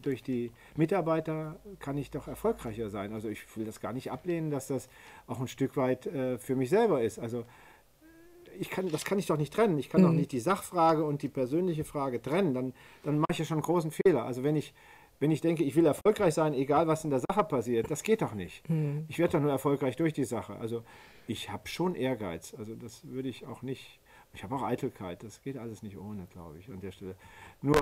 durch 0.03 0.23
die 0.23 0.53
Mitarbeiter 0.77 1.59
kann 1.81 1.99
ich 1.99 2.11
doch 2.11 2.29
erfolgreicher 2.29 2.91
sein. 2.91 3.13
Also 3.13 3.29
ich 3.29 3.57
will 3.57 3.65
das 3.65 3.81
gar 3.81 3.93
nicht 3.93 4.11
ablehnen, 4.11 4.51
dass 4.51 4.69
das 4.69 4.89
auch 5.27 5.41
ein 5.41 5.49
Stück 5.49 5.77
weit 5.77 6.07
äh, 6.07 6.39
für 6.39 6.57
mich 6.57 6.71
selber 6.71 7.03
ist. 7.03 7.19
Also 7.19 7.45
ich 8.59 8.71
kann, 8.71 8.89
das 8.91 9.05
kann 9.05 9.19
ich 9.19 9.27
doch 9.27 9.37
nicht 9.37 9.53
trennen. 9.53 9.79
Ich 9.79 9.89
kann 9.89 10.03
mhm. 10.03 10.07
doch 10.07 10.13
nicht 10.13 10.33
die 10.33 10.41
Sachfrage 10.41 11.05
und 11.05 11.23
die 11.23 11.29
persönliche 11.29 11.85
Frage 11.85 12.21
trennen. 12.21 12.55
Dann, 12.55 12.75
dann 13.03 13.19
mache 13.19 13.33
ich 13.33 13.39
ja 13.39 13.45
schon 13.45 13.57
einen 13.57 13.63
großen 13.63 13.91
Fehler. 13.91 14.25
Also 14.25 14.43
wenn 14.43 14.57
ich 14.57 14.75
wenn 15.23 15.31
ich 15.31 15.41
denke, 15.41 15.63
ich 15.63 15.77
will 15.77 15.87
erfolgreich 15.87 16.35
sein, 16.35 16.53
egal 16.53 16.89
was 16.89 17.05
in 17.05 17.11
der 17.11 17.21
Sache 17.21 17.45
passiert, 17.45 17.89
das 17.93 18.03
geht 18.03 18.23
doch 18.23 18.35
nicht. 18.35 18.69
Mhm. 18.69 19.05
Ich 19.07 19.21
werde 19.21 19.35
doch 19.35 19.41
nur 19.41 19.53
erfolgreich 19.53 19.95
durch 19.95 20.13
die 20.13 20.25
Sache. 20.25 20.57
Also 20.57 20.83
ich 21.29 21.49
habe 21.53 21.69
schon 21.69 21.95
Ehrgeiz. 21.95 22.55
Also 22.59 22.75
das 22.75 23.07
würde 23.07 23.29
ich 23.29 23.47
auch 23.47 23.63
nicht. 23.63 24.01
Ich 24.35 24.43
habe 24.43 24.57
auch 24.57 24.65
Eitelkeit. 24.65 25.23
Das 25.23 25.41
geht 25.41 25.57
alles 25.57 25.85
nicht 25.85 25.97
ohne, 25.97 26.27
glaube 26.27 26.59
ich, 26.59 26.69
an 26.71 26.81
der 26.81 26.91
Stelle. 26.91 27.15
Nur 27.61 27.77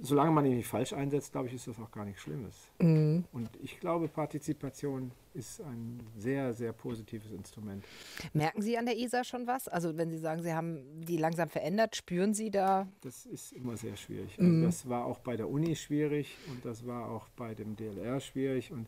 solange 0.00 0.30
man 0.30 0.44
ihn 0.46 0.56
nicht 0.56 0.66
falsch 0.66 0.92
einsetzt, 0.92 1.32
glaube 1.32 1.48
ich, 1.48 1.54
ist 1.54 1.66
das 1.66 1.78
auch 1.78 1.90
gar 1.90 2.04
nichts 2.04 2.22
Schlimmes. 2.22 2.54
Mhm. 2.78 3.24
Und 3.32 3.50
ich 3.62 3.80
glaube, 3.80 4.08
Partizipation 4.08 5.12
ist 5.34 5.60
ein 5.60 6.00
sehr, 6.16 6.52
sehr 6.54 6.72
positives 6.72 7.30
Instrument. 7.30 7.84
Merken 8.32 8.62
Sie 8.62 8.76
an 8.76 8.86
der 8.86 8.98
ESA 8.98 9.24
schon 9.24 9.46
was? 9.46 9.68
Also 9.68 9.96
wenn 9.96 10.10
Sie 10.10 10.18
sagen, 10.18 10.42
Sie 10.42 10.52
haben 10.52 10.82
die 11.00 11.16
langsam 11.16 11.48
verändert, 11.48 11.96
spüren 11.96 12.34
Sie 12.34 12.50
da? 12.50 12.88
Das 13.00 13.26
ist 13.26 13.52
immer 13.52 13.76
sehr 13.76 13.96
schwierig. 13.96 14.38
Also 14.38 14.50
mhm. 14.50 14.64
das 14.64 14.88
war 14.88 15.04
auch 15.04 15.18
bei 15.18 15.36
der 15.36 15.48
Uni 15.48 15.76
schwierig 15.76 16.36
und 16.48 16.64
das 16.64 16.86
war 16.86 17.10
auch 17.10 17.28
bei 17.36 17.54
dem 17.54 17.76
DLR 17.76 18.20
schwierig 18.20 18.72
und 18.72 18.86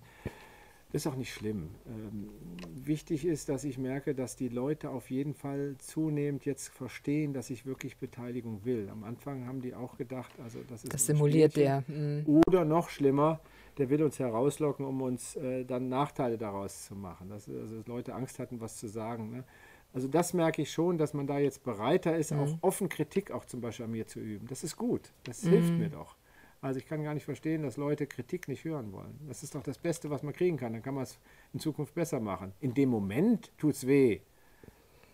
das 0.92 1.02
ist 1.02 1.12
auch 1.12 1.16
nicht 1.16 1.32
schlimm. 1.32 1.70
Ähm, 1.86 2.30
wichtig 2.74 3.24
ist, 3.24 3.48
dass 3.48 3.62
ich 3.62 3.78
merke, 3.78 4.14
dass 4.14 4.34
die 4.34 4.48
Leute 4.48 4.90
auf 4.90 5.10
jeden 5.10 5.34
Fall 5.34 5.76
zunehmend 5.78 6.44
jetzt 6.44 6.68
verstehen, 6.68 7.32
dass 7.32 7.50
ich 7.50 7.64
wirklich 7.64 7.96
Beteiligung 7.98 8.64
will. 8.64 8.88
Am 8.90 9.04
Anfang 9.04 9.46
haben 9.46 9.60
die 9.60 9.74
auch 9.74 9.96
gedacht, 9.96 10.32
also 10.42 10.58
das 10.68 10.84
ist. 10.84 10.92
Das 10.92 11.06
simuliert 11.06 11.56
der. 11.56 11.84
Mhm. 11.86 12.24
Oder 12.26 12.64
noch 12.64 12.88
schlimmer, 12.88 13.40
der 13.78 13.88
will 13.88 14.02
uns 14.02 14.18
herauslocken, 14.18 14.84
um 14.84 15.00
uns 15.02 15.36
äh, 15.36 15.64
dann 15.64 15.88
Nachteile 15.88 16.36
daraus 16.36 16.86
zu 16.86 16.96
machen. 16.96 17.28
Dass 17.28 17.48
also 17.48 17.82
Leute 17.86 18.14
Angst 18.14 18.40
hatten, 18.40 18.60
was 18.60 18.76
zu 18.76 18.88
sagen. 18.88 19.30
Ne? 19.30 19.44
Also 19.92 20.08
das 20.08 20.34
merke 20.34 20.62
ich 20.62 20.72
schon, 20.72 20.98
dass 20.98 21.14
man 21.14 21.26
da 21.26 21.38
jetzt 21.38 21.62
bereiter 21.62 22.16
ist, 22.16 22.32
mhm. 22.32 22.40
auch 22.40 22.58
offen 22.62 22.88
Kritik 22.88 23.30
auch 23.30 23.44
zum 23.44 23.60
Beispiel 23.60 23.86
an 23.86 23.92
mir 23.92 24.06
zu 24.06 24.18
üben. 24.18 24.46
Das 24.48 24.64
ist 24.64 24.76
gut. 24.76 25.12
Das 25.22 25.44
mhm. 25.44 25.50
hilft 25.50 25.72
mir 25.74 25.88
doch. 25.88 26.16
Also 26.62 26.78
ich 26.78 26.86
kann 26.86 27.02
gar 27.02 27.14
nicht 27.14 27.24
verstehen, 27.24 27.62
dass 27.62 27.76
Leute 27.76 28.06
Kritik 28.06 28.46
nicht 28.48 28.64
hören 28.64 28.92
wollen. 28.92 29.18
Das 29.26 29.42
ist 29.42 29.54
doch 29.54 29.62
das 29.62 29.78
Beste, 29.78 30.10
was 30.10 30.22
man 30.22 30.34
kriegen 30.34 30.58
kann. 30.58 30.74
Dann 30.74 30.82
kann 30.82 30.94
man 30.94 31.04
es 31.04 31.18
in 31.54 31.60
Zukunft 31.60 31.94
besser 31.94 32.20
machen. 32.20 32.52
In 32.60 32.74
dem 32.74 32.90
Moment 32.90 33.50
tut 33.56 33.74
es 33.74 33.86
weh. 33.86 34.20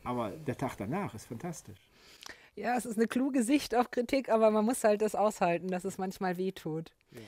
Aber 0.03 0.31
der 0.31 0.57
Tag 0.57 0.77
danach 0.77 1.15
ist 1.15 1.27
fantastisch. 1.27 1.79
Ja, 2.57 2.77
es 2.77 2.87
ist 2.87 2.97
eine 2.97 3.07
kluge 3.07 3.43
Sicht 3.43 3.75
auf 3.75 3.91
Kritik, 3.91 4.29
aber 4.29 4.51
man 4.51 4.65
muss 4.65 4.83
halt 4.83 5.03
das 5.03 5.15
aushalten, 5.15 5.69
dass 5.69 5.85
es 5.85 5.99
manchmal 5.99 6.37
weh 6.37 6.53
tut. 6.53 6.91
Ja. 7.13 7.21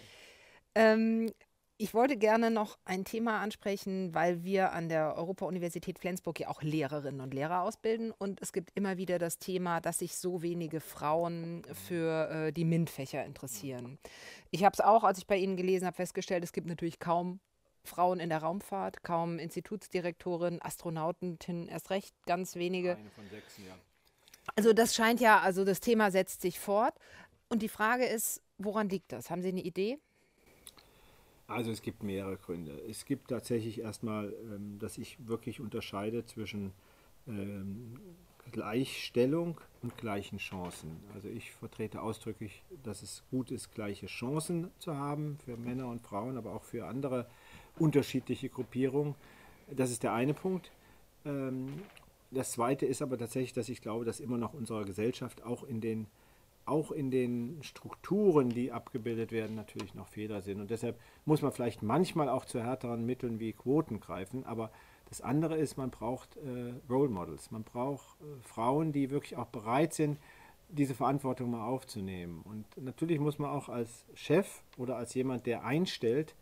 Ähm, 0.75 1.33
ich 1.81 1.95
wollte 1.95 2.17
gerne 2.17 2.51
noch 2.51 2.77
ein 2.85 3.05
Thema 3.05 3.41
ansprechen, 3.41 4.13
weil 4.13 4.43
wir 4.43 4.73
an 4.73 4.89
der 4.89 5.17
Europa-Universität 5.17 6.01
Flensburg 6.01 6.41
ja 6.41 6.49
auch 6.49 6.61
Lehrerinnen 6.61 7.21
und 7.21 7.33
Lehrer 7.33 7.63
ausbilden. 7.63 8.11
Und 8.11 8.43
es 8.43 8.53
gibt 8.53 8.73
immer 8.75 8.97
wieder 8.97 9.21
das 9.21 9.39
Thema, 9.39 9.81
dass 9.81 10.01
sich 10.01 10.17
so 10.17 10.43
wenige 10.43 10.81
Frauen 10.81 11.63
für 11.73 12.31
äh, 12.31 12.53
die 12.53 12.65
MINT-Fächer 12.65 13.25
interessieren. 13.25 13.99
Ich 14.51 14.65
habe 14.65 14.75
es 14.75 14.81
auch, 14.81 15.05
als 15.05 15.19
ich 15.19 15.29
bei 15.29 15.37
Ihnen 15.37 15.57
gelesen 15.57 15.87
habe, 15.87 15.95
festgestellt, 15.95 16.43
es 16.43 16.53
gibt 16.53 16.67
natürlich 16.67 16.99
kaum 16.99 17.39
Frauen 17.85 18.19
in 18.19 18.29
der 18.29 18.39
Raumfahrt, 18.39 19.05
kaum 19.05 19.39
Institutsdirektorin, 19.39 20.61
Astronautinnen, 20.61 21.69
erst 21.69 21.91
recht 21.91 22.13
ganz 22.27 22.57
wenige. 22.57 22.97
Eine 22.97 23.11
von 23.11 23.29
sechs, 23.31 23.57
ja. 23.59 23.75
Also 24.57 24.73
das 24.73 24.97
scheint 24.97 25.21
ja, 25.21 25.39
also 25.41 25.65
das 25.65 25.79
Thema 25.79 26.11
setzt 26.11 26.41
sich 26.41 26.59
fort. 26.59 26.95
Und 27.49 27.63
die 27.63 27.69
Frage 27.69 28.05
ist, 28.05 28.43
woran 28.59 28.89
liegt 28.89 29.13
das? 29.13 29.31
Haben 29.31 29.43
Sie 29.43 29.49
eine 29.49 29.63
Idee? 29.63 29.99
Also 31.49 31.71
es 31.71 31.81
gibt 31.81 32.03
mehrere 32.03 32.37
Gründe. 32.37 32.79
Es 32.89 33.07
gibt 33.07 33.31
tatsächlich 33.31 33.81
erstmal, 33.81 34.35
ähm, 34.55 34.79
dass 34.79 34.99
ich 34.99 35.17
wirklich 35.27 35.61
unterscheide 35.61 36.27
zwischen 36.27 36.73
ähm, 37.27 37.99
Gleichstellung 38.53 39.59
und 39.83 39.97
gleichen 39.97 40.39
Chancen. 40.39 41.01
Also 41.15 41.29
ich 41.29 41.51
vertrete 41.53 42.03
ausdrücklich, 42.03 42.63
dass 42.83 43.03
es 43.03 43.25
gut 43.31 43.51
ist, 43.51 43.73
gleiche 43.73 44.07
Chancen 44.07 44.71
zu 44.79 44.95
haben 44.95 45.39
für 45.43 45.57
Männer 45.57 45.89
und 45.89 46.03
Frauen, 46.03 46.37
aber 46.37 46.53
auch 46.53 46.65
für 46.65 46.87
andere 46.87 47.27
unterschiedliche 47.79 48.51
Gruppierungen. 48.51 49.15
Das 49.71 49.91
ist 49.91 50.03
der 50.03 50.13
eine 50.13 50.35
Punkt. 50.35 50.71
Ähm, 51.25 51.83
das 52.31 52.53
zweite 52.53 52.85
ist 52.85 53.01
aber 53.01 53.17
tatsächlich, 53.17 53.55
dass 53.55 53.71
ich 53.71 53.81
glaube, 53.81 54.05
dass 54.05 54.21
immer 54.21 54.37
noch 54.37 54.53
unsere 54.53 54.85
Gesellschaft 54.85 55.43
auch 55.45 55.65
in 55.65 55.81
den 55.81 56.09
auch 56.69 56.91
in 56.91 57.11
den 57.11 57.63
Strukturen, 57.63 58.51
die 58.51 58.73
abgebildet 58.73 59.33
werden, 59.33 59.57
natürlich 59.57 59.95
noch 59.95 60.09
Fehler 60.09 60.43
sind. 60.43 60.61
Und 60.61 60.71
deshalb 60.71 60.99
muss 61.25 61.43
man 61.43 61.53
vielleicht 61.53 61.83
manchmal 61.83 62.29
auch 62.29 62.45
zu 62.45 62.63
härteren 62.63 63.05
Mitteln 63.07 63.41
wie 63.41 63.53
Quoten 63.53 64.01
greifen. 64.01 64.45
Aber 64.45 64.71
das 65.09 65.21
andere 65.21 65.57
ist, 65.57 65.77
man 65.77 65.91
braucht 65.91 66.37
äh, 66.37 66.75
Role 66.91 67.09
Models. 67.09 67.51
Man 67.51 67.65
braucht 67.65 68.21
äh, 68.21 68.25
Frauen, 68.43 68.93
die 68.93 69.11
wirklich 69.11 69.37
auch 69.37 69.47
bereit 69.47 69.95
sind, 69.95 70.19
diese 70.69 70.95
Verantwortung 70.95 71.51
mal 71.51 71.67
aufzunehmen. 71.67 72.43
Und 72.43 72.67
natürlich 72.77 73.19
muss 73.19 73.39
man 73.39 73.51
auch 73.51 73.69
als 73.69 74.05
Chef 74.15 74.63
oder 74.77 74.97
als 74.97 75.15
jemand, 75.15 75.47
der 75.47 75.65
einstellt, 75.65 76.35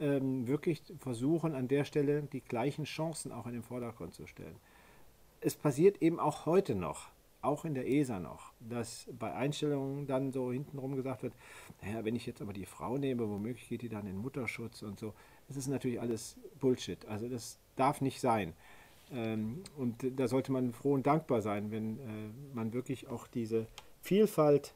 ähm, 0.00 0.46
wirklich 0.46 0.82
versuchen, 0.98 1.54
an 1.54 1.68
der 1.68 1.84
Stelle 1.84 2.22
die 2.22 2.40
gleichen 2.40 2.84
Chancen 2.84 3.32
auch 3.32 3.46
in 3.46 3.52
den 3.52 3.62
Vordergrund 3.62 4.14
zu 4.14 4.26
stellen. 4.26 4.56
Es 5.40 5.54
passiert 5.54 6.02
eben 6.02 6.18
auch 6.18 6.46
heute 6.46 6.74
noch 6.74 7.10
auch 7.48 7.64
in 7.64 7.74
der 7.74 7.88
ESA 7.88 8.20
noch, 8.20 8.52
dass 8.60 9.08
bei 9.18 9.34
Einstellungen 9.34 10.06
dann 10.06 10.30
so 10.30 10.52
hintenrum 10.52 10.94
gesagt 10.94 11.22
wird, 11.22 11.34
naja, 11.82 12.04
wenn 12.04 12.14
ich 12.14 12.26
jetzt 12.26 12.42
aber 12.42 12.52
die 12.52 12.66
Frau 12.66 12.98
nehme, 12.98 13.28
womöglich 13.28 13.68
geht 13.68 13.82
die 13.82 13.88
dann 13.88 14.06
in 14.06 14.16
Mutterschutz 14.16 14.82
und 14.82 14.98
so. 14.98 15.14
Das 15.48 15.56
ist 15.56 15.68
natürlich 15.68 16.00
alles 16.00 16.36
Bullshit. 16.60 17.04
Also 17.06 17.28
das 17.28 17.58
darf 17.76 18.00
nicht 18.00 18.20
sein. 18.20 18.54
Ähm, 19.12 19.62
und 19.76 20.04
da 20.16 20.28
sollte 20.28 20.52
man 20.52 20.72
froh 20.72 20.92
und 20.92 21.06
dankbar 21.06 21.42
sein, 21.42 21.70
wenn 21.70 21.98
äh, 21.98 22.02
man 22.54 22.72
wirklich 22.72 23.08
auch 23.08 23.26
diese 23.26 23.66
Vielfalt 24.02 24.74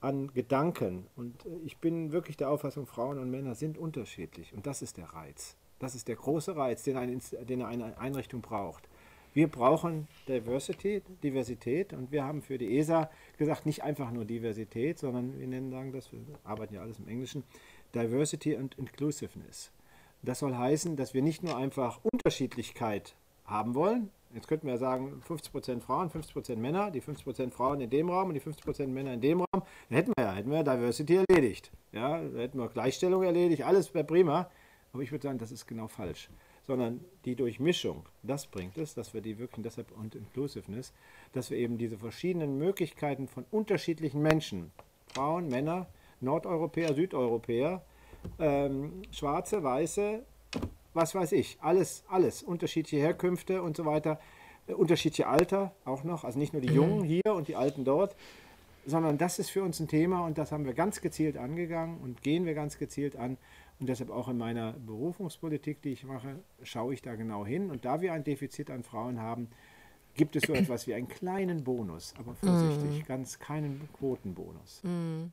an 0.00 0.32
Gedanken 0.32 1.06
und 1.16 1.46
äh, 1.46 1.48
ich 1.64 1.78
bin 1.78 2.12
wirklich 2.12 2.36
der 2.36 2.50
Auffassung, 2.50 2.86
Frauen 2.86 3.18
und 3.18 3.30
Männer 3.30 3.54
sind 3.54 3.78
unterschiedlich 3.78 4.52
und 4.54 4.66
das 4.66 4.82
ist 4.82 4.96
der 4.96 5.06
Reiz. 5.12 5.56
Das 5.78 5.94
ist 5.94 6.08
der 6.08 6.16
große 6.16 6.56
Reiz, 6.56 6.82
den 6.82 6.96
eine, 6.96 7.16
den 7.16 7.62
eine 7.62 7.98
Einrichtung 7.98 8.42
braucht. 8.42 8.88
Wir 9.32 9.46
brauchen 9.46 10.08
Diversity, 10.26 11.02
Diversität 11.22 11.92
und 11.92 12.10
wir 12.10 12.24
haben 12.24 12.42
für 12.42 12.58
die 12.58 12.78
ESA 12.78 13.08
gesagt, 13.38 13.64
nicht 13.64 13.84
einfach 13.84 14.10
nur 14.10 14.24
Diversität, 14.24 14.98
sondern 14.98 15.38
wir 15.38 15.46
nennen 15.46 15.70
sagen 15.70 15.92
das, 15.92 16.12
wir 16.12 16.18
arbeiten 16.42 16.74
ja 16.74 16.80
alles 16.80 16.98
im 16.98 17.06
Englischen, 17.06 17.44
Diversity 17.94 18.56
and 18.56 18.76
Inclusiveness. 18.76 19.70
Das 20.22 20.40
soll 20.40 20.56
heißen, 20.56 20.96
dass 20.96 21.14
wir 21.14 21.22
nicht 21.22 21.44
nur 21.44 21.56
einfach 21.56 22.00
Unterschiedlichkeit 22.12 23.14
haben 23.44 23.76
wollen. 23.76 24.10
Jetzt 24.34 24.48
könnten 24.48 24.66
wir 24.66 24.78
sagen, 24.78 25.22
50% 25.26 25.80
Frauen, 25.80 26.10
50% 26.10 26.56
Männer, 26.56 26.90
die 26.90 27.00
50% 27.00 27.52
Frauen 27.52 27.80
in 27.80 27.90
dem 27.90 28.10
Raum 28.10 28.28
und 28.28 28.34
die 28.34 28.40
50% 28.40 28.88
Männer 28.88 29.14
in 29.14 29.20
dem 29.20 29.38
Raum. 29.38 29.62
Dann 29.88 29.96
hätten 29.96 30.12
wir 30.16 30.24
ja, 30.24 30.32
hätten 30.32 30.50
wir 30.50 30.64
Diversity 30.64 31.24
erledigt. 31.28 31.70
Ja, 31.92 32.18
hätten 32.18 32.58
wir 32.58 32.68
Gleichstellung 32.68 33.22
erledigt, 33.22 33.62
alles 33.62 33.94
wäre 33.94 34.04
prima. 34.04 34.50
Aber 34.92 35.02
ich 35.02 35.12
würde 35.12 35.22
sagen, 35.22 35.38
das 35.38 35.52
ist 35.52 35.66
genau 35.66 35.86
falsch 35.86 36.28
sondern 36.66 37.00
die 37.24 37.34
Durchmischung, 37.34 38.04
das 38.22 38.46
bringt 38.46 38.78
es, 38.78 38.94
dass 38.94 39.14
wir 39.14 39.20
die 39.20 39.38
wirklich, 39.38 39.64
deshalb 39.64 39.90
und 39.96 40.14
Inclusiveness, 40.14 40.92
dass 41.32 41.50
wir 41.50 41.58
eben 41.58 41.78
diese 41.78 41.98
verschiedenen 41.98 42.58
Möglichkeiten 42.58 43.28
von 43.28 43.44
unterschiedlichen 43.50 44.22
Menschen, 44.22 44.70
Frauen, 45.08 45.48
Männer, 45.48 45.86
Nordeuropäer, 46.20 46.94
Südeuropäer, 46.94 47.82
ähm, 48.38 49.02
Schwarze, 49.10 49.62
Weiße, 49.62 50.22
was 50.94 51.14
weiß 51.14 51.32
ich, 51.32 51.56
alles, 51.60 52.04
alles, 52.08 52.42
unterschiedliche 52.42 52.98
Herkünfte 52.98 53.62
und 53.62 53.76
so 53.76 53.84
weiter, 53.86 54.20
äh, 54.66 54.72
unterschiedliche 54.72 55.26
Alter 55.26 55.72
auch 55.84 56.04
noch, 56.04 56.24
also 56.24 56.38
nicht 56.38 56.52
nur 56.52 56.62
die 56.62 56.70
mhm. 56.70 56.76
Jungen 56.76 57.04
hier 57.04 57.34
und 57.34 57.48
die 57.48 57.56
Alten 57.56 57.84
dort, 57.84 58.14
sondern 58.86 59.18
das 59.18 59.38
ist 59.38 59.50
für 59.50 59.62
uns 59.62 59.80
ein 59.80 59.88
Thema 59.88 60.24
und 60.24 60.38
das 60.38 60.52
haben 60.52 60.64
wir 60.64 60.74
ganz 60.74 61.00
gezielt 61.00 61.36
angegangen 61.36 61.98
und 62.02 62.22
gehen 62.22 62.46
wir 62.46 62.54
ganz 62.54 62.78
gezielt 62.78 63.16
an 63.16 63.36
und 63.80 63.88
deshalb 63.88 64.10
auch 64.10 64.28
in 64.28 64.36
meiner 64.36 64.74
Berufungspolitik, 64.74 65.80
die 65.80 65.90
ich 65.90 66.04
mache, 66.04 66.38
schaue 66.62 66.92
ich 66.92 67.00
da 67.00 67.14
genau 67.14 67.46
hin. 67.46 67.70
Und 67.70 67.86
da 67.86 68.02
wir 68.02 68.12
ein 68.12 68.24
Defizit 68.24 68.70
an 68.70 68.82
Frauen 68.82 69.20
haben, 69.20 69.48
gibt 70.14 70.36
es 70.36 70.42
so 70.42 70.52
etwas 70.52 70.86
wie 70.86 70.92
einen 70.92 71.08
kleinen 71.08 71.64
Bonus, 71.64 72.14
aber 72.18 72.34
vorsichtig, 72.34 73.04
mm. 73.04 73.06
ganz 73.06 73.38
keinen 73.38 73.88
Quotenbonus. 73.94 74.82
Mm. 74.82 75.26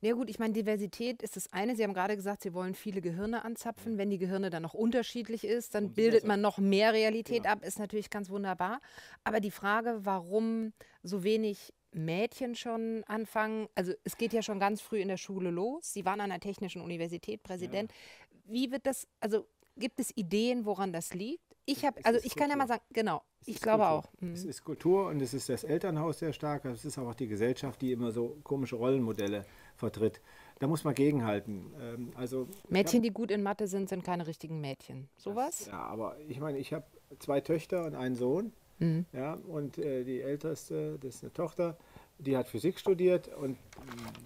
Ja 0.00 0.14
gut, 0.14 0.28
ich 0.28 0.40
meine, 0.40 0.52
Diversität 0.52 1.22
ist 1.22 1.36
das 1.36 1.52
eine. 1.52 1.76
Sie 1.76 1.84
haben 1.84 1.94
gerade 1.94 2.16
gesagt, 2.16 2.42
Sie 2.42 2.54
wollen 2.54 2.74
viele 2.74 3.00
Gehirne 3.00 3.44
anzapfen. 3.44 3.98
Wenn 3.98 4.10
die 4.10 4.18
Gehirne 4.18 4.50
dann 4.50 4.62
noch 4.62 4.74
unterschiedlich 4.74 5.44
ist, 5.44 5.76
dann 5.76 5.90
bildet 5.90 6.26
man 6.26 6.40
noch 6.40 6.58
mehr 6.58 6.92
Realität 6.92 7.44
genau. 7.44 7.52
ab, 7.52 7.64
ist 7.64 7.78
natürlich 7.78 8.10
ganz 8.10 8.28
wunderbar. 8.28 8.80
Aber 9.22 9.38
die 9.38 9.52
Frage, 9.52 10.00
warum 10.02 10.72
so 11.04 11.22
wenig 11.22 11.72
Mädchen 11.92 12.54
schon 12.54 13.04
anfangen? 13.06 13.68
Also 13.74 13.92
es 14.04 14.16
geht 14.16 14.32
ja 14.32 14.42
schon 14.42 14.58
ganz 14.58 14.80
früh 14.80 15.00
in 15.00 15.08
der 15.08 15.16
Schule 15.16 15.50
los. 15.50 15.92
Sie 15.92 16.04
waren 16.04 16.20
an 16.20 16.30
der 16.30 16.40
Technischen 16.40 16.82
Universität 16.82 17.42
Präsident. 17.42 17.90
Ja. 17.90 18.52
Wie 18.52 18.70
wird 18.70 18.86
das, 18.86 19.06
also 19.20 19.46
gibt 19.76 20.00
es 20.00 20.16
Ideen, 20.16 20.64
woran 20.64 20.92
das 20.92 21.14
liegt? 21.14 21.44
Ich 21.64 21.84
habe, 21.84 22.04
also 22.04 22.18
ich 22.18 22.24
Kultur. 22.24 22.40
kann 22.40 22.50
ja 22.50 22.56
mal 22.56 22.66
sagen, 22.66 22.82
genau, 22.92 23.22
es 23.40 23.48
ich 23.48 23.60
glaube 23.60 23.84
Kultur. 23.84 23.98
auch. 23.98 24.20
Mhm. 24.20 24.32
Es 24.32 24.44
ist 24.44 24.64
Kultur 24.64 25.06
und 25.06 25.22
es 25.22 25.32
ist 25.32 25.48
das 25.48 25.62
Elternhaus 25.62 26.18
sehr 26.18 26.32
stark. 26.32 26.64
Es 26.64 26.84
ist 26.84 26.98
auch 26.98 27.14
die 27.14 27.28
Gesellschaft, 27.28 27.80
die 27.80 27.92
immer 27.92 28.10
so 28.10 28.38
komische 28.42 28.76
Rollenmodelle 28.76 29.44
vertritt. 29.76 30.20
Da 30.58 30.66
muss 30.66 30.82
man 30.82 30.94
gegenhalten. 30.94 31.72
Ähm, 31.80 32.12
also 32.16 32.48
Mädchen, 32.68 32.98
hab, 32.98 33.02
die 33.04 33.10
gut 33.10 33.30
in 33.30 33.42
Mathe 33.42 33.68
sind, 33.68 33.88
sind 33.88 34.02
keine 34.02 34.26
richtigen 34.26 34.60
Mädchen. 34.60 35.08
Sowas? 35.16 35.66
Ja, 35.66 35.80
aber 35.80 36.16
ich 36.28 36.40
meine, 36.40 36.58
ich 36.58 36.72
habe 36.72 36.84
zwei 37.20 37.40
Töchter 37.40 37.84
und 37.84 37.94
einen 37.94 38.16
Sohn. 38.16 38.52
Mhm. 38.82 39.06
Ja, 39.12 39.38
und 39.46 39.78
äh, 39.78 40.02
die 40.02 40.20
älteste, 40.20 40.98
das 41.00 41.16
ist 41.16 41.22
eine 41.22 41.32
Tochter, 41.32 41.76
die 42.18 42.36
hat 42.36 42.48
Physik 42.48 42.78
studiert 42.78 43.28
und 43.28 43.56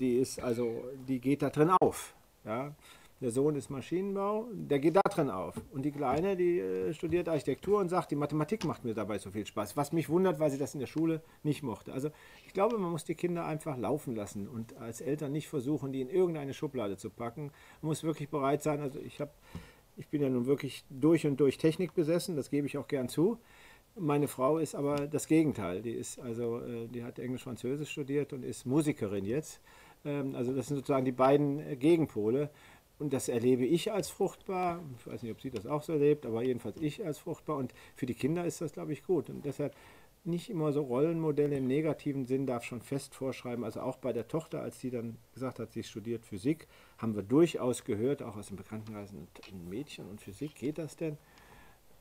die 0.01 0.17
ist 0.17 0.43
also, 0.43 0.85
die 1.07 1.21
geht 1.21 1.43
da 1.43 1.51
drin 1.51 1.71
auf. 1.71 2.15
Ja. 2.45 2.75
Der 3.21 3.31
Sohn 3.31 3.57
ist 3.57 3.71
Maschinenbau, 3.71 4.47
der 4.53 4.79
geht 4.79 4.97
da 4.97 5.01
drin 5.01 5.31
auf. 5.31 5.55
Und 5.73 5.87
die 5.87 5.91
Kleine, 5.91 6.37
die 6.37 6.59
äh, 6.59 6.93
studiert 6.93 7.31
Architektur 7.31 7.81
und 7.81 7.89
sagt, 7.89 8.11
die 8.11 8.17
Mathematik 8.17 8.65
macht 8.67 8.85
mir 8.85 8.93
dabei 8.93 9.17
so 9.19 9.31
viel 9.31 9.47
Spaß. 9.47 9.75
Was 9.75 9.93
mich 9.93 10.11
wundert, 10.11 10.39
weil 10.39 10.51
sie 10.51 10.59
das 10.59 10.75
in 10.75 10.81
der 10.81 10.87
Schule 10.87 11.23
nicht 11.43 11.63
mochte. 11.63 11.95
Also 11.95 12.11
ich 12.47 12.53
glaube, 12.53 12.77
man 12.77 12.91
muss 12.91 13.05
die 13.05 13.15
Kinder 13.15 13.47
einfach 13.47 13.79
laufen 13.79 14.15
lassen 14.15 14.47
und 14.47 14.77
als 14.77 15.01
Eltern 15.01 15.33
nicht 15.33 15.49
versuchen, 15.49 15.93
die 15.93 16.03
in 16.03 16.11
irgendeine 16.11 16.53
Schublade 16.53 16.99
zu 16.99 17.09
packen. 17.09 17.53
Man 17.81 17.89
muss 17.89 18.05
wirklich 18.05 18.29
bereit 18.29 18.63
sein. 18.63 18.81
Also 18.81 18.99
ich 18.99 19.19
habe, 19.19 19.31
ich 19.97 20.09
bin 20.09 20.21
ja 20.21 20.29
nun 20.29 20.45
wirklich 20.45 20.85
durch 20.91 21.27
und 21.27 21.41
durch 21.41 21.57
Technik 21.57 21.95
besessen, 21.95 22.37
das 22.37 22.51
gebe 22.51 22.67
ich 22.67 22.77
auch 22.77 22.87
gern 22.87 23.09
zu. 23.09 23.39
Meine 23.99 24.29
Frau 24.29 24.59
ist 24.59 24.75
aber 24.75 25.07
das 25.07 25.27
Gegenteil. 25.27 25.81
Die 25.81 25.93
ist 25.93 26.19
also, 26.19 26.61
äh, 26.61 26.87
die 26.87 27.03
hat 27.03 27.19
Englisch-Französisch 27.19 27.91
studiert 27.91 28.35
und 28.35 28.45
ist 28.45 28.67
Musikerin 28.67 29.25
jetzt. 29.25 29.61
Ähm, 30.05 30.35
also 30.35 30.53
das 30.53 30.67
sind 30.67 30.77
sozusagen 30.77 31.07
die 31.07 31.13
beiden 31.13 31.61
äh, 31.61 31.77
Gegenpole. 31.77 32.51
Und 32.99 33.15
das 33.15 33.29
erlebe 33.29 33.65
ich 33.65 33.93
als 33.93 34.11
fruchtbar. 34.11 34.83
Ich 34.99 35.07
weiß 35.07 35.23
nicht, 35.23 35.33
ob 35.33 35.41
sie 35.41 35.51
das 35.51 35.67
auch 35.67 35.83
so 35.83 35.95
erlebt, 35.95 36.27
aber 36.27 36.43
jedenfalls 36.43 36.77
ich 36.81 37.05
als 37.05 37.19
fruchtbar. 37.19 37.57
Und 37.57 37.73
für 37.95 38.05
die 38.05 38.15
Kinder 38.15 38.45
ist 38.45 38.61
das, 38.61 38.73
glaube 38.73 38.93
ich, 38.93 39.03
gut. 39.03 39.31
Und 39.31 39.47
deshalb 39.47 39.75
nicht 40.25 40.51
immer 40.51 40.73
so 40.73 40.83
Rollenmodelle 40.83 41.57
im 41.57 41.67
negativen 41.67 42.27
Sinn 42.27 42.47
darf 42.47 42.65
schon 42.65 42.83
fest 42.83 43.15
vorschreiben. 43.15 43.65
Also 43.65 43.81
auch 43.81 43.97
bei 43.97 44.13
der 44.13 44.29
Tochter, 44.29 44.61
als 44.61 44.79
sie 44.79 44.91
dann 44.91 45.17
gesagt 45.33 45.59
hat, 45.59 45.73
sie 45.73 45.83
studiert 45.83 46.27
Physik, 46.27 46.67
haben 46.99 47.15
wir 47.15 47.23
durchaus 47.23 47.85
gehört, 47.85 48.23
auch 48.23 48.37
aus 48.37 48.49
dem 48.49 48.57
Bekanntenkreis, 48.57 49.13
ein 49.13 49.69
Mädchen 49.71 50.07
und 50.07 50.21
Physik, 50.21 50.55
geht 50.55 50.77
das 50.77 50.97
denn? 50.97 51.17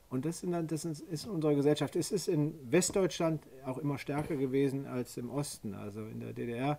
Und 0.08 0.24
das, 0.24 0.40
sind, 0.40 0.70
das 0.70 0.84
ist 0.84 1.26
unsere 1.26 1.56
Gesellschaft. 1.56 1.96
Es 1.96 2.12
ist 2.12 2.28
in 2.28 2.54
Westdeutschland 2.70 3.42
auch 3.64 3.78
immer 3.78 3.98
stärker 3.98 4.36
gewesen 4.36 4.86
als 4.86 5.16
im 5.16 5.30
Osten. 5.30 5.74
Also 5.74 6.06
in 6.06 6.20
der 6.20 6.32
DDR 6.32 6.78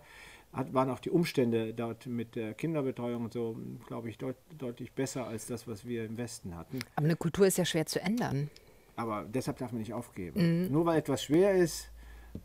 hat, 0.53 0.73
waren 0.73 0.89
auch 0.89 0.99
die 0.99 1.09
Umstände 1.09 1.73
dort 1.73 2.05
mit 2.05 2.35
der 2.35 2.53
Kinderbetreuung 2.53 3.25
und 3.25 3.33
so, 3.33 3.57
glaube 3.85 4.09
ich, 4.09 4.17
deut, 4.17 4.37
deutlich 4.57 4.93
besser 4.93 5.27
als 5.27 5.45
das, 5.47 5.67
was 5.67 5.85
wir 5.85 6.05
im 6.05 6.17
Westen 6.17 6.55
hatten. 6.55 6.79
Aber 6.95 7.05
eine 7.05 7.17
Kultur 7.17 7.45
ist 7.45 7.57
ja 7.57 7.65
schwer 7.65 7.85
zu 7.85 8.01
ändern. 8.01 8.49
Aber 8.95 9.25
deshalb 9.25 9.57
darf 9.57 9.71
man 9.71 9.79
nicht 9.79 9.93
aufgeben. 9.93 10.63
Mhm. 10.63 10.71
Nur 10.71 10.85
weil 10.85 10.99
etwas 10.99 11.23
schwer 11.23 11.53
ist, 11.53 11.91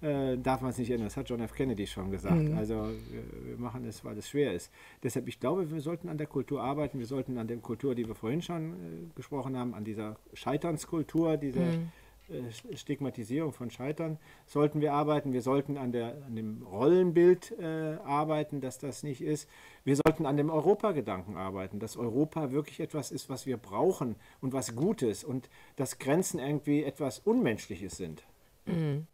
äh, 0.00 0.38
darf 0.38 0.60
man 0.60 0.70
es 0.70 0.78
nicht 0.78 0.90
ändern. 0.90 1.06
Das 1.06 1.16
hat 1.16 1.28
John 1.28 1.40
F. 1.40 1.52
Kennedy 1.52 1.86
schon 1.86 2.10
gesagt. 2.10 2.36
Mhm. 2.36 2.56
Also 2.56 2.74
wir, 2.74 3.50
wir, 3.50 3.58
machen 3.58 3.84
es, 3.84 4.04
weil 4.04 4.16
es 4.16 4.28
schwer 4.28 4.52
ist. 4.52 4.70
Deshalb, 5.02 5.28
ich 5.28 5.40
glaube, 5.40 5.70
wir 5.70 5.80
sollten 5.80 6.08
an 6.08 6.18
der 6.18 6.26
Kultur 6.26 6.62
arbeiten. 6.62 6.98
Wir 6.98 7.06
sollten 7.06 7.38
an 7.38 7.48
der 7.48 7.58
Kultur, 7.58 7.94
die 7.94 8.06
wir 8.06 8.14
vorhin 8.14 8.42
schon 8.42 8.72
äh, 8.72 8.76
gesprochen 9.14 9.56
haben, 9.56 9.74
an 9.74 9.84
dieser 9.84 10.16
Scheiternskultur, 10.34 11.36
dieser 11.36 11.60
mhm. 11.60 11.90
äh, 12.28 12.76
Stigmatisierung 12.76 13.52
von 13.52 13.70
Scheitern, 13.70 14.18
sollten 14.46 14.80
wir 14.80 14.92
arbeiten. 14.92 15.32
Wir 15.32 15.42
sollten 15.42 15.76
an, 15.76 15.92
der, 15.92 16.16
an 16.26 16.36
dem 16.36 16.62
Rollenbild 16.62 17.54
äh, 17.58 17.96
arbeiten, 18.04 18.60
dass 18.60 18.78
das 18.78 19.02
nicht 19.02 19.20
ist. 19.20 19.48
Wir 19.84 19.96
sollten 19.96 20.26
an 20.26 20.36
dem 20.36 20.50
Europagedanken 20.50 21.36
arbeiten, 21.36 21.78
dass 21.78 21.96
Europa 21.96 22.52
wirklich 22.52 22.80
etwas 22.80 23.10
ist, 23.10 23.28
was 23.28 23.46
wir 23.46 23.56
brauchen 23.56 24.16
und 24.40 24.52
was 24.52 24.74
Gutes 24.74 25.24
und 25.24 25.48
dass 25.76 25.98
Grenzen 25.98 26.38
irgendwie 26.38 26.84
etwas 26.84 27.18
Unmenschliches 27.18 27.96
sind. 27.96 28.24
Mhm. 28.66 29.06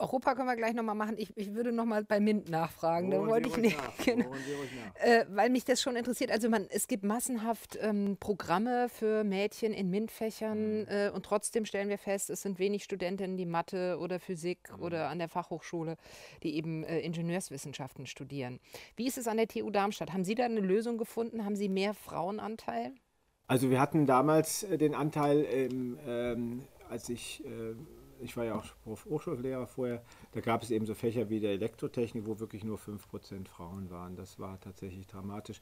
Europa 0.00 0.34
können 0.34 0.48
wir 0.48 0.56
gleich 0.56 0.74
nochmal 0.74 0.94
machen. 0.94 1.16
Ich, 1.18 1.36
ich 1.36 1.54
würde 1.54 1.72
nochmal 1.72 2.04
bei 2.04 2.20
MINT 2.20 2.48
nachfragen. 2.48 3.10
da 3.10 3.24
wollte 3.26 3.48
ich 3.48 3.56
nicht. 3.56 3.78
Genau. 4.04 4.32
Äh, 4.94 5.26
weil 5.28 5.50
mich 5.50 5.64
das 5.64 5.82
schon 5.82 5.94
interessiert. 5.94 6.30
Also 6.30 6.48
man, 6.48 6.66
es 6.70 6.88
gibt 6.88 7.04
massenhaft 7.04 7.78
ähm, 7.80 8.16
Programme 8.18 8.88
für 8.88 9.24
Mädchen 9.24 9.72
in 9.72 9.90
MINT-Fächern 9.90 10.80
mhm. 10.80 10.86
äh, 10.88 11.10
und 11.10 11.24
trotzdem 11.24 11.66
stellen 11.66 11.88
wir 11.88 11.98
fest, 11.98 12.30
es 12.30 12.42
sind 12.42 12.58
wenig 12.58 12.84
Studentinnen, 12.84 13.36
die 13.36 13.46
Mathe 13.46 13.98
oder 14.00 14.18
Physik 14.20 14.70
mhm. 14.76 14.82
oder 14.82 15.08
an 15.08 15.18
der 15.18 15.28
Fachhochschule, 15.28 15.96
die 16.42 16.56
eben 16.56 16.82
äh, 16.84 17.00
Ingenieurswissenschaften 17.00 18.06
studieren. 18.06 18.58
Wie 18.96 19.06
ist 19.06 19.18
es 19.18 19.28
an 19.28 19.36
der 19.36 19.48
TU 19.48 19.70
Darmstadt? 19.70 20.12
Haben 20.12 20.24
Sie 20.24 20.34
da 20.34 20.46
eine 20.46 20.60
Lösung 20.60 20.96
gefunden? 20.96 21.44
Haben 21.44 21.56
Sie 21.56 21.68
mehr 21.68 21.92
Frauenanteil? 21.94 22.94
Also 23.46 23.68
wir 23.68 23.80
hatten 23.80 24.06
damals 24.06 24.62
äh, 24.62 24.78
den 24.78 24.94
Anteil, 24.94 25.44
ähm, 25.50 26.62
als 26.88 27.08
ich, 27.08 27.44
äh, 27.44 27.74
ich 28.22 28.36
war 28.36 28.44
ja 28.44 28.56
auch 28.56 28.64
Hochschullehrer 28.86 29.66
vorher, 29.66 30.02
da 30.32 30.40
gab 30.40 30.62
es 30.62 30.70
eben 30.70 30.86
so 30.86 30.94
Fächer 30.94 31.28
wie 31.30 31.40
der 31.40 31.52
Elektrotechnik, 31.52 32.26
wo 32.26 32.40
wirklich 32.40 32.64
nur 32.64 32.78
5% 32.78 33.48
Frauen 33.48 33.90
waren. 33.90 34.16
Das 34.16 34.38
war 34.38 34.60
tatsächlich 34.60 35.06
dramatisch. 35.06 35.60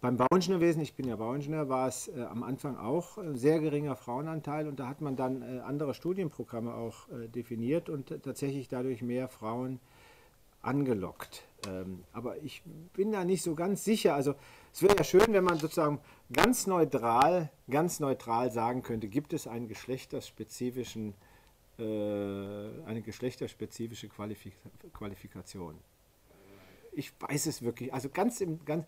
Beim 0.00 0.16
Bauingenieurwesen, 0.16 0.80
ich 0.80 0.94
bin 0.94 1.08
ja 1.08 1.16
Bauingenieur, 1.16 1.68
war 1.68 1.88
es 1.88 2.06
äh, 2.08 2.22
am 2.22 2.44
Anfang 2.44 2.76
auch 2.76 3.18
ein 3.18 3.36
sehr 3.36 3.58
geringer 3.58 3.96
Frauenanteil 3.96 4.68
und 4.68 4.78
da 4.78 4.86
hat 4.86 5.00
man 5.00 5.16
dann 5.16 5.42
äh, 5.42 5.60
andere 5.60 5.92
Studienprogramme 5.92 6.72
auch 6.72 7.08
äh, 7.08 7.26
definiert 7.28 7.88
und 7.88 8.22
tatsächlich 8.22 8.68
dadurch 8.68 9.02
mehr 9.02 9.28
Frauen 9.28 9.80
angelockt. 10.62 11.42
Ähm, 11.66 12.04
aber 12.12 12.36
ich 12.42 12.62
bin 12.92 13.10
da 13.10 13.24
nicht 13.24 13.42
so 13.42 13.56
ganz 13.56 13.84
sicher. 13.84 14.14
Also 14.14 14.34
es 14.72 14.82
wäre 14.82 14.96
ja 14.96 15.04
schön, 15.04 15.32
wenn 15.32 15.44
man 15.44 15.58
sozusagen 15.58 15.98
ganz 16.32 16.66
neutral, 16.66 17.50
ganz 17.68 17.98
neutral 17.98 18.52
sagen 18.52 18.82
könnte, 18.82 19.08
gibt 19.08 19.32
es 19.32 19.48
einen 19.48 19.66
geschlechterspezifischen, 19.66 21.14
äh, 21.78 21.82
eine 22.86 23.02
geschlechterspezifische 23.02 24.08
Qualifik 24.08 24.54
Qualifikation. 24.92 25.78
Ich 26.92 27.12
weiß 27.20 27.46
es 27.46 27.62
wirklich. 27.62 27.92
Also 27.92 28.08
ganz 28.08 28.40
im 28.40 28.64
ganz 28.64 28.86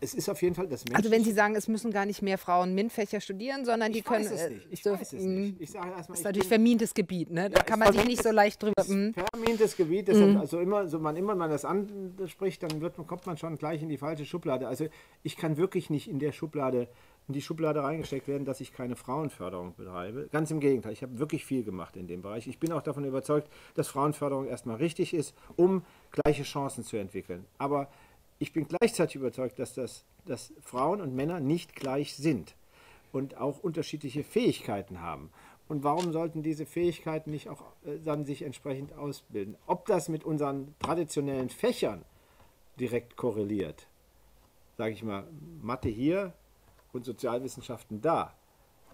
es 0.00 0.14
ist 0.14 0.28
auf 0.28 0.40
jeden 0.40 0.54
Fall 0.54 0.66
das 0.66 0.84
Mensch. 0.84 0.96
Also 0.96 1.10
wenn 1.10 1.22
Sie 1.22 1.32
sagen, 1.32 1.54
es 1.54 1.68
müssen 1.68 1.90
gar 1.90 2.06
nicht 2.06 2.22
mehr 2.22 2.38
Frauen 2.38 2.74
MINT-Fächer 2.74 3.20
studieren, 3.20 3.64
sondern 3.64 3.92
die 3.92 4.02
können. 4.02 4.24
Weiß 4.24 4.32
es 4.32 4.50
nicht. 4.50 4.66
Ich 4.70 4.82
so, 4.82 4.92
weiß 4.92 5.12
es 5.12 5.22
nicht. 5.22 5.60
Ich 5.60 5.70
sage 5.70 5.90
erstmal. 5.90 6.06
Das 6.14 6.20
ist 6.20 6.24
natürlich 6.24 6.48
vermintes 6.48 6.94
Gebiet, 6.94 7.30
ne? 7.30 7.50
Da 7.50 7.58
ja, 7.58 7.64
kann 7.64 7.78
man 7.78 7.92
sich 7.92 8.04
nicht 8.06 8.22
so 8.22 8.30
leicht 8.30 8.62
drüber. 8.62 8.82
Hm. 8.82 9.14
Vermintes 9.14 9.76
Gebiet, 9.76 10.08
deshalb, 10.08 10.30
mhm. 10.30 10.36
also 10.38 10.58
immer, 10.58 10.88
so 10.88 10.98
man 10.98 11.16
immer 11.16 11.34
man 11.34 11.50
das 11.50 11.64
anspricht, 11.64 12.62
dann 12.62 12.80
wird, 12.80 12.96
kommt 13.06 13.26
man 13.26 13.36
schon 13.36 13.56
gleich 13.56 13.82
in 13.82 13.88
die 13.88 13.98
falsche 13.98 14.24
Schublade. 14.24 14.68
Also 14.68 14.86
ich 15.22 15.36
kann 15.36 15.56
wirklich 15.56 15.90
nicht 15.90 16.08
in 16.08 16.18
der 16.18 16.32
Schublade 16.32 16.88
in 17.30 17.34
die 17.34 17.42
Schublade 17.42 17.80
reingesteckt 17.84 18.26
werden, 18.26 18.44
dass 18.44 18.60
ich 18.60 18.72
keine 18.72 18.96
Frauenförderung 18.96 19.74
betreibe. 19.76 20.28
Ganz 20.32 20.50
im 20.50 20.58
Gegenteil, 20.58 20.92
ich 20.92 21.02
habe 21.04 21.20
wirklich 21.20 21.44
viel 21.44 21.62
gemacht 21.62 21.96
in 21.96 22.08
dem 22.08 22.22
Bereich. 22.22 22.48
Ich 22.48 22.58
bin 22.58 22.72
auch 22.72 22.82
davon 22.82 23.04
überzeugt, 23.04 23.48
dass 23.76 23.86
Frauenförderung 23.86 24.46
erstmal 24.46 24.76
richtig 24.76 25.14
ist, 25.14 25.32
um 25.54 25.84
gleiche 26.10 26.42
Chancen 26.42 26.82
zu 26.82 26.96
entwickeln. 26.96 27.46
Aber 27.56 27.88
ich 28.40 28.52
bin 28.52 28.66
gleichzeitig 28.66 29.14
überzeugt, 29.14 29.60
dass, 29.60 29.74
das, 29.74 30.04
dass 30.26 30.52
Frauen 30.60 31.00
und 31.00 31.14
Männer 31.14 31.38
nicht 31.38 31.76
gleich 31.76 32.16
sind 32.16 32.56
und 33.12 33.36
auch 33.36 33.60
unterschiedliche 33.60 34.24
Fähigkeiten 34.24 35.00
haben. 35.00 35.30
Und 35.68 35.84
warum 35.84 36.10
sollten 36.10 36.42
diese 36.42 36.66
Fähigkeiten 36.66 37.30
nicht 37.30 37.48
auch 37.48 37.62
äh, 37.84 38.00
dann 38.04 38.24
sich 38.24 38.42
entsprechend 38.42 38.92
ausbilden? 38.94 39.56
Ob 39.68 39.86
das 39.86 40.08
mit 40.08 40.24
unseren 40.24 40.74
traditionellen 40.80 41.48
Fächern 41.48 42.04
direkt 42.80 43.16
korreliert, 43.16 43.86
sage 44.78 44.94
ich 44.94 45.04
mal, 45.04 45.28
Mathe 45.62 45.88
hier 45.88 46.32
und 46.92 47.04
Sozialwissenschaften 47.04 48.00
da, 48.00 48.34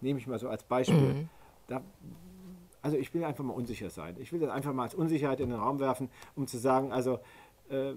nehme 0.00 0.18
ich 0.18 0.26
mal 0.26 0.38
so 0.38 0.48
als 0.48 0.62
Beispiel. 0.62 0.96
Mhm. 0.96 1.28
Da, 1.68 1.82
also 2.82 2.96
ich 2.96 3.12
will 3.14 3.24
einfach 3.24 3.44
mal 3.44 3.54
unsicher 3.54 3.90
sein. 3.90 4.16
Ich 4.18 4.32
will 4.32 4.40
das 4.40 4.50
einfach 4.50 4.72
mal 4.72 4.84
als 4.84 4.94
Unsicherheit 4.94 5.40
in 5.40 5.50
den 5.50 5.58
Raum 5.58 5.80
werfen, 5.80 6.10
um 6.34 6.46
zu 6.46 6.58
sagen, 6.58 6.92
also 6.92 7.18
äh, 7.68 7.94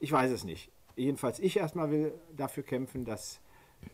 ich 0.00 0.12
weiß 0.12 0.30
es 0.30 0.44
nicht 0.44 0.70
jedenfalls 0.98 1.38
ich 1.38 1.56
erstmal 1.56 1.90
will 1.90 2.12
dafür 2.36 2.62
kämpfen, 2.62 3.04
dass 3.04 3.40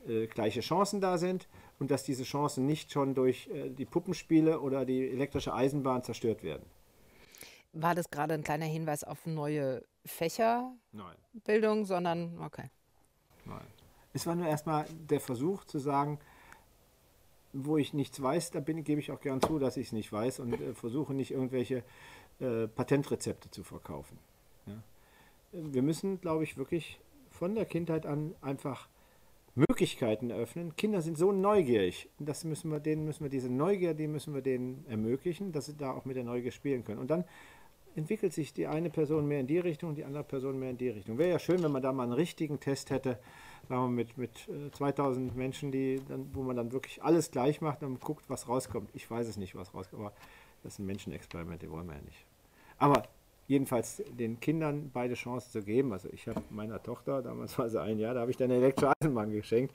äh, 0.09 0.27
gleiche 0.27 0.61
Chancen 0.61 1.01
da 1.01 1.19
sind 1.19 1.49
und 1.79 1.91
dass 1.91 2.03
diese 2.03 2.25
Chancen 2.25 2.67
nicht 2.67 2.91
schon 2.91 3.15
durch 3.15 3.49
äh, 3.49 3.69
die 3.71 3.85
Puppenspiele 3.85 4.61
oder 4.61 4.85
die 4.85 5.09
elektrische 5.11 5.55
Eisenbahn 5.55 6.03
zerstört 6.03 6.43
werden. 6.43 6.65
War 7.73 7.95
das 7.95 8.11
gerade 8.11 8.35
ein 8.35 8.43
kleiner 8.43 8.67
Hinweis 8.67 9.05
auf 9.05 9.27
neue 9.27 9.85
Fächerbildung, 10.07 11.85
sondern 11.85 12.39
okay. 12.41 12.71
Nein. 13.45 13.67
Es 14.15 14.27
war 14.27 14.35
nur 14.35 14.47
erstmal 14.47 14.87
der 15.11 15.21
Versuch 15.21 15.65
zu 15.65 15.79
sagen, 15.79 16.19
wo 17.53 17.77
ich 17.77 17.93
nichts 17.93 18.21
weiß, 18.21 18.53
da 18.53 18.61
bin, 18.61 18.83
gebe 18.83 19.01
ich 19.01 19.13
auch 19.13 19.21
gern 19.21 19.43
zu, 19.43 19.59
dass 19.59 19.77
ich 19.77 19.89
es 19.89 19.93
nicht 19.93 20.11
weiß 20.11 20.41
und 20.41 20.55
äh, 20.55 20.75
versuche 20.75 21.13
nicht 21.13 21.31
irgendwelche 21.31 21.85
äh, 22.41 22.67
Patentrezepte 22.67 23.51
zu 23.51 23.63
verkaufen 23.63 24.19
wir 25.55 25.83
müssen, 25.83 26.21
glaube 26.21 26.45
ich, 26.45 26.57
wirklich 26.57 27.01
von 27.31 27.55
der 27.55 27.65
Kindheit 27.65 28.07
an 28.07 28.35
einfach 28.41 28.89
Möglichkeiten 29.55 30.33
öffnen. 30.33 30.75
Kinder 30.77 31.01
sind 31.01 31.17
so 31.17 31.31
neugierig. 31.31 32.09
Das 32.19 32.45
müssen 32.45 32.71
wir 32.71 32.81
denen 32.81 33.05
müssen 33.05 33.23
wir 33.23 33.31
diese 33.31 33.51
Neugier, 33.51 33.95
die 33.95 34.09
müssen 34.09 34.35
wir 34.35 34.43
denen 34.43 34.85
ermöglichen, 34.89 35.53
dass 35.53 35.67
sie 35.67 35.77
da 35.77 35.93
auch 35.93 36.05
mit 36.05 36.17
der 36.17 36.25
Neugier 36.25 36.51
spielen 36.51 36.85
können. 36.85 36.99
Und 36.99 37.11
dann 37.11 37.25
entwickelt 37.97 38.33
sich 38.33 38.53
die 38.53 38.67
eine 38.67 38.91
Person 38.91 39.27
mehr 39.27 39.41
in 39.41 39.47
die 39.47 39.59
Richtung 39.59 39.91
und 39.91 39.95
die 39.97 40.05
andere 40.05 40.25
Person 40.25 40.59
mehr 40.59 40.71
in 40.71 40.79
die 40.79 40.89
Richtung. 40.89 41.19
Wäre 41.19 41.31
ja 41.31 41.39
schön, 41.39 41.63
wenn 41.63 41.73
man 41.73 41.83
da 41.83 41.93
mal 41.93 42.05
einen 42.05 42.13
richtigen 42.13 42.61
Test 42.61 42.91
hätte, 42.91 43.19
sagen 43.69 43.83
wir 43.83 43.89
mit, 43.89 44.19
mit 44.19 44.49
2000 44.73 45.33
äh, 45.33 45.37
Menschen, 45.37 45.73
die 45.73 46.01
dann, 46.09 46.31
wo 46.35 46.43
man 46.43 46.57
dann 46.57 46.73
wirklich 46.73 47.03
alles 47.03 47.31
gleich 47.31 47.61
macht 47.61 47.83
und 47.83 48.01
guckt, 48.01 48.25
was 48.29 48.49
rauskommt. 48.49 48.91
Ich 48.95 49.11
weiß 49.11 49.27
es 49.27 49.37
nicht, 49.37 49.55
was 49.55 49.75
rauskommt, 49.75 50.03
aber 50.03 50.13
das 50.63 50.77
sind 50.77 50.87
Menschenexperimente, 50.87 51.71
wollen 51.71 51.87
wir 51.87 51.95
ja 51.95 52.03
nicht. 52.03 52.25
Aber 52.79 53.05
jedenfalls 53.47 54.03
den 54.19 54.41
Kindern 54.41 54.91
beide 54.93 55.15
Chancen 55.15 55.51
zu 55.51 55.63
geben. 55.63 55.93
Also 55.93 56.09
ich 56.13 56.27
habe 56.29 56.43
meiner 56.51 56.83
Tochter, 56.83 57.23
damals 57.23 57.59
war 57.59 57.69
sie 57.69 57.81
ein 57.81 57.99
Jahr, 57.99 58.15
da 58.15 58.21
habe 58.21 58.31
ich 58.31 58.37
dann 58.37 58.51
eine 58.51 58.61
Elektroeisenbahn 58.61 59.33
geschenkt, 59.33 59.75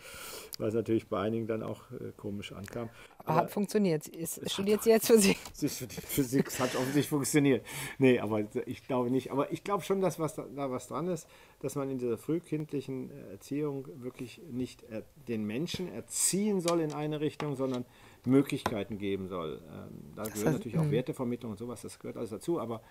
was 0.58 0.74
natürlich 0.74 1.08
bei 1.08 1.20
einigen 1.20 1.48
dann 1.48 1.64
auch 1.64 1.82
äh, 1.92 2.12
komisch 2.18 2.52
ankam. 2.52 2.90
Aber, 3.20 3.36
hat 3.36 3.52
funktioniert. 3.52 4.08
Ist, 4.08 4.50
studiert 4.50 4.84
sie 4.84 4.90
jetzt 4.90 5.08
Physik? 5.08 5.38
Sie 5.54 5.70
studiert 5.70 6.04
Physik, 6.04 6.48
es 6.48 6.60
hat 6.60 6.76
offensichtlich 6.76 7.10
funktioniert. 7.10 7.66
Nee, 8.00 8.20
aber 8.20 8.44
ich 8.66 8.88
glaube 8.88 9.12
nicht. 9.12 9.32
Aber 9.32 9.52
ich 9.52 9.64
glaube 9.64 9.84
schon, 9.84 10.02
dass 10.02 10.20
was 10.20 10.36
da, 10.36 10.46
da, 10.56 10.72
was 10.72 10.88
dran 10.88 11.08
ist, 11.08 11.28
dass 11.60 11.76
man 11.76 11.90
in 11.90 12.00
dieser 12.00 12.18
frühkindlichen 12.18 13.12
äh, 13.12 13.32
Erziehung 13.34 13.88
wirklich 13.96 14.42
nicht 14.50 14.84
er, 14.84 15.04
den 15.28 15.46
Menschen 15.46 15.92
erziehen 15.92 16.62
soll 16.62 16.80
in 16.80 16.94
eine 16.94 17.20
Richtung, 17.20 17.56
sondern 17.56 17.86
Möglichkeiten 18.26 18.98
geben 18.98 19.28
soll. 19.28 19.62
Ähm, 19.72 20.14
da 20.16 20.24
gehört 20.24 20.54
natürlich 20.54 20.78
auch 20.78 20.84
hm. 20.84 20.92
Wertevermittlung 20.92 21.52
und 21.52 21.58
sowas, 21.58 21.82
das 21.82 22.00
gehört 22.00 22.18
alles 22.18 22.32
dazu, 22.32 22.60
aber 22.60 22.82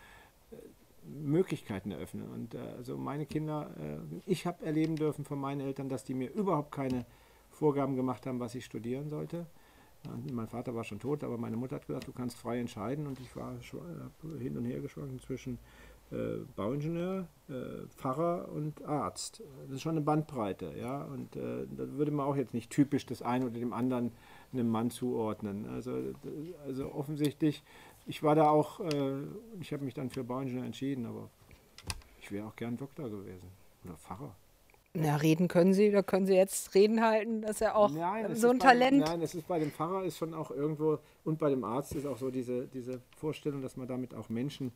Möglichkeiten 1.08 1.90
eröffnen. 1.90 2.28
Und 2.28 2.54
äh, 2.54 2.58
also 2.76 2.96
meine 2.96 3.26
Kinder, 3.26 3.70
äh, 3.78 3.98
ich 4.26 4.46
habe 4.46 4.64
erleben 4.64 4.96
dürfen 4.96 5.24
von 5.24 5.38
meinen 5.38 5.60
Eltern, 5.60 5.88
dass 5.88 6.04
die 6.04 6.14
mir 6.14 6.32
überhaupt 6.32 6.72
keine 6.72 7.06
Vorgaben 7.50 7.96
gemacht 7.96 8.26
haben, 8.26 8.40
was 8.40 8.54
ich 8.54 8.64
studieren 8.64 9.08
sollte. 9.08 9.46
Und 10.12 10.32
mein 10.32 10.46
Vater 10.46 10.74
war 10.74 10.84
schon 10.84 11.00
tot, 11.00 11.24
aber 11.24 11.38
meine 11.38 11.56
Mutter 11.56 11.76
hat 11.76 11.86
gesagt, 11.86 12.06
du 12.06 12.12
kannst 12.12 12.36
frei 12.36 12.60
entscheiden. 12.60 13.06
Und 13.06 13.18
ich 13.20 13.34
war 13.34 13.54
äh, 13.54 14.38
hin 14.38 14.56
und 14.56 14.64
her 14.64 14.80
geschwankt 14.80 15.20
zwischen 15.22 15.58
äh, 16.10 16.38
Bauingenieur, 16.56 17.26
äh, 17.48 17.86
Pfarrer 17.96 18.48
und 18.50 18.82
Arzt. 18.84 19.42
Das 19.66 19.76
ist 19.76 19.82
schon 19.82 19.92
eine 19.92 20.00
Bandbreite, 20.00 20.72
ja. 20.78 21.02
Und 21.02 21.36
äh, 21.36 21.66
da 21.70 21.88
würde 21.92 22.12
man 22.12 22.26
auch 22.26 22.36
jetzt 22.36 22.54
nicht 22.54 22.70
typisch 22.70 23.04
das 23.06 23.22
eine 23.22 23.46
oder 23.46 23.58
dem 23.58 23.72
anderen 23.72 24.12
einem 24.52 24.68
Mann 24.68 24.90
zuordnen. 24.90 25.66
Also, 25.66 25.98
also 26.64 26.92
offensichtlich 26.94 27.62
ich 28.08 28.22
war 28.22 28.34
da 28.34 28.48
auch, 28.48 28.80
äh, 28.80 29.22
ich 29.60 29.72
habe 29.72 29.84
mich 29.84 29.94
dann 29.94 30.10
für 30.10 30.24
Bauingenieur 30.24 30.64
entschieden, 30.64 31.06
aber 31.06 31.28
ich 32.20 32.32
wäre 32.32 32.46
auch 32.46 32.56
gern 32.56 32.76
Doktor 32.76 33.08
gewesen 33.08 33.48
oder 33.84 33.96
Pfarrer. 33.96 34.34
Na, 34.94 35.16
reden 35.16 35.46
können 35.46 35.74
Sie, 35.74 35.90
da 35.90 36.02
können 36.02 36.26
Sie 36.26 36.34
jetzt 36.34 36.74
Reden 36.74 37.02
halten, 37.02 37.42
das 37.42 37.52
ist 37.52 37.60
ja 37.60 37.74
auch 37.74 37.90
nein, 37.90 38.34
so 38.34 38.48
ein 38.48 38.58
Talent. 38.58 38.92
Dem, 38.92 39.00
nein, 39.00 39.22
es 39.22 39.34
ist 39.34 39.46
bei 39.46 39.58
dem 39.58 39.70
Pfarrer 39.70 40.02
ist 40.04 40.16
schon 40.16 40.34
auch 40.34 40.50
irgendwo 40.50 40.98
und 41.24 41.38
bei 41.38 41.50
dem 41.50 41.62
Arzt 41.62 41.94
ist 41.94 42.06
auch 42.06 42.16
so 42.16 42.30
diese, 42.30 42.66
diese 42.66 43.00
Vorstellung, 43.18 43.62
dass 43.62 43.76
man 43.76 43.86
damit 43.86 44.14
auch 44.14 44.30
Menschen 44.30 44.72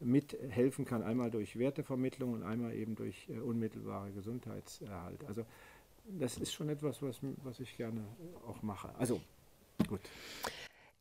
mithelfen 0.00 0.86
kann, 0.86 1.02
einmal 1.02 1.30
durch 1.30 1.58
Wertevermittlung 1.58 2.32
und 2.32 2.42
einmal 2.42 2.74
eben 2.74 2.96
durch 2.96 3.28
äh, 3.28 3.38
unmittelbare 3.38 4.10
Gesundheitserhalt. 4.12 5.22
Also 5.28 5.44
das 6.18 6.38
ist 6.38 6.54
schon 6.54 6.70
etwas, 6.70 7.02
was, 7.02 7.18
was 7.44 7.60
ich 7.60 7.76
gerne 7.76 8.00
auch 8.48 8.62
mache. 8.62 8.88
Also 8.98 9.20
gut. 9.86 10.00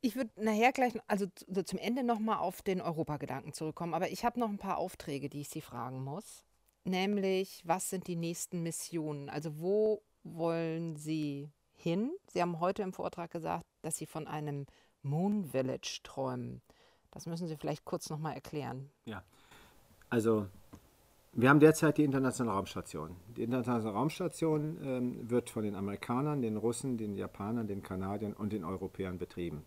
Ich 0.02 0.16
würde 0.16 0.32
nachher 0.38 0.72
gleich, 0.72 0.94
also 1.08 1.26
so 1.48 1.62
zum 1.62 1.78
Ende 1.78 2.04
nochmal 2.04 2.38
auf 2.38 2.62
den 2.62 2.80
Europagedanken 2.80 3.52
zurückkommen, 3.52 3.94
aber 3.94 4.10
ich 4.10 4.24
habe 4.24 4.40
noch 4.40 4.50
ein 4.50 4.58
paar 4.58 4.78
Aufträge, 4.78 5.30
die 5.30 5.42
ich 5.42 5.50
Sie 5.50 5.62
fragen 5.62 6.04
muss. 6.04 6.46
Nämlich, 6.86 7.62
was 7.66 7.90
sind 7.90 8.08
die 8.08 8.16
nächsten 8.16 8.64
Missionen? 8.64 9.30
Also 9.30 9.60
wo 9.60 10.02
wollen 10.24 10.96
Sie 10.96 11.52
hin? 11.76 12.12
Sie 12.32 12.42
haben 12.42 12.62
heute 12.62 12.82
im 12.82 12.94
Vortrag 12.94 13.32
gesagt, 13.32 13.66
dass 13.82 13.98
Sie 13.98 14.06
von 14.06 14.28
einem 14.28 14.68
Moon 15.02 15.44
Village 15.44 16.00
träumen. 16.04 16.62
Das 17.12 17.26
müssen 17.26 17.48
Sie 17.48 17.58
vielleicht 17.58 17.84
kurz 17.84 18.10
nochmal 18.10 18.36
erklären. 18.36 18.90
Ja, 19.04 19.22
also 20.10 20.48
wir 21.34 21.50
haben 21.50 21.60
derzeit 21.60 21.98
die 21.98 22.06
internationale 22.06 22.56
Raumstation. 22.56 23.18
Die 23.36 23.44
internationale 23.44 23.90
Raumstation 23.90 24.78
ähm, 24.82 25.30
wird 25.30 25.50
von 25.50 25.64
den 25.64 25.76
Amerikanern, 25.76 26.42
den 26.42 26.56
Russen, 26.56 26.98
den 26.98 27.16
Japanern, 27.16 27.68
den 27.68 27.84
Kanadiern 27.84 28.32
und 28.32 28.54
den 28.54 28.64
Europäern 28.64 29.18
betrieben 29.18 29.66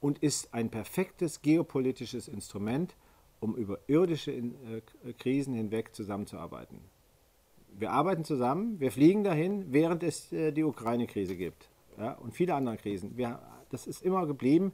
und 0.00 0.18
ist 0.18 0.52
ein 0.54 0.70
perfektes 0.70 1.42
geopolitisches 1.42 2.28
Instrument, 2.28 2.96
um 3.38 3.54
über 3.56 3.78
irdische 3.86 4.32
äh, 4.32 5.12
Krisen 5.18 5.54
hinweg 5.54 5.94
zusammenzuarbeiten. 5.94 6.80
Wir 7.72 7.92
arbeiten 7.92 8.24
zusammen, 8.24 8.80
wir 8.80 8.90
fliegen 8.90 9.24
dahin, 9.24 9.72
während 9.72 10.02
es 10.02 10.32
äh, 10.32 10.52
die 10.52 10.64
Ukraine-Krise 10.64 11.36
gibt 11.36 11.68
ja, 11.98 12.12
und 12.12 12.34
viele 12.34 12.54
andere 12.54 12.76
Krisen. 12.76 13.16
Wir, 13.16 13.40
das 13.70 13.86
ist 13.86 14.02
immer 14.02 14.26
geblieben, 14.26 14.72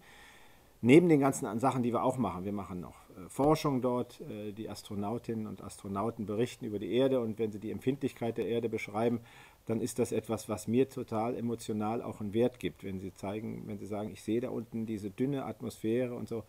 neben 0.81 1.09
den 1.09 1.20
ganzen 1.20 1.59
Sachen, 1.59 1.83
die 1.83 1.93
wir 1.93 2.03
auch 2.03 2.16
machen. 2.16 2.45
Wir 2.45 2.53
machen 2.53 2.81
noch 2.81 2.97
äh, 3.11 3.29
Forschung 3.29 3.83
dort, 3.83 4.20
äh, 4.20 4.53
die 4.53 4.68
Astronautinnen 4.68 5.47
und 5.47 5.62
Astronauten 5.62 6.27
berichten 6.27 6.64
über 6.64 6.79
die 6.79 6.93
Erde 6.93 7.20
und 7.20 7.39
wenn 7.39 7.53
sie 7.53 7.61
die 7.61 7.70
Empfindlichkeit 7.70 8.39
der 8.39 8.47
Erde 8.47 8.68
beschreiben, 8.68 9.20
dann 9.67 9.81
ist 9.81 9.99
das 9.99 10.12
etwas, 10.12 10.49
was 10.49 10.69
mir 10.69 10.89
total 10.89 11.37
emotional 11.37 12.01
auch 12.01 12.21
einen 12.21 12.33
Wert 12.33 12.59
gibt, 12.59 12.85
wenn 12.85 13.01
sie 13.01 13.12
zeigen, 13.12 13.64
wenn 13.67 13.79
sie 13.79 13.87
sagen, 13.87 14.11
ich 14.11 14.23
sehe 14.23 14.41
da 14.41 14.51
unten 14.51 14.87
diese 14.87 15.11
dünne 15.11 15.45
Atmosphäre 15.45 16.14
und 16.14 16.29
so. 16.29 16.45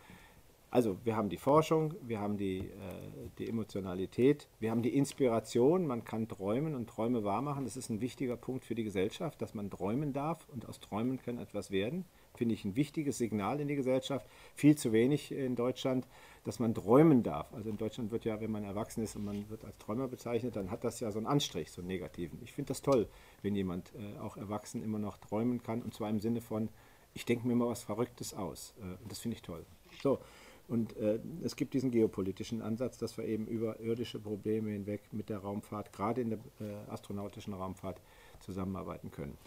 Also 0.69 0.97
wir 1.03 1.15
haben 1.15 1.29
die 1.29 1.37
Forschung, 1.37 1.93
wir 2.01 2.19
haben 2.19 2.37
die, 2.37 2.59
äh, 2.59 3.29
die 3.39 3.47
Emotionalität, 3.49 4.47
wir 4.59 4.69
haben 4.69 4.81
die 4.81 4.95
Inspiration, 4.95 5.87
man 5.87 6.03
kann 6.03 6.27
träumen 6.27 6.75
und 6.75 6.89
Träume 6.89 7.23
wahrmachen. 7.23 7.63
Das 7.63 7.77
ist 7.77 7.89
ein 7.89 8.01
wichtiger 8.01 8.37
Punkt 8.37 8.65
für 8.65 8.75
die 8.75 8.83
Gesellschaft, 8.83 9.41
dass 9.41 9.53
man 9.53 9.71
träumen 9.71 10.13
darf 10.13 10.47
und 10.49 10.67
aus 10.67 10.79
Träumen 10.79 11.21
kann 11.21 11.39
etwas 11.39 11.71
werden. 11.71 12.05
Finde 12.37 12.53
ich 12.53 12.63
ein 12.63 12.75
wichtiges 12.75 13.17
Signal 13.17 13.59
in 13.59 13.67
die 13.67 13.75
Gesellschaft. 13.75 14.27
Viel 14.55 14.77
zu 14.77 14.91
wenig 14.93 15.31
in 15.31 15.55
Deutschland, 15.55 16.07
dass 16.43 16.59
man 16.59 16.73
träumen 16.73 17.23
darf. 17.23 17.53
Also 17.53 17.69
in 17.69 17.77
Deutschland 17.77 18.11
wird 18.11 18.25
ja, 18.25 18.39
wenn 18.39 18.51
man 18.51 18.63
erwachsen 18.63 19.03
ist 19.03 19.15
und 19.15 19.25
man 19.25 19.49
wird 19.49 19.65
als 19.65 19.77
Träumer 19.79 20.07
bezeichnet, 20.07 20.55
dann 20.55 20.71
hat 20.71 20.83
das 20.83 20.99
ja 20.99 21.11
so 21.11 21.17
einen 21.17 21.27
Anstrich, 21.27 21.71
so 21.71 21.81
einen 21.81 21.87
negativen. 21.87 22.39
Ich 22.43 22.53
finde 22.53 22.69
das 22.69 22.81
toll, 22.81 23.07
wenn 23.41 23.55
jemand 23.55 23.91
äh, 23.95 24.19
auch 24.19 24.37
erwachsen 24.37 24.83
immer 24.83 24.99
noch 24.99 25.17
träumen 25.17 25.61
kann 25.63 25.81
und 25.81 25.93
zwar 25.93 26.09
im 26.09 26.19
Sinne 26.19 26.41
von, 26.41 26.69
ich 27.13 27.25
denke 27.25 27.47
mir 27.47 27.55
mal 27.55 27.67
was 27.67 27.83
Verrücktes 27.83 28.33
aus. 28.33 28.75
Äh, 28.79 29.01
und 29.03 29.11
das 29.11 29.19
finde 29.19 29.35
ich 29.35 29.41
toll. 29.41 29.65
So, 30.01 30.19
und 30.67 30.97
äh, 30.97 31.19
es 31.43 31.55
gibt 31.55 31.73
diesen 31.73 31.91
geopolitischen 31.91 32.61
Ansatz, 32.61 32.97
dass 32.97 33.17
wir 33.17 33.25
eben 33.25 33.47
über 33.47 33.79
irdische 33.79 34.19
Probleme 34.19 34.71
hinweg 34.71 35.01
mit 35.11 35.29
der 35.29 35.39
Raumfahrt, 35.39 35.93
gerade 35.93 36.21
in 36.21 36.29
der 36.31 36.39
äh, 36.59 36.91
astronautischen 36.91 37.53
Raumfahrt, 37.53 38.01
zusammenarbeiten 38.39 39.09
können. 39.11 39.37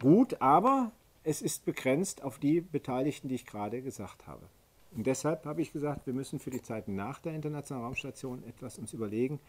Gut, 0.00 0.40
aber 0.42 0.92
es 1.26 1.42
ist 1.42 1.64
begrenzt 1.64 2.22
auf 2.22 2.38
die 2.38 2.60
Beteiligten, 2.60 3.28
die 3.28 3.34
ich 3.34 3.46
gerade 3.46 3.82
gesagt 3.82 4.28
habe. 4.28 4.46
Und 4.92 5.08
deshalb 5.08 5.44
habe 5.44 5.60
ich 5.60 5.72
gesagt, 5.72 6.06
wir 6.06 6.14
müssen 6.14 6.38
für 6.38 6.50
die 6.50 6.62
Zeit 6.62 6.86
nach 6.86 7.18
der 7.18 7.34
Internationalen 7.34 7.86
Raumstation 7.86 8.44
etwas 8.44 8.78
uns 8.78 8.92
überlegen, 8.92 9.40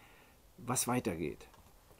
was 0.57 0.87
weitergeht. 0.87 1.47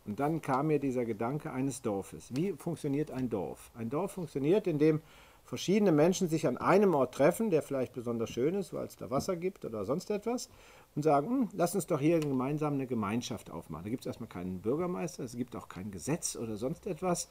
Und 0.05 0.19
dann 0.19 0.41
kam 0.41 0.67
mir 0.67 0.79
dieser 0.79 1.05
Gedanke 1.05 1.51
eines 1.51 1.83
Dorfes. 1.83 2.35
Wie 2.35 2.53
funktioniert 2.53 3.11
ein 3.11 3.29
Dorf? 3.29 3.69
Ein 3.75 3.91
Dorf 3.91 4.13
funktioniert, 4.13 4.65
indem 4.65 4.99
verschiedene 5.45 5.91
Menschen 5.91 6.27
sich 6.27 6.47
an 6.47 6.57
einem 6.57 6.95
Ort 6.95 7.13
treffen, 7.13 7.51
der 7.51 7.61
vielleicht 7.61 7.93
besonders 7.93 8.31
schön 8.31 8.55
ist, 8.55 8.73
weil 8.73 8.87
es 8.87 8.95
da 8.95 9.11
Wasser 9.11 9.35
gibt 9.35 9.63
oder 9.63 9.85
sonst 9.85 10.09
etwas, 10.09 10.49
und 10.95 11.03
sagen, 11.03 11.27
hm, 11.27 11.49
lass 11.53 11.75
uns 11.75 11.85
doch 11.85 11.99
hier 11.99 12.19
gemeinsam 12.19 12.73
eine 12.73 12.87
Gemeinschaft 12.87 13.51
aufmachen. 13.51 13.85
Da 13.85 13.91
gibt 13.91 14.01
es 14.01 14.07
erstmal 14.07 14.27
keinen 14.27 14.59
Bürgermeister, 14.59 15.23
es 15.23 15.37
gibt 15.37 15.55
auch 15.55 15.69
kein 15.69 15.91
Gesetz 15.91 16.35
oder 16.35 16.57
sonst 16.57 16.87
etwas, 16.87 17.29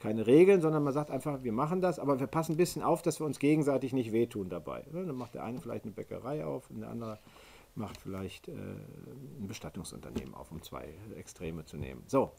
keine 0.00 0.26
Regeln, 0.26 0.60
sondern 0.60 0.82
man 0.82 0.92
sagt 0.92 1.10
einfach, 1.10 1.42
wir 1.42 1.52
machen 1.52 1.80
das, 1.80 1.98
aber 1.98 2.18
wir 2.18 2.26
passen 2.26 2.52
ein 2.52 2.56
bisschen 2.56 2.82
auf, 2.82 3.02
dass 3.02 3.20
wir 3.20 3.26
uns 3.26 3.38
gegenseitig 3.38 3.92
nicht 3.92 4.12
wehtun 4.12 4.48
dabei. 4.48 4.84
Dann 4.92 5.14
macht 5.14 5.34
der 5.34 5.44
eine 5.44 5.60
vielleicht 5.60 5.84
eine 5.84 5.92
Bäckerei 5.92 6.44
auf 6.44 6.68
und 6.70 6.80
der 6.80 6.88
andere 6.88 7.18
macht 7.74 8.00
vielleicht 8.00 8.48
äh, 8.48 8.52
ein 8.52 9.46
Bestattungsunternehmen 9.46 10.34
auf, 10.34 10.50
um 10.50 10.62
zwei 10.62 10.88
Extreme 11.16 11.64
zu 11.64 11.76
nehmen. 11.76 12.02
So, 12.06 12.32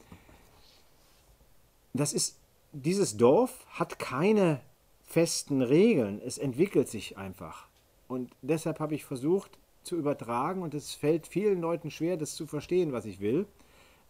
das 1.94 2.14
ist, 2.14 2.40
dieses 2.74 3.16
Dorf 3.18 3.66
hat 3.70 4.00
keine 4.00 4.62
festen 5.04 5.62
Regeln. 5.62 6.22
Es 6.24 6.38
entwickelt 6.38 6.88
sich 6.88 7.18
einfach. 7.18 7.68
Und 8.08 8.32
deshalb 8.42 8.80
habe 8.80 8.96
ich 8.96 9.06
versucht 9.06 9.60
zu 9.84 9.98
übertragen, 9.98 10.62
und 10.62 10.74
es 10.74 10.94
fällt 10.94 11.28
vielen 11.28 11.62
Leuten 11.62 11.92
schwer, 11.92 12.18
das 12.18 12.36
zu 12.36 12.46
verstehen, 12.46 12.92
was 12.92 13.06
ich 13.06 13.20
will, 13.20 13.46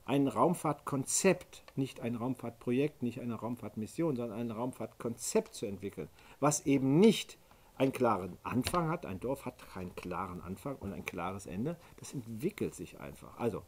ein 0.05 0.27
Raumfahrtkonzept, 0.27 1.63
nicht 1.75 2.01
ein 2.01 2.15
Raumfahrtprojekt, 2.15 3.03
nicht 3.03 3.19
eine 3.19 3.35
Raumfahrtmission, 3.35 4.15
sondern 4.15 4.39
ein 4.39 4.51
Raumfahrtkonzept 4.51 5.53
zu 5.53 5.65
entwickeln, 5.65 6.09
was 6.39 6.65
eben 6.65 6.99
nicht 6.99 7.37
einen 7.77 7.91
klaren 7.91 8.37
Anfang 8.43 8.89
hat. 8.89 9.05
Ein 9.05 9.19
Dorf 9.19 9.45
hat 9.45 9.67
keinen 9.73 9.95
klaren 9.95 10.41
Anfang 10.41 10.75
und 10.75 10.93
ein 10.93 11.05
klares 11.05 11.45
Ende. 11.45 11.77
Das 11.97 12.13
entwickelt 12.13 12.75
sich 12.75 12.99
einfach. 12.99 13.37
Also 13.39 13.63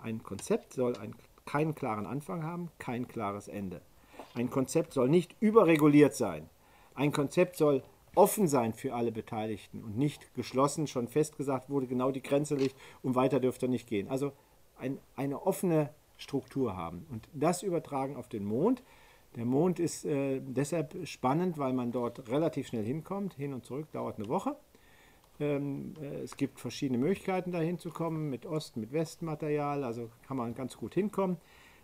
ein 0.00 0.22
Konzept 0.22 0.72
soll 0.72 0.96
einen, 0.96 1.14
keinen 1.44 1.74
klaren 1.74 2.06
Anfang 2.06 2.44
haben, 2.44 2.70
kein 2.78 3.08
klares 3.08 3.48
Ende. 3.48 3.80
Ein 4.34 4.50
Konzept 4.50 4.92
soll 4.92 5.08
nicht 5.08 5.34
überreguliert 5.40 6.14
sein. 6.14 6.48
Ein 6.94 7.12
Konzept 7.12 7.56
soll 7.56 7.82
offen 8.14 8.48
sein 8.48 8.72
für 8.72 8.94
alle 8.94 9.12
Beteiligten 9.12 9.82
und 9.82 9.96
nicht 9.96 10.34
geschlossen, 10.34 10.86
schon 10.86 11.08
festgesagt 11.08 11.70
wurde, 11.70 11.86
genau 11.86 12.10
die 12.10 12.22
Grenze 12.22 12.54
liegt 12.54 12.76
und 13.02 13.14
weiter 13.14 13.40
dürfte 13.40 13.68
nicht 13.68 13.88
gehen. 13.88 14.08
Also 14.08 14.32
ein, 14.78 14.98
eine 15.16 15.42
offene 15.42 15.90
Struktur 16.16 16.76
haben 16.76 17.06
und 17.10 17.28
das 17.32 17.62
übertragen 17.62 18.16
auf 18.16 18.28
den 18.28 18.44
Mond. 18.44 18.82
Der 19.36 19.44
Mond 19.44 19.78
ist 19.78 20.04
äh, 20.04 20.40
deshalb 20.40 21.06
spannend, 21.06 21.58
weil 21.58 21.72
man 21.72 21.92
dort 21.92 22.28
relativ 22.28 22.68
schnell 22.68 22.84
hinkommt. 22.84 23.34
Hin 23.34 23.52
und 23.52 23.64
zurück 23.64 23.92
dauert 23.92 24.18
eine 24.18 24.28
Woche. 24.28 24.56
Ähm, 25.38 25.94
äh, 26.00 26.22
es 26.22 26.36
gibt 26.36 26.58
verschiedene 26.58 26.98
Möglichkeiten, 26.98 27.52
da 27.52 27.60
hinzukommen, 27.60 28.30
mit 28.30 28.46
Ost-, 28.46 28.76
mit 28.76 28.92
Westmaterial, 28.92 29.84
also 29.84 30.10
kann 30.26 30.36
man 30.36 30.54
ganz 30.54 30.76
gut 30.76 30.94
hinkommen. 30.94 31.36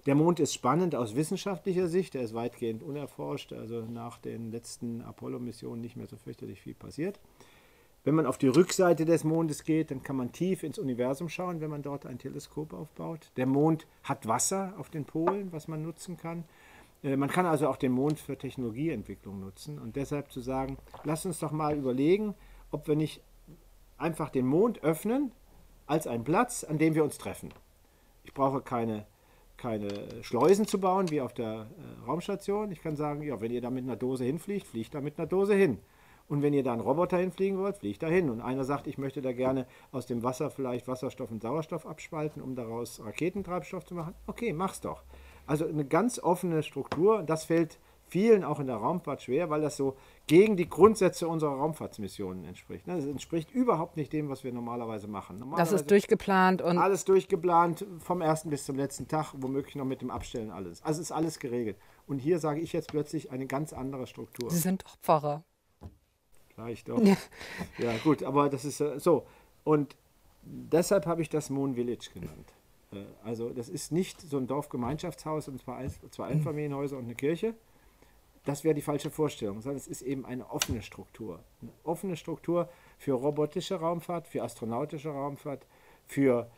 Der 0.07 0.14
Mond 0.14 0.38
ist 0.38 0.53
spannend 0.53 0.95
aus 0.95 1.14
wissenschaftlicher 1.14 1.88
Sicht, 1.88 2.14
er 2.14 2.22
ist 2.22 2.34
weitgehend 2.34 2.82
unerforscht, 2.82 3.53
also 3.53 3.82
nach 3.82 4.18
den 4.18 4.51
letzten 4.51 5.01
Apollo-Missionen 5.01 5.80
nicht 5.80 5.97
mehr 5.97 6.07
so 6.07 6.16
fürchterlich 6.16 6.61
viel 6.61 6.74
passiert. 6.74 7.20
Wenn 8.05 8.14
man 8.14 8.26
auf 8.26 8.36
die 8.36 8.48
Rückseite 8.48 9.07
des 9.07 9.24
Mondes 9.24 9.64
geht, 9.64 9.90
dann 9.90 10.02
kann 10.02 10.16
man 10.16 10.30
tief 10.30 10.62
ins 10.62 10.78
Universum 10.78 11.30
schauen, 11.30 11.61
wenn 11.61 11.70
man 11.70 11.82
dort 11.82 12.05
ein 12.05 12.18
Teleskop 12.18 12.74
aufbaut. 12.74 13.30
Der 13.36 13.46
Mond 13.46 13.86
hat 14.02 14.28
Wasser 14.28 14.74
auf 14.78 14.90
den 14.90 15.07
Polen, 15.07 15.52
was 15.52 15.68
man 15.68 15.82
nutzen 15.82 16.18
kann. 16.18 16.44
Äh, 17.02 17.16
man 17.16 17.30
kann 17.30 17.46
also 17.46 17.66
auch 17.68 17.78
den 17.78 17.92
Mond 17.92 18.20
für 18.20 18.36
Technologieentwicklung 18.36 19.40
nutzen. 19.40 19.78
Und 19.78 19.96
deshalb 19.96 20.30
zu 20.30 20.40
sagen, 20.40 20.76
lass 21.05 21.24
uns 21.24 21.38
doch 21.38 21.50
mal 21.50 21.76
überlegen, 21.76 22.34
ob 22.70 22.88
wir 22.88 22.94
nicht 22.94 23.22
einfach 23.96 24.28
den 24.28 24.46
Mond 24.46 24.82
öffnen 24.82 25.32
als 25.86 26.07
einen 26.07 26.24
Platz, 26.24 26.62
an 26.62 26.76
dem 26.76 26.94
wir 26.94 27.05
uns 27.05 27.16
treffen. 27.16 27.55
Ich 28.22 28.34
brauche 28.34 28.61
keine 28.61 29.07
keine 29.57 30.22
Schleusen 30.22 30.66
zu 30.66 30.80
bauen 30.80 31.11
wie 31.11 31.20
auf 31.20 31.32
der 31.32 31.46
äh, 31.46 32.05
Raumstation. 32.07 32.72
Ich 32.72 32.82
kann 32.82 32.96
sagen, 32.96 33.22
ja, 33.22 33.40
wenn 33.40 33.52
ihr 33.52 33.61
da 33.61 33.70
mit 33.70 33.84
einer 33.84 33.96
Dose 33.96 34.24
hinfliegt, 34.24 34.66
fliegt 34.66 34.94
da 34.94 35.00
mit 35.00 35.18
einer 35.18 35.28
Dose 35.28 35.55
hin. 35.55 35.78
Und 36.28 36.42
wenn 36.42 36.54
ihr 36.54 36.62
da 36.62 36.72
einen 36.72 36.80
Roboter 36.80 37.18
hinfliegen 37.18 37.58
wollt, 37.58 37.76
fliegt 37.76 38.02
da 38.02 38.06
hin. 38.06 38.30
Und 38.30 38.40
einer 38.40 38.64
sagt, 38.64 38.86
ich 38.86 38.98
möchte 38.98 39.20
da 39.20 39.32
gerne 39.32 39.66
aus 39.92 40.06
dem 40.06 40.22
Wasser 40.22 40.50
vielleicht 40.50 40.88
Wasserstoff 40.88 41.30
und 41.30 41.42
Sauerstoff 41.42 41.86
abspalten, 41.86 42.42
um 42.42 42.54
daraus 42.54 43.00
Raketentreibstoff 43.04 43.84
zu 43.84 43.94
machen. 43.94 44.14
Okay, 44.26 44.52
mach's 44.52 44.80
doch. 44.80 45.02
Also 45.46 45.66
eine 45.66 45.84
ganz 45.84 46.18
offene 46.18 46.62
Struktur. 46.62 47.22
Das 47.22 47.44
fällt 47.44 47.78
vielen 48.06 48.44
auch 48.44 48.60
in 48.60 48.66
der 48.66 48.76
Raumfahrt 48.76 49.22
schwer, 49.22 49.50
weil 49.50 49.60
das 49.60 49.76
so 49.76 49.96
gegen 50.26 50.56
die 50.56 50.68
Grundsätze 50.68 51.26
unserer 51.28 51.52
Raumfahrtsmissionen 51.56 52.44
entspricht. 52.44 52.86
Das 52.86 53.04
entspricht 53.04 53.50
überhaupt 53.50 53.96
nicht 53.96 54.12
dem, 54.12 54.28
was 54.28 54.44
wir 54.44 54.52
normalerweise 54.52 55.08
machen. 55.08 55.38
Normalerweise 55.38 55.72
das 55.72 55.80
ist 55.82 55.90
durchgeplant 55.90 56.62
und. 56.62 56.78
Alles 56.78 57.04
durchgeplant, 57.04 57.84
vom 57.98 58.20
ersten 58.20 58.50
bis 58.50 58.64
zum 58.64 58.76
letzten 58.76 59.08
Tag, 59.08 59.34
womöglich 59.36 59.74
noch 59.74 59.84
mit 59.84 60.00
dem 60.00 60.10
Abstellen 60.10 60.50
alles. 60.50 60.82
Also 60.82 61.02
ist 61.02 61.12
alles 61.12 61.38
geregelt. 61.38 61.76
Und 62.06 62.18
hier 62.18 62.38
sage 62.38 62.60
ich 62.60 62.72
jetzt 62.72 62.88
plötzlich 62.88 63.30
eine 63.30 63.46
ganz 63.46 63.72
andere 63.72 64.06
Struktur. 64.06 64.50
Sie 64.50 64.58
sind 64.58 64.84
doch 64.84 64.96
Vielleicht 66.55 66.88
doch. 66.88 67.02
Ja. 67.02 67.16
ja, 67.78 67.96
gut, 67.98 68.22
aber 68.22 68.48
das 68.48 68.64
ist 68.64 68.80
äh, 68.80 68.98
so. 68.98 69.26
Und 69.64 69.96
deshalb 70.42 71.07
habe 71.07 71.22
ich 71.22 71.28
das 71.28 71.50
Moon 71.50 71.74
Village 71.74 72.11
genannt. 72.12 72.52
Äh, 72.92 73.05
also 73.24 73.50
das 73.50 73.68
ist 73.68 73.92
nicht 73.92 74.20
so 74.20 74.38
ein 74.38 74.46
Dorfgemeinschaftshaus 74.46 75.48
und 75.48 75.61
zwar 75.61 75.82
zwei 76.11 76.26
Einfamilienhäuser 76.26 76.96
und 76.96 77.05
eine 77.05 77.14
Kirche, 77.14 77.55
das 78.44 78.62
wäre 78.62 78.74
die 78.74 78.82
falsche 78.82 79.11
Vorstellung, 79.11 79.61
sondern 79.62 79.78
es 79.78 79.86
ist 79.86 80.02
eben 80.02 80.26
eine 80.26 80.50
offene 80.50 80.82
Struktur. 80.82 81.40
Eine 81.62 81.72
offene 81.82 82.16
Struktur 82.16 82.68
für 82.98 83.12
robotische 83.12 83.76
Raumfahrt, 83.76 84.28
für 84.28 84.42
astronautische 84.42 85.09
Raumfahrt, 85.09 85.66
für 86.05 86.50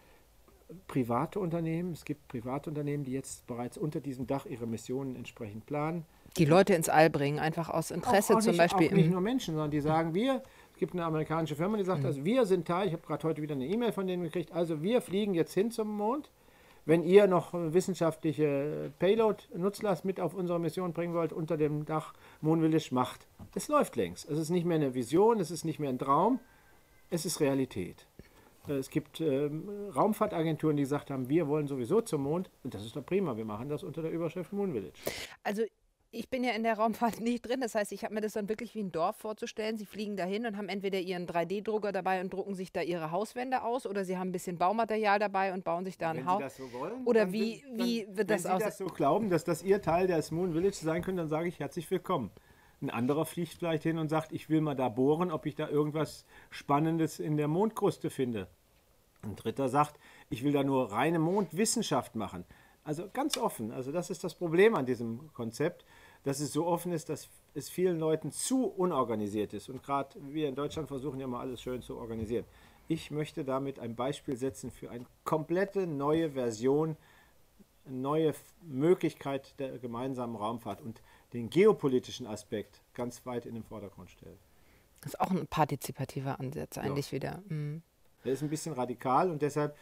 private 0.88 1.38
Unternehmen. 1.38 1.92
Es 1.92 2.04
gibt 2.04 2.26
private 2.26 2.70
Unternehmen, 2.70 3.04
die 3.04 3.12
jetzt 3.12 3.46
bereits 3.46 3.78
unter 3.78 4.00
diesem 4.00 4.26
Dach 4.26 4.46
ihre 4.46 4.66
Missionen 4.66 5.14
entsprechend 5.14 5.66
planen. 5.66 6.04
Die 6.38 6.44
Leute 6.44 6.74
ins 6.74 6.88
All 6.88 7.10
bringen, 7.10 7.38
einfach 7.38 7.68
aus 7.70 7.90
Interesse 7.90 8.34
auch, 8.34 8.38
auch 8.38 8.42
zum 8.42 8.52
nicht, 8.52 8.58
Beispiel. 8.58 8.88
Auch 8.88 8.92
nicht 8.92 9.10
nur 9.10 9.20
Menschen, 9.20 9.54
sondern 9.54 9.70
die 9.70 9.80
sagen, 9.80 10.14
wir, 10.14 10.42
es 10.72 10.78
gibt 10.78 10.94
eine 10.94 11.04
amerikanische 11.04 11.56
Firma, 11.56 11.76
die 11.76 11.84
sagt, 11.84 12.00
mhm. 12.00 12.06
also 12.06 12.24
wir 12.24 12.46
sind 12.46 12.66
Teil, 12.66 12.88
ich 12.88 12.92
habe 12.92 13.02
gerade 13.06 13.22
heute 13.24 13.42
wieder 13.42 13.54
eine 13.54 13.66
E-Mail 13.66 13.92
von 13.92 14.06
denen 14.06 14.22
gekriegt, 14.22 14.52
also 14.52 14.82
wir 14.82 15.00
fliegen 15.00 15.34
jetzt 15.34 15.54
hin 15.54 15.70
zum 15.70 15.96
Mond 15.96 16.30
wenn 16.86 17.02
ihr 17.02 17.26
noch 17.26 17.52
wissenschaftliche 17.52 18.92
Payload-Nutzlast 19.00 20.04
mit 20.04 20.20
auf 20.20 20.34
unsere 20.34 20.58
Mission 20.58 20.92
bringen 20.92 21.14
wollt, 21.14 21.32
unter 21.32 21.56
dem 21.56 21.84
Dach 21.84 22.14
Moon 22.40 22.60
Village 22.60 22.88
macht. 22.92 23.26
Es 23.54 23.68
läuft 23.68 23.96
längst. 23.96 24.30
Es 24.30 24.38
ist 24.38 24.50
nicht 24.50 24.64
mehr 24.64 24.76
eine 24.76 24.94
Vision, 24.94 25.40
es 25.40 25.50
ist 25.50 25.64
nicht 25.64 25.80
mehr 25.80 25.90
ein 25.90 25.98
Traum, 25.98 26.38
es 27.10 27.26
ist 27.26 27.40
Realität. 27.40 28.06
Es 28.68 28.90
gibt 28.90 29.20
ähm, 29.20 29.68
Raumfahrtagenturen, 29.94 30.76
die 30.76 30.82
gesagt 30.82 31.10
haben, 31.10 31.28
wir 31.28 31.46
wollen 31.46 31.68
sowieso 31.68 32.00
zum 32.00 32.22
Mond. 32.22 32.50
Und 32.64 32.74
das 32.74 32.84
ist 32.84 32.96
doch 32.96 33.04
prima, 33.04 33.36
wir 33.36 33.44
machen 33.44 33.68
das 33.68 33.84
unter 33.84 34.02
der 34.02 34.10
Überschrift 34.10 34.52
Moon 34.52 34.72
Village. 34.72 34.98
Also 35.44 35.62
ich 36.16 36.30
bin 36.30 36.42
ja 36.42 36.52
in 36.52 36.62
der 36.62 36.74
Raumfahrt 36.78 37.20
nicht 37.20 37.46
drin. 37.46 37.60
Das 37.60 37.74
heißt, 37.74 37.92
ich 37.92 38.04
habe 38.04 38.14
mir 38.14 38.20
das 38.20 38.32
dann 38.32 38.48
wirklich 38.48 38.74
wie 38.74 38.80
ein 38.80 38.92
Dorf 38.92 39.16
vorzustellen. 39.16 39.76
Sie 39.76 39.86
fliegen 39.86 40.16
dahin 40.16 40.46
und 40.46 40.56
haben 40.56 40.68
entweder 40.68 40.98
ihren 40.98 41.26
3D-Drucker 41.26 41.92
dabei 41.92 42.20
und 42.20 42.32
drucken 42.32 42.54
sich 42.54 42.72
da 42.72 42.80
ihre 42.80 43.10
Hauswände 43.10 43.62
aus 43.62 43.86
oder 43.86 44.04
sie 44.04 44.16
haben 44.16 44.28
ein 44.28 44.32
bisschen 44.32 44.58
Baumaterial 44.58 45.18
dabei 45.18 45.52
und 45.52 45.64
bauen 45.64 45.84
sich 45.84 45.98
da 45.98 46.10
ein 46.10 46.26
Haus. 46.26 46.56
So 46.56 46.64
oder 47.04 47.32
wie, 47.32 47.60
sind, 47.60 47.78
wie 47.78 48.04
dann, 48.04 48.16
wird 48.16 48.30
das 48.30 48.46
aus? 48.46 48.52
Wenn 48.52 48.58
Sie 48.58 48.64
das 48.64 48.78
so 48.78 48.86
glauben, 48.86 49.30
dass 49.30 49.44
das 49.44 49.62
Ihr 49.62 49.82
Teil 49.82 50.06
des 50.06 50.30
Moon 50.30 50.52
Village 50.52 50.76
sein 50.76 51.02
könnte, 51.02 51.22
dann 51.22 51.28
sage 51.28 51.48
ich 51.48 51.60
herzlich 51.60 51.90
willkommen. 51.90 52.30
Ein 52.80 52.90
anderer 52.90 53.24
fliegt 53.24 53.54
vielleicht 53.54 53.84
hin 53.84 53.98
und 53.98 54.08
sagt, 54.08 54.32
ich 54.32 54.50
will 54.50 54.60
mal 54.60 54.74
da 54.74 54.88
bohren, 54.88 55.30
ob 55.30 55.46
ich 55.46 55.54
da 55.54 55.68
irgendwas 55.68 56.26
Spannendes 56.50 57.18
in 57.18 57.36
der 57.36 57.48
Mondkruste 57.48 58.10
finde. 58.10 58.48
Ein 59.22 59.34
dritter 59.34 59.68
sagt, 59.68 59.98
ich 60.28 60.44
will 60.44 60.52
da 60.52 60.62
nur 60.62 60.92
reine 60.92 61.18
Mondwissenschaft 61.18 62.16
machen. 62.16 62.44
Also 62.86 63.08
ganz 63.12 63.36
offen. 63.36 63.72
Also 63.72 63.90
das 63.90 64.10
ist 64.10 64.22
das 64.22 64.36
Problem 64.36 64.76
an 64.76 64.86
diesem 64.86 65.32
Konzept, 65.32 65.84
dass 66.26 66.40
es 66.40 66.52
so 66.52 66.66
offen 66.66 66.90
ist, 66.90 67.08
dass 67.08 67.28
es 67.54 67.68
vielen 67.68 68.00
Leuten 68.00 68.32
zu 68.32 68.66
unorganisiert 68.66 69.54
ist. 69.54 69.68
Und 69.68 69.84
gerade 69.84 70.18
wir 70.20 70.48
in 70.48 70.56
Deutschland 70.56 70.88
versuchen 70.88 71.20
ja 71.20 71.28
mal 71.28 71.38
alles 71.38 71.62
schön 71.62 71.82
zu 71.82 71.96
organisieren. 71.96 72.44
Ich 72.88 73.12
möchte 73.12 73.44
damit 73.44 73.78
ein 73.78 73.94
Beispiel 73.94 74.36
setzen 74.36 74.72
für 74.72 74.90
eine 74.90 75.06
komplette 75.22 75.86
neue 75.86 76.32
Version, 76.32 76.96
eine 77.86 77.96
neue 77.98 78.34
Möglichkeit 78.62 79.54
der 79.60 79.78
gemeinsamen 79.78 80.34
Raumfahrt 80.34 80.80
und 80.80 81.00
den 81.32 81.48
geopolitischen 81.48 82.26
Aspekt 82.26 82.82
ganz 82.92 83.24
weit 83.24 83.46
in 83.46 83.54
den 83.54 83.62
Vordergrund 83.62 84.10
stellen. 84.10 84.38
Das 85.02 85.14
ist 85.14 85.20
auch 85.20 85.30
ein 85.30 85.46
partizipativer 85.46 86.40
Ansatz 86.40 86.76
eigentlich 86.76 87.06
ja. 87.06 87.12
wieder. 87.12 87.42
Mhm. 87.48 87.82
Der 88.24 88.32
ist 88.32 88.42
ein 88.42 88.50
bisschen 88.50 88.72
radikal 88.72 89.30
und 89.30 89.42
deshalb 89.42 89.76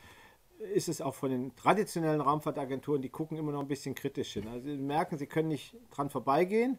ist 0.72 0.88
es 0.88 1.00
auch 1.00 1.14
von 1.14 1.30
den 1.30 1.54
traditionellen 1.56 2.20
Raumfahrtagenturen, 2.20 3.02
die 3.02 3.10
gucken 3.10 3.36
immer 3.36 3.52
noch 3.52 3.60
ein 3.60 3.68
bisschen 3.68 3.94
kritisch 3.94 4.32
hin. 4.32 4.48
Also 4.48 4.68
sie 4.68 4.76
merken, 4.76 5.18
sie 5.18 5.26
können 5.26 5.48
nicht 5.48 5.76
dran 5.90 6.10
vorbeigehen. 6.10 6.78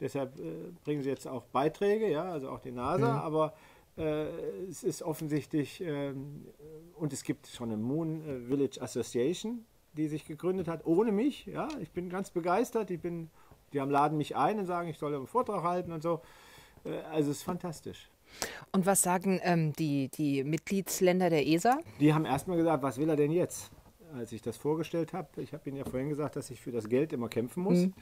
Deshalb 0.00 0.38
äh, 0.38 0.72
bringen 0.84 1.02
sie 1.02 1.08
jetzt 1.08 1.26
auch 1.26 1.44
Beiträge, 1.46 2.10
ja, 2.10 2.24
also 2.30 2.50
auch 2.50 2.60
die 2.60 2.70
NASA, 2.70 3.12
mhm. 3.12 3.18
aber 3.18 3.54
äh, 3.96 4.26
es 4.68 4.82
ist 4.84 5.02
offensichtlich, 5.02 5.80
äh, 5.80 6.12
und 6.94 7.12
es 7.12 7.22
gibt 7.22 7.46
schon 7.46 7.70
eine 7.70 7.78
Moon 7.78 8.20
äh, 8.20 8.40
Village 8.40 8.80
Association, 8.80 9.64
die 9.94 10.08
sich 10.08 10.26
gegründet 10.26 10.68
hat, 10.68 10.84
ohne 10.84 11.12
mich. 11.12 11.46
Ja, 11.46 11.68
ich 11.80 11.90
bin 11.92 12.10
ganz 12.10 12.30
begeistert. 12.30 12.90
Ich 12.90 13.00
bin, 13.00 13.30
die 13.72 13.80
haben 13.80 13.90
laden 13.90 14.18
mich 14.18 14.36
ein 14.36 14.58
und 14.58 14.66
sagen, 14.66 14.88
ich 14.88 14.98
soll 14.98 15.14
einen 15.14 15.26
Vortrag 15.26 15.62
halten 15.62 15.92
und 15.92 16.02
so. 16.02 16.20
Äh, 16.84 16.98
also 17.10 17.30
es 17.30 17.38
ist 17.38 17.42
fantastisch. 17.42 18.10
Und 18.72 18.86
was 18.86 19.02
sagen 19.02 19.40
ähm, 19.42 19.72
die, 19.72 20.08
die 20.08 20.44
Mitgliedsländer 20.44 21.30
der 21.30 21.46
ESA? 21.46 21.78
Die 22.00 22.12
haben 22.12 22.24
erstmal 22.24 22.56
gesagt, 22.56 22.82
was 22.82 22.98
will 22.98 23.08
er 23.08 23.16
denn 23.16 23.32
jetzt? 23.32 23.70
Als 24.14 24.32
ich 24.32 24.42
das 24.42 24.56
vorgestellt 24.56 25.12
habe, 25.12 25.42
ich 25.42 25.52
habe 25.52 25.68
Ihnen 25.68 25.78
ja 25.78 25.84
vorhin 25.84 26.08
gesagt, 26.08 26.36
dass 26.36 26.50
ich 26.50 26.60
für 26.60 26.72
das 26.72 26.88
Geld 26.88 27.12
immer 27.12 27.28
kämpfen 27.28 27.62
muss. 27.62 27.78
Mhm. 27.78 27.94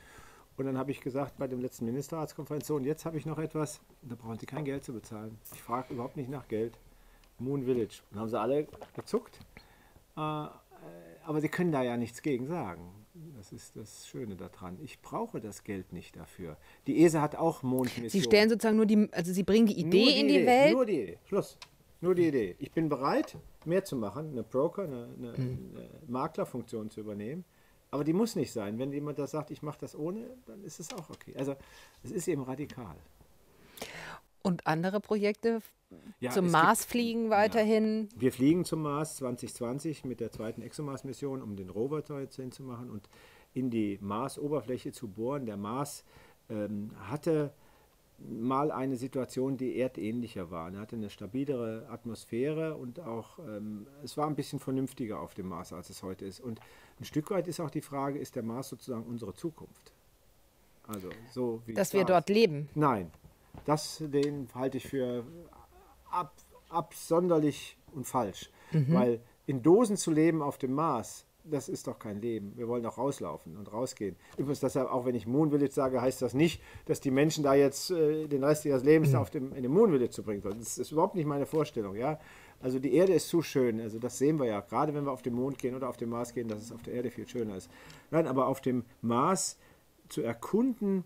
Und 0.56 0.66
dann 0.66 0.78
habe 0.78 0.90
ich 0.92 1.00
gesagt 1.00 1.36
bei 1.38 1.48
dem 1.48 1.60
letzten 1.60 1.84
Ministerratskonferenz, 1.86 2.66
so, 2.66 2.76
und 2.76 2.84
jetzt 2.84 3.04
habe 3.04 3.16
ich 3.16 3.26
noch 3.26 3.38
etwas, 3.38 3.80
da 4.02 4.14
brauchen 4.14 4.38
Sie 4.38 4.46
kein 4.46 4.64
Geld 4.64 4.84
zu 4.84 4.92
bezahlen. 4.92 5.36
Ich 5.52 5.62
frage 5.62 5.94
überhaupt 5.94 6.16
nicht 6.16 6.28
nach 6.28 6.46
Geld. 6.46 6.78
Moon 7.38 7.64
Village. 7.64 8.02
Und 8.10 8.20
haben 8.20 8.28
sie 8.28 8.38
alle 8.38 8.66
gezuckt. 8.94 9.38
Äh, 10.16 10.20
aber 10.20 11.40
sie 11.40 11.48
können 11.48 11.72
da 11.72 11.82
ja 11.82 11.96
nichts 11.96 12.22
gegen 12.22 12.46
sagen. 12.46 13.03
Das 13.44 13.52
ist 13.52 13.76
das 13.76 14.06
Schöne 14.08 14.36
daran. 14.36 14.78
Ich 14.82 15.02
brauche 15.02 15.38
das 15.38 15.64
Geld 15.64 15.92
nicht 15.92 16.16
dafür. 16.16 16.56
Die 16.86 17.04
ESA 17.04 17.20
hat 17.20 17.36
auch 17.36 17.62
Mondmissionen. 17.62 18.08
Sie 18.08 18.22
stellen 18.22 18.48
sozusagen 18.48 18.76
nur 18.76 18.86
die, 18.86 19.06
also 19.12 19.34
Sie 19.34 19.42
bringen 19.42 19.66
die 19.66 19.78
Idee 19.78 20.06
die 20.06 20.20
in 20.20 20.28
die 20.28 20.34
Idee, 20.36 20.46
Welt. 20.46 20.72
Nur 20.72 20.86
die 20.86 21.02
Idee. 21.02 21.18
Schluss. 21.26 21.58
Nur 22.00 22.14
die 22.14 22.28
Idee. 22.28 22.56
Ich 22.58 22.72
bin 22.72 22.88
bereit, 22.88 23.36
mehr 23.66 23.84
zu 23.84 23.96
machen, 23.96 24.30
eine 24.30 24.44
Broker, 24.44 24.84
eine, 24.84 25.10
eine, 25.18 25.32
mhm. 25.32 25.76
eine 25.76 25.90
Maklerfunktion 26.06 26.88
zu 26.88 27.00
übernehmen. 27.00 27.44
Aber 27.90 28.02
die 28.02 28.14
muss 28.14 28.34
nicht 28.34 28.50
sein. 28.50 28.78
Wenn 28.78 28.94
jemand 28.94 29.18
das 29.18 29.32
sagt, 29.32 29.50
ich 29.50 29.60
mache 29.60 29.78
das 29.78 29.94
ohne, 29.94 30.24
dann 30.46 30.64
ist 30.64 30.80
es 30.80 30.94
auch 30.94 31.10
okay. 31.10 31.34
Also 31.36 31.54
es 32.02 32.12
ist 32.12 32.26
eben 32.28 32.44
radikal. 32.44 32.96
Und 34.42 34.66
andere 34.66 35.00
Projekte 35.00 35.60
ja, 36.20 36.30
zum 36.30 36.50
Mars 36.50 36.80
gibt, 36.80 36.92
fliegen 36.92 37.30
weiterhin? 37.30 38.08
Ja. 38.14 38.20
Wir 38.20 38.32
fliegen 38.32 38.64
zum 38.64 38.82
Mars 38.82 39.16
2020 39.16 40.04
mit 40.04 40.20
der 40.20 40.30
zweiten 40.32 40.62
ExoMars-Mission, 40.62 41.42
um 41.42 41.56
den 41.56 41.70
Rover 41.70 42.02
jetzt 42.20 42.36
hinzumachen 42.36 42.90
und 42.90 43.08
in 43.54 43.70
die 43.70 43.98
Mars-Oberfläche 44.00 44.92
zu 44.92 45.08
bohren. 45.08 45.46
Der 45.46 45.56
Mars 45.56 46.04
ähm, 46.50 46.90
hatte 47.08 47.52
mal 48.18 48.70
eine 48.70 48.96
Situation, 48.96 49.56
die 49.56 49.78
erdähnlicher 49.78 50.50
war. 50.50 50.72
Er 50.72 50.80
hatte 50.80 50.96
eine 50.96 51.10
stabilere 51.10 51.86
Atmosphäre 51.88 52.76
und 52.76 53.00
auch 53.00 53.38
ähm, 53.38 53.86
es 54.02 54.16
war 54.16 54.26
ein 54.26 54.36
bisschen 54.36 54.58
vernünftiger 54.60 55.20
auf 55.20 55.34
dem 55.34 55.48
Mars, 55.48 55.72
als 55.72 55.90
es 55.90 56.02
heute 56.02 56.24
ist. 56.24 56.40
Und 56.40 56.60
ein 57.00 57.04
Stück 57.04 57.30
weit 57.30 57.48
ist 57.48 57.60
auch 57.60 57.70
die 57.70 57.80
Frage, 57.80 58.18
ist 58.18 58.36
der 58.36 58.42
Mars 58.42 58.68
sozusagen 58.68 59.04
unsere 59.04 59.34
Zukunft? 59.34 59.92
Also 60.86 61.08
so 61.32 61.62
wie 61.66 61.74
dass 61.74 61.92
wir 61.92 62.04
dort 62.04 62.28
leben. 62.28 62.68
Nein, 62.74 63.10
das 63.64 64.02
den 64.04 64.48
halte 64.54 64.76
ich 64.78 64.86
für 64.86 65.24
ab, 66.10 66.34
absonderlich 66.68 67.78
und 67.92 68.06
falsch. 68.06 68.50
Mhm. 68.72 68.94
Weil 68.94 69.20
in 69.46 69.62
Dosen 69.62 69.96
zu 69.96 70.10
leben 70.10 70.42
auf 70.42 70.58
dem 70.58 70.72
Mars, 70.72 71.26
das 71.44 71.68
ist 71.68 71.86
doch 71.86 71.98
kein 71.98 72.20
Leben. 72.20 72.52
Wir 72.56 72.68
wollen 72.68 72.82
doch 72.82 72.98
rauslaufen 72.98 73.56
und 73.56 73.72
rausgehen. 73.72 74.16
Übrigens, 74.36 74.60
deshalb, 74.60 74.90
auch 74.90 75.04
wenn 75.04 75.14
ich 75.14 75.26
Moon 75.26 75.50
Village 75.50 75.72
sage, 75.72 76.00
heißt 76.00 76.22
das 76.22 76.34
nicht, 76.34 76.62
dass 76.86 77.00
die 77.00 77.10
Menschen 77.10 77.44
da 77.44 77.54
jetzt 77.54 77.90
äh, 77.90 78.26
den 78.26 78.42
Rest 78.42 78.64
ihres 78.64 78.82
Lebens 78.82 79.10
mhm. 79.10 79.16
auf 79.16 79.30
dem, 79.30 79.52
in 79.52 79.62
den 79.62 79.72
Moon 79.72 79.90
Village 79.90 80.10
zu 80.10 80.22
bringen 80.22 80.40
sollen. 80.40 80.58
Das 80.58 80.78
ist 80.78 80.90
überhaupt 80.90 81.14
nicht 81.14 81.26
meine 81.26 81.46
Vorstellung. 81.46 81.96
Ja? 81.96 82.18
Also 82.60 82.78
die 82.78 82.94
Erde 82.94 83.12
ist 83.12 83.28
zu 83.28 83.42
schön. 83.42 83.80
Also 83.80 83.98
das 83.98 84.18
sehen 84.18 84.38
wir 84.38 84.46
ja. 84.46 84.60
Gerade 84.60 84.94
wenn 84.94 85.04
wir 85.04 85.12
auf 85.12 85.22
den 85.22 85.34
Mond 85.34 85.58
gehen 85.58 85.74
oder 85.74 85.88
auf 85.88 85.98
den 85.98 86.08
Mars 86.08 86.32
gehen, 86.32 86.48
dass 86.48 86.62
es 86.62 86.72
auf 86.72 86.82
der 86.82 86.94
Erde 86.94 87.10
viel 87.10 87.28
schöner 87.28 87.56
ist. 87.56 87.70
Nein, 88.10 88.26
aber 88.26 88.48
auf 88.48 88.60
dem 88.60 88.84
Mars 89.02 89.58
zu 90.08 90.22
erkunden, 90.22 91.04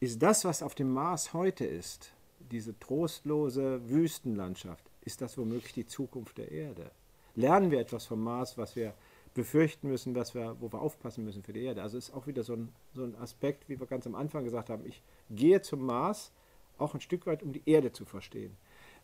ist 0.00 0.20
das, 0.22 0.44
was 0.44 0.62
auf 0.62 0.74
dem 0.74 0.92
Mars 0.92 1.32
heute 1.32 1.64
ist, 1.64 2.12
diese 2.50 2.78
trostlose 2.78 3.88
Wüstenlandschaft, 3.88 4.84
ist 5.02 5.20
das 5.20 5.38
womöglich 5.38 5.72
die 5.72 5.86
Zukunft 5.86 6.38
der 6.38 6.50
Erde? 6.50 6.90
Lernen 7.34 7.70
wir 7.70 7.80
etwas 7.80 8.06
vom 8.06 8.22
Mars, 8.22 8.58
was 8.58 8.76
wir 8.76 8.94
befürchten 9.36 9.88
müssen, 9.88 10.14
was 10.14 10.34
wir, 10.34 10.56
wo 10.60 10.72
wir 10.72 10.80
aufpassen 10.80 11.24
müssen 11.24 11.42
für 11.42 11.52
die 11.52 11.62
Erde? 11.62 11.82
Also 11.82 11.98
ist 11.98 12.12
auch 12.12 12.26
wieder 12.26 12.42
so 12.42 12.54
ein, 12.54 12.72
so 12.94 13.04
ein 13.04 13.14
Aspekt, 13.16 13.68
wie 13.68 13.78
wir 13.78 13.86
ganz 13.86 14.06
am 14.06 14.14
Anfang 14.14 14.44
gesagt 14.44 14.70
haben, 14.70 14.84
ich 14.86 15.02
gehe 15.30 15.60
zum 15.62 15.84
Mars 15.84 16.32
auch 16.78 16.94
ein 16.94 17.00
Stück 17.00 17.26
weit, 17.26 17.42
um 17.42 17.52
die 17.52 17.62
Erde 17.66 17.92
zu 17.92 18.04
verstehen. 18.04 18.56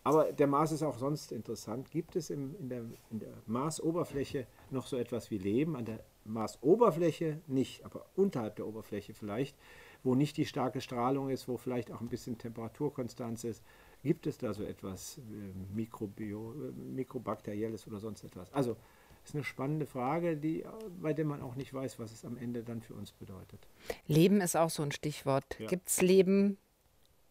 Aber 0.04 0.32
der 0.32 0.46
Mars 0.48 0.72
ist 0.72 0.82
auch 0.82 0.98
sonst 0.98 1.30
interessant. 1.30 1.90
Gibt 1.90 2.16
es 2.16 2.30
im, 2.30 2.56
in, 2.58 2.68
der, 2.68 2.84
in 3.10 3.20
der 3.20 3.34
Marsoberfläche 3.46 4.46
noch 4.70 4.86
so 4.86 4.96
etwas 4.96 5.30
wie 5.30 5.38
Leben? 5.38 5.76
An 5.76 5.84
der 5.84 6.00
Marsoberfläche 6.24 7.40
nicht, 7.46 7.84
aber 7.84 8.06
unterhalb 8.16 8.56
der 8.56 8.66
Oberfläche 8.66 9.14
vielleicht 9.14 9.56
wo 10.02 10.14
nicht 10.14 10.36
die 10.36 10.46
starke 10.46 10.80
Strahlung 10.80 11.30
ist, 11.30 11.48
wo 11.48 11.56
vielleicht 11.56 11.92
auch 11.92 12.00
ein 12.00 12.08
bisschen 12.08 12.38
Temperaturkonstanz 12.38 13.44
ist. 13.44 13.62
Gibt 14.02 14.26
es 14.26 14.38
da 14.38 14.52
so 14.52 14.64
etwas 14.64 15.18
äh, 15.18 15.74
Mikrobio, 15.74 16.54
äh, 16.54 16.72
Mikrobakterielles 16.72 17.86
oder 17.86 18.00
sonst 18.00 18.24
etwas? 18.24 18.52
Also 18.52 18.76
ist 19.24 19.34
eine 19.34 19.44
spannende 19.44 19.86
Frage, 19.86 20.36
die, 20.36 20.64
bei 21.00 21.12
der 21.12 21.24
man 21.24 21.42
auch 21.42 21.54
nicht 21.54 21.72
weiß, 21.72 21.98
was 21.98 22.12
es 22.12 22.24
am 22.24 22.36
Ende 22.36 22.62
dann 22.62 22.82
für 22.82 22.94
uns 22.94 23.12
bedeutet. 23.12 23.60
Leben 24.06 24.40
ist 24.40 24.56
auch 24.56 24.70
so 24.70 24.82
ein 24.82 24.92
Stichwort. 24.92 25.44
Ja. 25.58 25.68
Gibt 25.68 25.88
es 25.88 26.02
Leben 26.02 26.58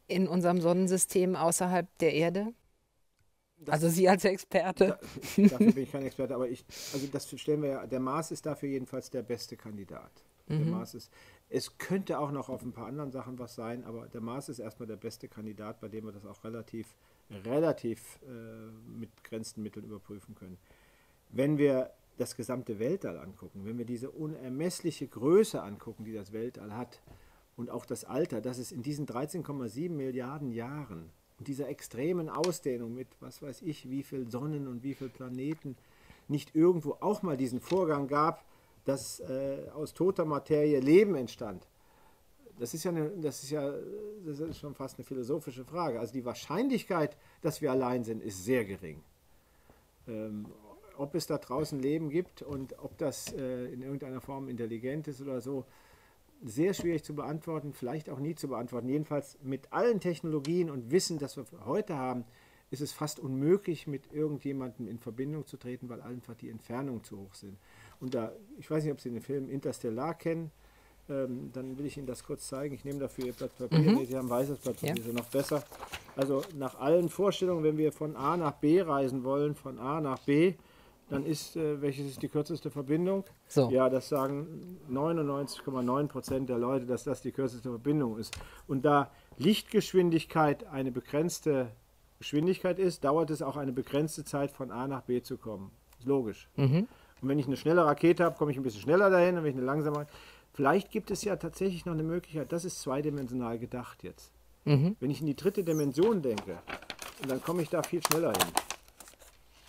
in 0.07 0.27
unserem 0.27 0.61
Sonnensystem 0.61 1.35
außerhalb 1.35 1.87
der 1.99 2.13
Erde? 2.13 2.53
Das 3.57 3.73
also 3.73 3.89
Sie 3.89 4.09
als 4.09 4.25
Experte. 4.25 4.99
Da, 5.35 5.43
dafür 5.43 5.71
bin 5.71 5.83
ich 5.83 5.91
kein 5.91 6.03
Experte, 6.03 6.33
aber 6.33 6.49
ich, 6.49 6.65
also 6.93 7.05
das 7.07 7.29
stellen 7.39 7.61
wir 7.61 7.69
ja, 7.69 7.87
der 7.87 7.99
Mars 7.99 8.31
ist 8.31 8.45
dafür 8.45 8.69
jedenfalls 8.69 9.09
der 9.09 9.21
beste 9.21 9.55
Kandidat. 9.55 10.11
Der 10.49 10.59
mhm. 10.59 10.71
Mars 10.71 10.95
ist, 10.95 11.11
es 11.49 11.77
könnte 11.77 12.19
auch 12.19 12.31
noch 12.31 12.49
auf 12.49 12.63
ein 12.63 12.73
paar 12.73 12.87
anderen 12.87 13.11
Sachen 13.11 13.37
was 13.37 13.55
sein, 13.55 13.83
aber 13.83 14.07
der 14.07 14.21
Mars 14.21 14.49
ist 14.49 14.59
erstmal 14.59 14.87
der 14.87 14.95
beste 14.95 15.27
Kandidat, 15.27 15.79
bei 15.79 15.89
dem 15.89 16.05
wir 16.05 16.11
das 16.11 16.25
auch 16.25 16.43
relativ, 16.43 16.95
relativ 17.45 18.19
äh, 18.23 18.29
mit 18.97 19.23
grenzten 19.23 19.61
Mitteln 19.61 19.85
überprüfen 19.85 20.33
können. 20.33 20.57
Wenn 21.32 21.57
wir 21.57 21.91
das 22.17 22.36
gesamte 22.36 22.79
Weltall 22.79 23.17
angucken, 23.17 23.65
wenn 23.65 23.77
wir 23.77 23.86
diese 23.86 24.11
unermessliche 24.11 25.07
Größe 25.07 25.61
angucken, 25.61 26.03
die 26.03 26.13
das 26.13 26.34
Weltall 26.34 26.75
hat, 26.75 27.01
und 27.57 27.69
auch 27.69 27.86
das 27.86 28.05
Alter, 28.05 28.41
dass 28.41 28.57
es 28.57 28.71
in 28.71 28.82
diesen 28.82 29.05
13,7 29.05 29.89
Milliarden 29.89 30.51
Jahren 30.51 31.09
und 31.38 31.47
dieser 31.47 31.69
extremen 31.69 32.29
Ausdehnung 32.29 32.93
mit, 32.93 33.07
was 33.19 33.41
weiß 33.41 33.61
ich, 33.61 33.89
wie 33.89 34.03
viel 34.03 34.29
Sonnen 34.29 34.67
und 34.67 34.84
wie 34.84 34.93
viel 34.93 35.09
Planeten 35.09 35.75
nicht 36.27 36.55
irgendwo 36.55 36.97
auch 37.01 37.21
mal 37.23 37.38
diesen 37.38 37.59
Vorgang 37.59 38.07
gab, 38.07 38.43
dass 38.86 39.19
äh, 39.19 39.69
aus 39.73 39.93
toter 39.93 40.25
Materie 40.25 40.79
Leben 40.79 41.15
entstand. 41.15 41.67
Das 42.57 42.73
ist, 42.73 42.84
ja 42.84 42.91
eine, 42.91 43.09
das, 43.09 43.43
ist 43.43 43.51
ja 43.51 43.73
das 44.25 44.39
ist 44.39 44.59
schon 44.59 44.75
fast 44.75 44.97
eine 44.97 45.05
philosophische 45.05 45.65
Frage. 45.65 45.99
Also 45.99 46.13
die 46.13 46.25
Wahrscheinlichkeit, 46.25 47.17
dass 47.41 47.61
wir 47.61 47.71
allein 47.71 48.03
sind, 48.03 48.21
ist 48.21 48.43
sehr 48.43 48.65
gering. 48.65 49.01
Ähm, 50.07 50.45
ob 51.01 51.15
es 51.15 51.25
da 51.27 51.37
draußen 51.37 51.79
Leben 51.79 52.09
gibt 52.09 52.41
und 52.41 52.75
ob 52.79 52.97
das 52.97 53.33
äh, 53.33 53.65
in 53.73 53.81
irgendeiner 53.81 54.21
Form 54.21 54.47
intelligent 54.49 55.07
ist 55.07 55.21
oder 55.21 55.41
so, 55.41 55.65
sehr 56.43 56.73
schwierig 56.73 57.03
zu 57.03 57.13
beantworten, 57.13 57.73
vielleicht 57.73 58.09
auch 58.09 58.19
nie 58.19 58.35
zu 58.35 58.47
beantworten. 58.47 58.87
Jedenfalls 58.89 59.37
mit 59.43 59.71
allen 59.71 59.99
Technologien 59.99 60.69
und 60.69 60.89
Wissen, 60.91 61.19
das 61.19 61.37
wir 61.37 61.45
heute 61.65 61.95
haben, 61.97 62.23
ist 62.71 62.81
es 62.81 62.93
fast 62.93 63.19
unmöglich, 63.19 63.85
mit 63.85 64.13
irgendjemandem 64.13 64.87
in 64.87 64.97
Verbindung 64.97 65.45
zu 65.45 65.57
treten, 65.57 65.89
weil 65.89 66.01
einfach 66.01 66.35
die 66.35 66.49
Entfernungen 66.49 67.03
zu 67.03 67.17
hoch 67.19 67.33
sind. 67.35 67.57
Und 67.99 68.13
da, 68.13 68.31
ich 68.57 68.69
weiß 68.71 68.83
nicht, 68.83 68.93
ob 68.93 69.01
Sie 69.01 69.09
den 69.11 69.21
Film 69.21 69.49
Interstellar 69.49 70.13
kennen, 70.13 70.51
Ähm, 71.09 71.49
dann 71.51 71.77
will 71.77 71.87
ich 71.87 71.97
Ihnen 71.97 72.05
das 72.05 72.23
kurz 72.23 72.47
zeigen. 72.47 72.75
Ich 72.75 72.85
nehme 72.85 72.99
dafür 72.99 73.25
Ihr 73.25 73.33
Blatt 73.33 73.57
Papier. 73.57 73.79
Mhm. 73.79 73.95
Nee, 73.95 74.05
Sie 74.05 74.15
haben 74.15 74.29
weißes 74.29 74.59
Blatt 74.59 74.75
Papier, 74.75 74.89
Ja. 74.89 75.01
ist 75.01 75.07
ja 75.07 75.13
noch 75.13 75.29
besser. 75.29 75.63
Also 76.15 76.43
nach 76.55 76.79
allen 76.79 77.09
Vorstellungen, 77.09 77.63
wenn 77.63 77.77
wir 77.77 77.91
von 77.91 78.15
A 78.15 78.37
nach 78.37 78.53
B 78.53 78.79
reisen 78.81 79.23
wollen, 79.23 79.55
von 79.55 79.79
A 79.79 79.99
nach 79.99 80.19
B, 80.19 80.53
dann 81.12 81.26
ist, 81.26 81.57
äh, 81.57 81.82
welches 81.82 82.07
ist 82.07 82.22
die 82.22 82.30
kürzeste 82.30 82.72
Verbindung? 82.72 83.26
So. 83.47 83.70
Ja, 83.70 83.89
das 83.89 84.07
sagen 84.07 84.80
99,9 84.89 86.07
Prozent 86.07 86.49
der 86.49 86.57
Leute, 86.57 86.86
dass 86.86 87.03
das 87.03 87.22
die 87.22 87.32
kürzeste 87.32 87.70
Verbindung 87.70 88.18
ist. 88.18 88.34
Und 88.66 88.86
da 88.86 89.12
Lichtgeschwindigkeit 89.38 90.66
eine 90.68 90.91
begrenzte 90.91 91.68
Geschwindigkeit 92.18 92.80
ist, 92.80 93.03
dauert 93.03 93.30
es 93.30 93.41
auch 93.41 93.57
eine 93.57 93.74
begrenzte 93.74 94.24
Zeit 94.24 94.51
von 94.51 94.72
A 94.72 94.88
nach 94.88 95.01
B 95.01 95.22
zu 95.22 95.38
kommen. 95.38 95.72
Ist 95.99 96.07
logisch. 96.07 96.47
Und 97.22 97.28
wenn 97.28 97.39
ich 97.39 97.47
eine 97.47 97.57
schnelle 97.57 97.86
Rakete 97.86 98.24
habe, 98.24 98.38
komme 98.38 98.51
ich 98.51 98.57
ein 98.57 98.64
bisschen 98.64 98.82
schneller 98.82 99.09
dahin. 99.09 99.38
Und 99.38 99.43
wenn 99.43 99.51
ich 99.51 99.57
eine 99.57 99.66
langsame. 99.66 100.07
Vielleicht 100.53 100.91
gibt 100.91 101.12
es 101.12 101.24
ja 101.24 101.36
tatsächlich 101.36 101.86
noch 101.86 101.93
eine 101.93 102.03
Möglichkeit, 102.03 102.51
das 102.51 102.66
ist 102.66 102.82
zweidimensional 102.82 103.59
gedacht 103.59 104.03
jetzt. 104.03 104.32
Wenn 104.99 105.09
ich 105.09 105.20
in 105.22 105.28
die 105.28 105.36
dritte 105.36 105.64
Dimension 105.64 106.22
denke, 106.22 106.59
dann 107.28 107.41
komme 107.41 107.64
ich 107.64 107.70
da 107.70 107.84
viel 107.84 108.01
schneller 108.03 108.32
hin. 108.32 108.53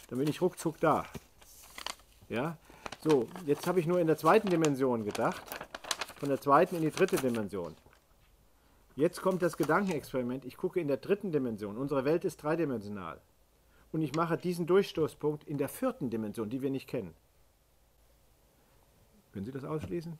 Dann 0.08 0.18
bin 0.18 0.28
ich 0.28 0.40
ruckzuck 0.42 0.78
da. 0.78 1.04
Ja? 2.32 2.56
So, 3.00 3.28
jetzt 3.46 3.66
habe 3.66 3.78
ich 3.80 3.86
nur 3.86 4.00
in 4.00 4.06
der 4.06 4.16
zweiten 4.16 4.48
Dimension 4.48 5.04
gedacht. 5.04 5.42
Von 6.16 6.28
der 6.28 6.40
zweiten 6.40 6.76
in 6.76 6.82
die 6.82 6.90
dritte 6.90 7.16
Dimension. 7.16 7.74
Jetzt 8.96 9.20
kommt 9.22 9.42
das 9.42 9.56
Gedankenexperiment. 9.56 10.44
Ich 10.44 10.56
gucke 10.56 10.80
in 10.80 10.88
der 10.88 10.96
dritten 10.98 11.32
Dimension. 11.32 11.76
Unsere 11.76 12.04
Welt 12.04 12.24
ist 12.24 12.42
dreidimensional. 12.42 13.20
Und 13.90 14.02
ich 14.02 14.14
mache 14.14 14.38
diesen 14.38 14.66
Durchstoßpunkt 14.66 15.44
in 15.44 15.58
der 15.58 15.68
vierten 15.68 16.10
Dimension, 16.10 16.48
die 16.48 16.62
wir 16.62 16.70
nicht 16.70 16.88
kennen. 16.88 17.14
Können 19.32 19.44
Sie 19.44 19.52
das 19.52 19.64
ausschließen? 19.64 20.18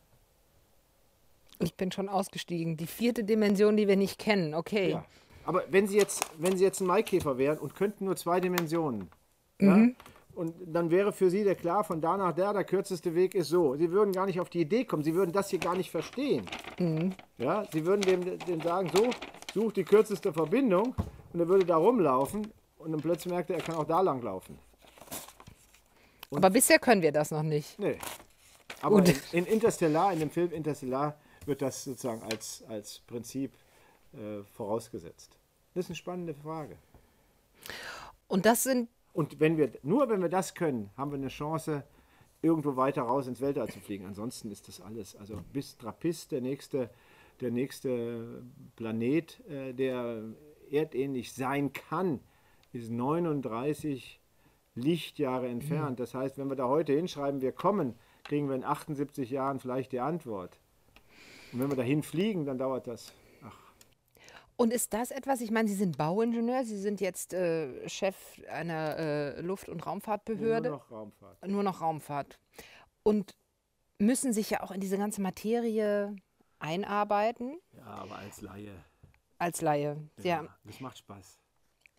Ich 1.61 1.75
bin 1.75 1.93
schon 1.93 2.09
ausgestiegen. 2.09 2.77
Die 2.77 2.87
vierte 2.87 3.25
Dimension, 3.25 3.77
die 3.77 3.87
wir 3.89 3.97
nicht 3.97 4.19
kennen. 4.19 4.55
Okay. 4.55 4.91
Ja. 4.91 5.05
Aber 5.45 5.63
wenn 5.71 5.87
Sie 5.87 5.97
jetzt, 5.97 6.31
wenn 6.39 6.57
Sie 6.57 6.65
jetzt 6.65 6.81
ein 6.81 6.87
Maikäfer 6.87 7.39
wären 7.39 7.59
und 7.59 7.75
könnten 7.75 8.05
nur 8.07 8.17
zwei 8.17 8.41
Dimensionen, 8.41 9.09
Mhm. 9.59 9.95
ja, 9.95 10.05
und 10.35 10.55
dann 10.67 10.91
wäre 10.91 11.13
für 11.13 11.31
Sie 11.31 11.45
der 11.45 11.55
klar, 11.55 11.85
von 11.85 12.01
da 12.01 12.17
nach 12.17 12.35
da, 12.35 12.53
der 12.53 12.65
kürzeste 12.65 13.15
Weg 13.15 13.35
ist 13.35 13.49
so. 13.49 13.77
Sie 13.77 13.91
würden 13.91 14.13
gar 14.13 14.27
nicht 14.27 14.41
auf 14.41 14.49
die 14.49 14.61
Idee 14.61 14.85
kommen, 14.85 15.03
Sie 15.03 15.15
würden 15.15 15.33
das 15.33 15.51
hier 15.51 15.59
gar 15.59 15.77
nicht 15.77 15.91
verstehen. 15.91 16.47
Mhm. 16.79 17.15
Ja, 17.39 17.67
Sie 17.73 17.85
würden 17.85 18.03
dem, 18.03 18.39
dem 18.39 18.61
sagen, 18.61 18.91
so, 18.95 19.11
such 19.55 19.73
die 19.73 19.85
kürzeste 19.85 20.33
Verbindung 20.33 20.95
und 21.33 21.41
er 21.41 21.49
würde 21.49 21.67
da 21.67 21.77
rumlaufen 21.77 22.53
und 22.79 22.93
dann 22.93 23.01
plötzlich 23.01 23.33
merkt 23.33 23.51
er, 23.51 23.57
er 23.57 23.63
kann 23.63 23.77
auch 23.77 23.87
da 23.87 24.01
lang 24.01 24.23
laufen. 24.23 24.59
Aber 26.31 26.51
bisher 26.51 26.79
können 26.79 27.03
wir 27.03 27.13
das 27.13 27.31
noch 27.31 27.43
nicht. 27.43 27.79
Nee. 27.79 27.99
Aber 28.81 28.99
in, 28.99 29.15
in 29.33 29.47
Interstellar, 29.47 30.13
in 30.13 30.21
dem 30.21 30.31
Film 30.31 30.51
Interstellar, 30.51 31.17
wird 31.47 31.63
das 31.63 31.85
sozusagen 31.85 32.23
als, 32.23 32.65
als 32.69 33.01
Prinzip 33.07 33.53
äh, 34.13 34.43
vorausgesetzt. 34.55 35.37
Das 35.75 35.85
ist 35.85 35.91
eine 35.91 35.97
spannende 35.97 36.35
Frage. 36.35 36.77
Und 38.29 38.47
das 38.47 38.63
sind 38.63 38.89
Und 39.13 39.41
wenn 39.41 39.57
wir, 39.57 39.73
nur 39.83 40.09
wenn 40.09 40.23
wir 40.23 40.29
das 40.29 40.55
können, 40.55 40.91
haben 40.97 41.11
wir 41.11 41.19
eine 41.19 41.29
Chance, 41.29 41.85
irgendwo 42.41 42.77
weiter 42.77 43.03
raus 43.03 43.29
ins 43.29 43.41
Weltall 43.41 43.69
zu 43.69 43.81
fliegen. 43.81 44.07
Ansonsten 44.07 44.51
ist 44.51 44.67
das 44.69 44.81
alles, 44.81 45.15
also 45.17 45.41
bis 45.53 45.79
Trappist, 45.79 46.33
der 46.33 46.41
nächste, 46.41 46.91
der 47.41 47.51
nächste 47.51 48.43
Planet, 48.77 49.41
äh, 49.49 49.73
der 49.73 50.23
erdähnlich 50.71 51.33
sein 51.33 51.73
kann, 51.73 52.21
ist 52.73 52.91
39 52.91 54.21
Lichtjahre 54.75 55.49
entfernt. 55.49 56.01
Das 56.01 56.15
heißt, 56.15 56.39
wenn 56.39 56.49
wir 56.49 56.57
da 56.57 56.67
heute 56.67 56.95
hinschreiben, 56.95 57.43
wir 57.43 57.53
kommen, 57.53 57.95
kriegen 58.25 58.49
wir 58.49 58.57
in 58.57 58.65
78 58.65 59.31
Jahren 59.31 59.61
vielleicht 59.61 59.93
die 59.93 60.01
Antwort. 60.01 60.59
Und 61.53 61.61
wenn 61.61 61.69
wir 61.69 61.77
dahin 61.77 62.03
fliegen, 62.03 62.47
dann 62.47 62.59
dauert 62.59 62.87
das. 62.87 63.13
Und 64.63 64.73
ist 64.73 64.93
das 64.93 65.11
etwas, 65.11 65.41
ich 65.41 65.51
meine, 65.51 65.69
Sie 65.69 65.75
sind 65.75 65.99
Bauingenieur, 65.99 66.65
Sie 66.65 66.79
sind 66.79 67.01
jetzt 67.01 67.33
äh, 67.35 67.89
Chef 67.89 68.15
einer 68.49 68.97
äh, 68.97 69.41
Luft- 69.41 69.69
und 69.69 69.85
Raumfahrtbehörde. 69.85 70.69
nur 70.69 70.79
noch 70.79 70.91
Raumfahrt. 70.93 71.47
Nur 71.49 71.63
noch 71.65 71.81
Raumfahrt. 71.81 72.39
Und 73.03 73.35
müssen 73.99 74.33
sich 74.33 74.51
ja 74.51 74.63
auch 74.63 74.71
in 74.71 74.81
diese 74.81 74.99
ganze 74.99 75.21
Materie 75.21 76.15
einarbeiten 76.61 77.59
Ja, 77.77 77.85
aber 77.87 78.17
als 78.19 78.41
Laie. 78.41 78.73
als 79.39 79.61
Laie. 79.63 79.97
Ja. 80.23 80.47
Das 80.63 80.79
macht 80.79 80.99
Spaß. 80.99 81.39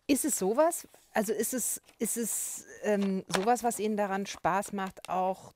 Ist 0.06 0.24
es 0.24 0.38
sowas? 0.38 0.88
Also 1.12 1.34
ist 1.34 1.52
es, 1.52 1.82
ist 1.98 2.16
es 2.16 2.64
ähm, 2.82 3.24
sowas, 3.28 3.62
was 3.62 3.78
Ihnen 3.78 3.98
daran 3.98 4.24
Spaß 4.24 4.72
macht, 4.72 5.06
auch 5.10 5.52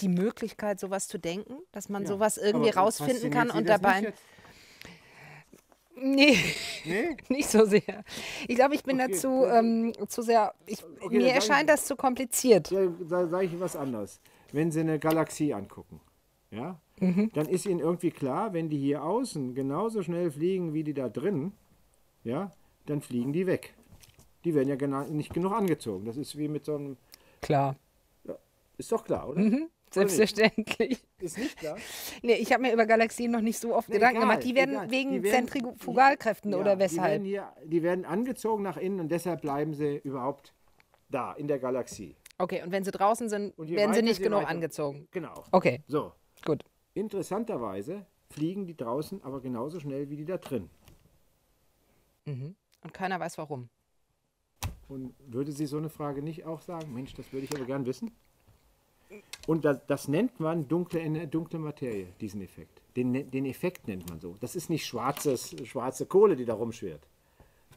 die 0.00 0.08
Möglichkeit, 0.08 0.78
sowas 0.78 1.08
zu 1.08 1.16
denken, 1.18 1.58
dass 1.72 1.88
man 1.88 2.02
Ja. 2.02 2.08
sowas 2.08 2.36
irgendwie 2.36 2.70
Aber 2.72 2.80
rausfinden 2.82 3.30
kann 3.30 3.50
und 3.50 3.66
dabei. 3.66 4.12
Nee, 6.00 6.36
Nee? 6.84 7.16
nicht 7.28 7.48
so 7.48 7.64
sehr. 7.64 8.04
Ich 8.46 8.56
glaube, 8.56 8.74
ich 8.74 8.82
bin 8.84 9.00
Okay, 9.00 9.10
dazu 9.12 9.44
ähm, 9.46 9.92
zu 10.08 10.22
sehr. 10.22 10.54
Ich, 10.66 10.82
Okay, 11.00 11.18
mir 11.18 11.28
erscheint 11.32 11.62
ich- 11.68 11.74
das 11.74 11.84
zu 11.86 11.96
kompliziert. 11.96 12.70
Ja, 12.70 12.86
da 13.08 13.26
sage 13.26 13.46
ich 13.46 13.52
Ihnen 13.52 13.60
was 13.60 13.76
anderes. 13.76 14.20
Wenn 14.52 14.70
Sie 14.70 14.80
eine 14.80 14.98
Galaxie 14.98 15.52
angucken, 15.54 16.00
ja, 16.50 16.80
Mhm. 17.00 17.30
dann 17.34 17.46
ist 17.48 17.64
Ihnen 17.66 17.80
irgendwie 17.80 18.10
klar, 18.10 18.52
wenn 18.52 18.68
die 18.70 18.78
hier 18.78 19.02
außen 19.04 19.54
genauso 19.54 20.02
schnell 20.02 20.30
fliegen 20.30 20.72
wie 20.74 20.82
die 20.84 20.94
da 20.94 21.08
drin, 21.08 21.52
ja, 22.24 22.50
dann 22.86 23.00
fliegen 23.02 23.32
die 23.32 23.46
weg. 23.46 23.74
Die 24.44 24.54
werden 24.54 24.68
ja 24.68 25.04
nicht 25.04 25.32
genug 25.34 25.52
angezogen. 25.52 26.04
Das 26.06 26.16
ist 26.16 26.36
wie 26.38 26.48
mit 26.48 26.64
so 26.64 26.74
einem. 26.76 26.96
Klar. 27.42 27.76
Ist 28.78 28.90
doch 28.92 29.04
klar, 29.04 29.28
oder? 29.28 29.40
Mhm, 29.40 29.68
selbstverständlich. 29.94 30.98
Ist 31.20 31.38
nicht 31.38 31.56
klar? 31.58 31.76
Nee, 32.22 32.34
ich 32.34 32.52
habe 32.52 32.62
mir 32.62 32.72
über 32.72 32.86
Galaxien 32.86 33.30
noch 33.30 33.40
nicht 33.40 33.58
so 33.58 33.74
oft 33.74 33.88
Nee, 33.88 33.94
Gedanken 33.96 34.16
egal, 34.18 34.28
gemacht. 34.28 34.44
Die 34.44 34.54
werden 34.54 34.74
egal. 34.74 34.90
wegen 34.90 35.10
Die 35.12 35.22
werden- 35.22 35.48
Zentrifugalkräften 35.48 36.52
Ja, 36.52 36.58
oder 36.58 36.76
Die 36.76 36.82
weshalb? 36.82 37.10
werden, 37.10 37.24
hier, 37.24 37.52
die 37.64 37.82
werden 37.82 38.04
angezogen 38.04 38.62
nach 38.62 38.76
innen 38.76 39.00
und 39.00 39.08
deshalb 39.10 39.40
bleiben 39.42 39.74
sie 39.74 39.96
überhaupt 39.98 40.54
da, 41.08 41.32
in 41.32 41.48
der 41.48 41.58
Galaxie. 41.58 42.14
Okay, 42.38 42.62
und 42.62 42.70
wenn 42.70 42.84
sie 42.84 42.90
draußen 42.92 43.28
sind, 43.28 43.56
werden 43.58 43.94
sie 43.94 44.02
nicht 44.02 44.22
genug 44.22 44.48
angezogen. 44.48 45.08
Genau. 45.10 45.42
Okay, 45.50 45.82
So. 45.88 46.12
gut. 46.44 46.62
Interessanterweise 46.94 48.06
fliegen 48.30 48.66
die 48.66 48.76
draußen 48.76 49.22
aber 49.22 49.40
genauso 49.40 49.80
schnell 49.80 50.08
wie 50.10 50.16
die 50.16 50.24
da 50.24 50.36
drin. 50.36 50.68
Und 52.26 52.92
keiner 52.92 53.18
weiß 53.18 53.38
warum. 53.38 53.68
Und 54.88 55.14
würde 55.18 55.50
sie 55.52 55.66
so 55.66 55.78
eine 55.78 55.88
Frage 55.88 56.22
nicht 56.22 56.44
auch 56.44 56.60
sagen, 56.60 56.92
Mensch, 56.92 57.14
das 57.14 57.32
würde 57.32 57.46
ich 57.46 57.54
aber 57.56 57.64
gern 57.64 57.86
wissen? 57.86 58.10
Und 59.48 59.64
das, 59.64 59.78
das 59.86 60.08
nennt 60.08 60.38
man 60.40 60.68
dunkle, 60.68 61.26
dunkle 61.26 61.58
Materie, 61.58 62.08
diesen 62.20 62.42
Effekt. 62.42 62.82
Den, 62.96 63.12
ne- 63.12 63.24
den 63.24 63.46
Effekt 63.46 63.88
nennt 63.88 64.06
man 64.10 64.20
so. 64.20 64.36
Das 64.40 64.54
ist 64.54 64.68
nicht 64.68 64.84
schwarzes, 64.86 65.56
schwarze 65.66 66.04
Kohle, 66.04 66.36
die 66.36 66.44
da 66.44 66.52
rumschwirrt. 66.52 67.00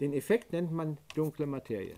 Den 0.02 0.12
Effekt 0.12 0.52
nennt 0.52 0.74
man 0.74 0.98
dunkle 1.16 1.46
Materie. 1.46 1.96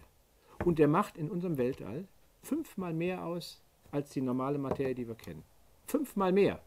Und 0.64 0.78
der 0.78 0.88
macht 0.88 1.18
in 1.18 1.32
unserem 1.32 1.58
Weltall 1.58 2.06
fünfmal 2.44 2.94
mehr 2.94 3.26
aus 3.26 3.64
als 3.92 4.12
die 4.12 4.22
normale 4.22 4.60
Materie, 4.60 4.94
die 4.94 5.08
wir 5.08 5.16
kennen. 5.16 5.42
Fünfmal 5.88 6.32
mehr. 6.32 6.62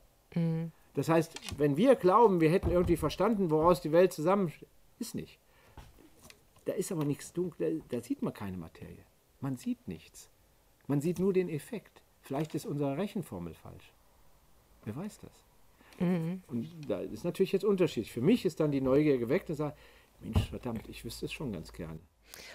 Das 0.94 1.08
heißt, 1.08 1.58
wenn 1.60 1.76
wir 1.76 1.94
glauben, 1.94 2.40
wir 2.40 2.50
hätten 2.50 2.72
irgendwie 2.72 2.96
verstanden, 2.96 3.50
woraus 3.52 3.80
die 3.82 3.92
Welt 3.92 4.12
zusammensteht, 4.12 4.68
ist 4.98 5.14
nicht. 5.14 5.38
Da 6.64 6.72
ist 6.72 6.90
aber 6.90 7.04
nichts 7.04 7.32
dunkel, 7.32 7.82
da 7.90 8.02
sieht 8.02 8.20
man 8.22 8.34
keine 8.34 8.56
Materie. 8.56 9.04
Man 9.40 9.56
sieht 9.56 9.86
nichts. 9.86 10.28
Man 10.88 11.00
sieht 11.00 11.20
nur 11.20 11.32
den 11.32 11.48
Effekt. 11.48 12.02
Vielleicht 12.26 12.54
ist 12.56 12.66
unsere 12.66 12.96
Rechenformel 12.98 13.54
falsch. 13.54 13.92
Wer 14.84 14.96
weiß 14.96 15.20
das? 15.20 15.32
Und 15.98 16.68
da 16.88 16.98
ist 17.00 17.24
natürlich 17.24 17.52
jetzt 17.52 17.64
unterschiedlich. 17.64 18.12
Für 18.12 18.20
mich 18.20 18.44
ist 18.44 18.60
dann 18.60 18.70
die 18.70 18.80
Neugier 18.82 19.16
geweckt 19.16 19.48
und 19.48 19.56
sagt, 19.56 19.78
Mensch, 20.20 20.50
verdammt, 20.50 20.88
ich 20.88 21.04
wüsste 21.04 21.26
es 21.26 21.32
schon 21.32 21.52
ganz 21.52 21.72
gerne. 21.72 21.98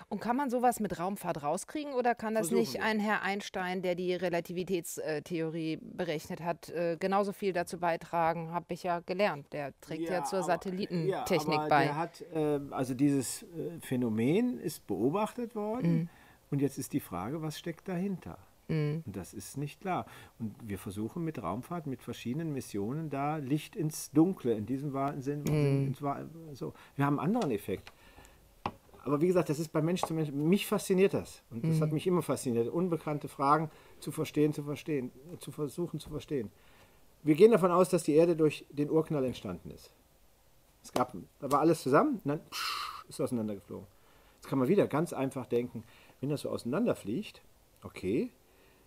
Und 0.10 0.20
kann 0.20 0.36
man 0.36 0.50
sowas 0.52 0.80
mit 0.80 1.00
Raumfahrt 1.00 1.42
rauskriegen 1.42 1.94
oder 1.94 2.14
kann 2.14 2.36
das 2.36 2.50
Versuchen 2.50 2.60
nicht 2.60 2.74
wir. 2.76 2.84
ein 2.84 3.00
Herr 3.00 3.24
Einstein, 3.24 3.82
der 3.82 3.96
die 3.96 4.14
Relativitätstheorie 4.14 5.80
berechnet 5.82 6.42
hat, 6.42 6.70
äh, 6.70 6.98
genauso 7.00 7.32
viel 7.32 7.54
dazu 7.54 7.80
beitragen? 7.80 8.52
Habe 8.52 8.74
ich 8.74 8.84
ja 8.84 9.00
gelernt. 9.00 9.52
Der 9.54 9.74
trägt 9.82 10.10
ja, 10.10 10.24
zur 10.24 10.40
aber- 10.40 10.48
Satellitentechnik 10.48 11.56
ja, 11.62 11.68
bei. 11.68 11.84
Der 11.86 11.96
hat, 11.98 12.22
äh, 12.34 12.60
also 12.72 12.94
dieses 12.94 13.44
äh, 13.44 13.80
Phänomen 13.80 14.60
ist 14.60 14.86
beobachtet 14.86 15.56
worden 15.56 15.94
Mhm. 16.02 16.10
und 16.52 16.62
jetzt 16.62 16.78
ist 16.78 16.94
die 16.94 17.00
Frage, 17.00 17.42
was 17.42 17.58
steckt 17.58 17.88
dahinter? 17.88 18.38
Und 19.06 19.16
das 19.16 19.34
ist 19.34 19.58
nicht 19.58 19.82
klar. 19.82 20.06
Und 20.40 20.56
wir 20.64 20.78
versuchen 20.78 21.24
mit 21.24 21.42
Raumfahrt, 21.42 21.88
mit 21.88 22.02
verschiedenen 22.02 22.54
Missionen 22.54 23.10
da 23.10 23.38
Licht 23.38 23.76
ins 23.76 24.12
Dunkle, 24.12 24.54
in 24.54 24.66
diesem 24.66 24.94
wahren 24.94 25.22
Sinn. 25.22 25.44
Mhm. 25.44 25.96
so. 26.54 26.74
Wir 26.96 27.06
haben 27.06 27.20
einen 27.20 27.36
anderen 27.36 27.52
Effekt. 27.52 27.92
Aber 29.04 29.20
wie 29.20 29.28
gesagt, 29.28 29.50
das 29.50 29.58
ist 29.60 29.72
bei 29.74 29.82
Mensch 29.82 30.02
zu 30.02 30.14
Mensch. 30.14 30.32
Mich 30.32 30.68
fasziniert 30.68 31.14
das. 31.16 31.42
Und 31.50 31.64
das 31.66 31.78
Mhm. 31.78 31.82
hat 31.82 31.92
mich 31.92 32.06
immer 32.06 32.22
fasziniert. 32.22 32.70
Unbekannte 32.70 33.28
Fragen 33.28 33.72
zu 34.00 34.12
verstehen, 34.12 34.54
zu 34.54 34.64
verstehen, 34.64 35.12
zu 35.40 35.52
versuchen 35.52 36.00
zu 36.00 36.10
verstehen. 36.10 36.52
Wir 37.24 37.36
gehen 37.36 37.52
davon 37.52 37.72
aus, 37.72 37.90
dass 37.90 38.04
die 38.04 38.14
Erde 38.14 38.36
durch 38.36 38.66
den 38.70 38.90
Urknall 38.90 39.26
entstanden 39.26 39.72
ist. 39.72 39.92
Es 40.84 40.92
gab, 40.92 41.16
da 41.40 41.52
war 41.52 41.60
alles 41.60 41.82
zusammen 41.84 42.16
und 42.24 42.28
dann 42.28 42.40
psch, 42.50 43.06
ist 43.10 43.22
auseinandergeflogen. 43.22 43.86
Jetzt 44.38 44.48
kann 44.48 44.58
man 44.60 44.68
wieder 44.68 44.88
ganz 44.88 45.14
einfach 45.14 45.46
denken, 45.46 45.84
wenn 46.20 46.30
das 46.30 46.42
so 46.42 46.50
auseinanderfliegt, 46.50 47.42
okay, 47.84 48.32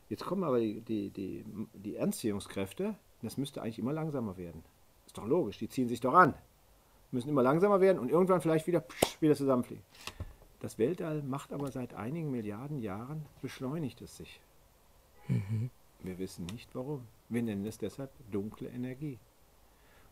jetzt 0.08 0.24
kommen 0.24 0.44
aber 0.44 0.60
die, 0.60 0.80
die, 0.80 1.10
die, 1.10 1.44
die 1.74 1.98
Anziehungskräfte, 1.98 2.94
das 3.22 3.36
müsste 3.36 3.62
eigentlich 3.62 3.78
immer 3.78 3.92
langsamer 3.92 4.36
werden. 4.36 4.62
Ist 5.06 5.18
doch 5.18 5.26
logisch, 5.26 5.58
die 5.58 5.68
ziehen 5.68 5.88
sich 5.88 6.00
doch 6.00 6.14
an. 6.14 6.34
Müssen 7.10 7.28
immer 7.28 7.42
langsamer 7.42 7.80
werden 7.80 7.98
und 7.98 8.10
irgendwann 8.10 8.40
vielleicht 8.40 8.66
wieder, 8.66 8.80
psch, 8.80 9.20
wieder 9.20 9.34
zusammenfliegen. 9.34 9.84
Das 10.60 10.78
Weltall 10.78 11.22
macht 11.22 11.52
aber 11.52 11.70
seit 11.70 11.94
einigen 11.94 12.30
Milliarden 12.30 12.78
Jahren, 12.78 13.26
beschleunigt 13.42 14.00
es 14.00 14.16
sich. 14.16 14.40
Mhm. 15.28 15.70
Wir 16.02 16.18
wissen 16.18 16.46
nicht 16.46 16.74
warum. 16.74 17.02
Wir 17.28 17.42
nennen 17.42 17.64
es 17.66 17.78
deshalb 17.78 18.10
dunkle 18.30 18.68
Energie. 18.68 19.18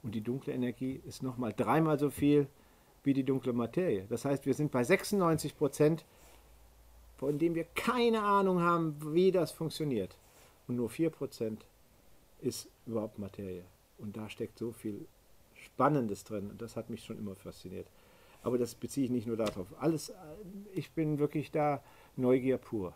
Und 0.02 0.14
die 0.14 0.20
dunkle 0.20 0.52
Energie 0.52 1.00
ist 1.06 1.22
nochmal 1.22 1.52
dreimal 1.52 1.98
so 1.98 2.10
viel 2.10 2.48
wie 3.04 3.14
die 3.14 3.24
dunkle 3.24 3.52
Materie. 3.52 4.06
Das 4.08 4.24
heißt, 4.24 4.46
wir 4.46 4.54
sind 4.54 4.70
bei 4.70 4.84
96 4.84 5.56
Prozent, 5.56 6.04
von 7.22 7.38
dem 7.38 7.54
wir 7.54 7.62
keine 7.76 8.20
Ahnung 8.20 8.60
haben, 8.60 8.96
wie 9.14 9.30
das 9.30 9.52
funktioniert. 9.52 10.16
Und 10.66 10.74
nur 10.74 10.90
4 10.90 11.08
Prozent 11.10 11.64
ist 12.40 12.68
überhaupt 12.84 13.20
Materie. 13.20 13.62
Und 13.98 14.16
da 14.16 14.28
steckt 14.28 14.58
so 14.58 14.72
viel 14.72 15.06
Spannendes 15.54 16.24
drin. 16.24 16.50
Und 16.50 16.60
das 16.60 16.74
hat 16.74 16.90
mich 16.90 17.04
schon 17.04 17.16
immer 17.18 17.36
fasziniert. 17.36 17.86
Aber 18.42 18.58
das 18.58 18.74
beziehe 18.74 19.04
ich 19.04 19.12
nicht 19.12 19.28
nur 19.28 19.36
darauf. 19.36 19.68
Alles, 19.78 20.12
ich 20.74 20.90
bin 20.90 21.20
wirklich 21.20 21.52
da 21.52 21.80
Neugier 22.16 22.58
pur. 22.58 22.92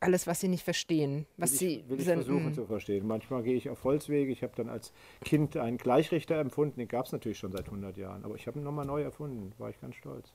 Alles, 0.00 0.26
was 0.26 0.40
Sie 0.40 0.48
nicht 0.48 0.62
verstehen, 0.62 1.24
was 1.38 1.52
will 1.52 1.58
Sie 1.58 1.76
ich, 1.76 1.88
will 1.88 2.00
ich 2.00 2.04
versuchen 2.04 2.52
zu 2.52 2.66
verstehen. 2.66 3.06
Manchmal 3.06 3.42
gehe 3.42 3.56
ich 3.56 3.70
auf 3.70 3.84
Holzwege. 3.84 4.30
Ich 4.32 4.42
habe 4.42 4.52
dann 4.54 4.68
als 4.68 4.92
Kind 5.24 5.56
einen 5.56 5.78
Gleichrichter 5.78 6.38
empfunden. 6.38 6.78
Den 6.78 6.88
gab 6.88 7.06
es 7.06 7.12
natürlich 7.12 7.38
schon 7.38 7.52
seit 7.52 7.68
100 7.68 7.96
Jahren. 7.96 8.22
Aber 8.22 8.34
ich 8.34 8.46
habe 8.46 8.58
ihn 8.58 8.64
nochmal 8.64 8.84
neu 8.84 9.00
erfunden. 9.00 9.54
War 9.56 9.70
ich 9.70 9.80
ganz 9.80 9.94
stolz. 9.94 10.34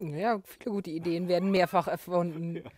Ja, 0.00 0.40
viele 0.44 0.74
gute 0.74 0.90
Ideen 0.90 1.28
werden 1.28 1.50
mehrfach 1.50 1.88
erfunden. 1.88 2.56
ja. 2.64 2.70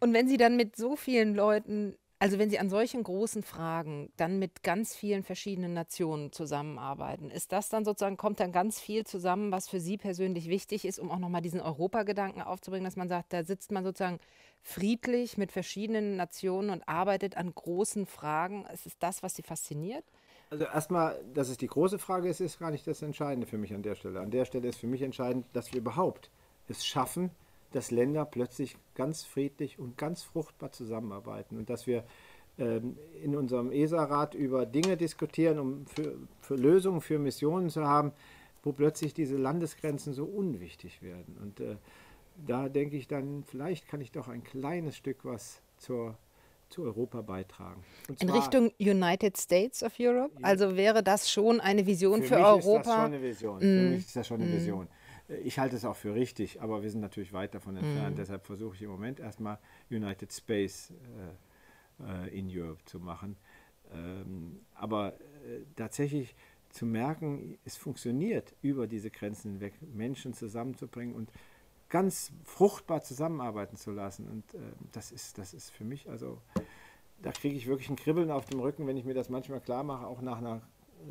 Und 0.00 0.12
wenn 0.12 0.28
Sie 0.28 0.36
dann 0.36 0.56
mit 0.56 0.76
so 0.76 0.96
vielen 0.96 1.34
Leuten 1.34 1.96
also 2.18 2.38
wenn 2.38 2.48
Sie 2.48 2.58
an 2.58 2.70
solchen 2.70 3.02
großen 3.02 3.42
Fragen 3.42 4.10
dann 4.16 4.38
mit 4.38 4.62
ganz 4.62 4.94
vielen 4.96 5.22
verschiedenen 5.22 5.74
Nationen 5.74 6.32
zusammenarbeiten, 6.32 7.30
ist 7.30 7.52
das 7.52 7.68
dann 7.68 7.84
sozusagen, 7.84 8.16
kommt 8.16 8.40
dann 8.40 8.52
ganz 8.52 8.80
viel 8.80 9.04
zusammen, 9.04 9.52
was 9.52 9.68
für 9.68 9.80
Sie 9.80 9.98
persönlich 9.98 10.48
wichtig 10.48 10.86
ist, 10.86 10.98
um 10.98 11.10
auch 11.10 11.18
nochmal 11.18 11.42
diesen 11.42 11.60
Europagedanken 11.60 12.40
aufzubringen, 12.40 12.86
dass 12.86 12.96
man 12.96 13.08
sagt, 13.08 13.32
da 13.32 13.44
sitzt 13.44 13.70
man 13.70 13.84
sozusagen 13.84 14.18
friedlich 14.62 15.36
mit 15.36 15.52
verschiedenen 15.52 16.16
Nationen 16.16 16.70
und 16.70 16.88
arbeitet 16.88 17.36
an 17.36 17.54
großen 17.54 18.06
Fragen. 18.06 18.64
Ist 18.72 18.86
es 18.86 18.98
das, 18.98 19.22
was 19.22 19.36
Sie 19.36 19.42
fasziniert? 19.42 20.04
Also 20.48 20.64
erstmal, 20.64 21.20
dass 21.34 21.48
es 21.48 21.58
die 21.58 21.66
große 21.66 21.98
Frage 21.98 22.28
ist, 22.28 22.40
ist 22.40 22.60
gar 22.60 22.70
nicht 22.70 22.86
das 22.86 23.02
Entscheidende 23.02 23.46
für 23.46 23.58
mich 23.58 23.74
an 23.74 23.82
der 23.82 23.96
Stelle. 23.96 24.20
An 24.20 24.30
der 24.30 24.44
Stelle 24.44 24.68
ist 24.68 24.78
für 24.78 24.86
mich 24.86 25.02
entscheidend, 25.02 25.46
dass 25.52 25.72
wir 25.72 25.80
überhaupt 25.80 26.30
es 26.68 26.86
schaffen, 26.86 27.30
dass 27.72 27.90
Länder 27.90 28.24
plötzlich 28.24 28.76
ganz 28.94 29.24
friedlich 29.24 29.78
und 29.78 29.98
ganz 29.98 30.22
fruchtbar 30.22 30.72
zusammenarbeiten 30.72 31.56
und 31.56 31.68
dass 31.68 31.86
wir 31.86 32.04
ähm, 32.58 32.96
in 33.22 33.36
unserem 33.36 33.72
ESA-Rat 33.72 34.34
über 34.34 34.66
Dinge 34.66 34.96
diskutieren, 34.96 35.58
um 35.58 35.86
für, 35.86 36.16
für, 36.40 36.54
Lösungen, 36.54 37.00
für 37.00 37.18
Missionen 37.18 37.68
zu 37.68 37.86
haben, 37.86 38.12
wo 38.62 38.72
plötzlich 38.72 39.14
diese 39.14 39.36
Landesgrenzen 39.36 40.12
so 40.12 40.24
unwichtig 40.24 41.02
werden. 41.02 41.36
Und 41.42 41.60
äh, 41.60 41.76
da 42.46 42.68
denke 42.68 42.96
ich 42.96 43.08
dann, 43.08 43.44
vielleicht 43.44 43.88
kann 43.88 44.00
ich 44.00 44.12
doch 44.12 44.28
ein 44.28 44.42
kleines 44.42 44.96
Stück 44.96 45.24
was 45.24 45.60
zur 45.76 46.16
zu 46.68 46.82
Europa 46.82 47.22
beitragen. 47.22 47.84
in 48.20 48.30
Richtung 48.30 48.72
United 48.78 49.36
States 49.36 49.82
of 49.82 49.92
Europe? 49.98 50.34
Also 50.42 50.76
wäre 50.76 51.02
das 51.02 51.30
schon 51.30 51.60
eine 51.60 51.86
Vision 51.86 52.22
für, 52.22 52.28
für 52.28 52.36
Europa? 52.36 52.80
Ist 52.80 52.86
das 52.86 52.94
schon 52.94 53.04
eine 53.04 53.22
Vision. 53.22 53.56
Mm. 53.56 53.60
Für 53.60 53.90
mich 53.90 54.06
ist 54.06 54.16
das 54.16 54.26
schon 54.26 54.40
eine 54.40 54.50
mm. 54.50 54.56
Vision. 54.56 54.88
Ich 55.42 55.58
halte 55.58 55.76
es 55.76 55.84
auch 55.84 55.96
für 55.96 56.14
richtig, 56.14 56.60
aber 56.60 56.82
wir 56.82 56.90
sind 56.90 57.00
natürlich 57.00 57.32
weit 57.32 57.54
davon 57.54 57.76
entfernt. 57.76 58.12
Mhm. 58.12 58.20
Deshalb 58.20 58.46
versuche 58.46 58.76
ich 58.76 58.82
im 58.82 58.90
Moment 58.90 59.18
erstmal 59.18 59.58
United 59.90 60.32
Space 60.32 60.92
äh, 61.98 62.26
äh, 62.26 62.38
in 62.38 62.48
Europe 62.48 62.84
zu 62.84 63.00
machen. 63.00 63.36
Ähm, 63.92 64.60
aber 64.74 65.14
äh, 65.14 65.62
tatsächlich 65.74 66.36
zu 66.70 66.86
merken, 66.86 67.58
es 67.64 67.76
funktioniert 67.76 68.54
über 68.62 68.86
diese 68.86 69.10
Grenzen 69.10 69.52
hinweg, 69.52 69.74
Menschen 69.80 70.32
zusammenzubringen 70.32 71.14
und 71.14 71.30
ganz 71.88 72.32
fruchtbar 72.44 73.02
zusammenarbeiten 73.02 73.76
zu 73.76 73.90
lassen. 73.90 74.28
Und 74.28 74.54
äh, 74.54 74.72
das, 74.92 75.12
ist, 75.12 75.38
das 75.38 75.54
ist 75.54 75.70
für 75.70 75.84
mich, 75.84 76.08
also 76.08 76.40
da 77.22 77.32
kriege 77.32 77.56
ich 77.56 77.66
wirklich 77.66 77.88
ein 77.88 77.96
Kribbeln 77.96 78.30
auf 78.30 78.46
dem 78.46 78.60
Rücken, 78.60 78.86
wenn 78.86 78.96
ich 78.96 79.04
mir 79.04 79.14
das 79.14 79.28
manchmal 79.28 79.60
klar 79.60 79.84
mache, 79.84 80.06
auch 80.06 80.20
nach 80.20 80.38
einer 80.38 80.62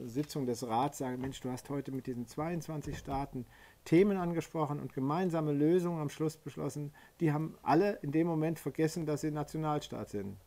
Sitzung 0.06 0.46
des 0.46 0.68
Rats 0.68 0.98
sage, 0.98 1.18
Mensch, 1.18 1.40
du 1.42 1.50
hast 1.50 1.70
heute 1.70 1.92
mit 1.92 2.08
diesen 2.08 2.28
22 2.28 2.98
Staaten 2.98 3.46
Themen 3.86 4.18
angesprochen 4.18 4.80
und 4.80 4.94
gemeinsame 4.94 5.54
Lösungen 5.54 6.02
am 6.02 6.10
Schluss 6.10 6.38
beschlossen. 6.38 6.92
Die 7.20 7.32
haben 7.32 7.58
alle 7.62 8.00
in 8.02 8.12
dem 8.12 8.28
Moment 8.28 8.60
vergessen, 8.60 9.06
dass 9.06 9.22
sie 9.22 9.32
Nationalstaat 9.32 10.10
sind. 10.10 10.38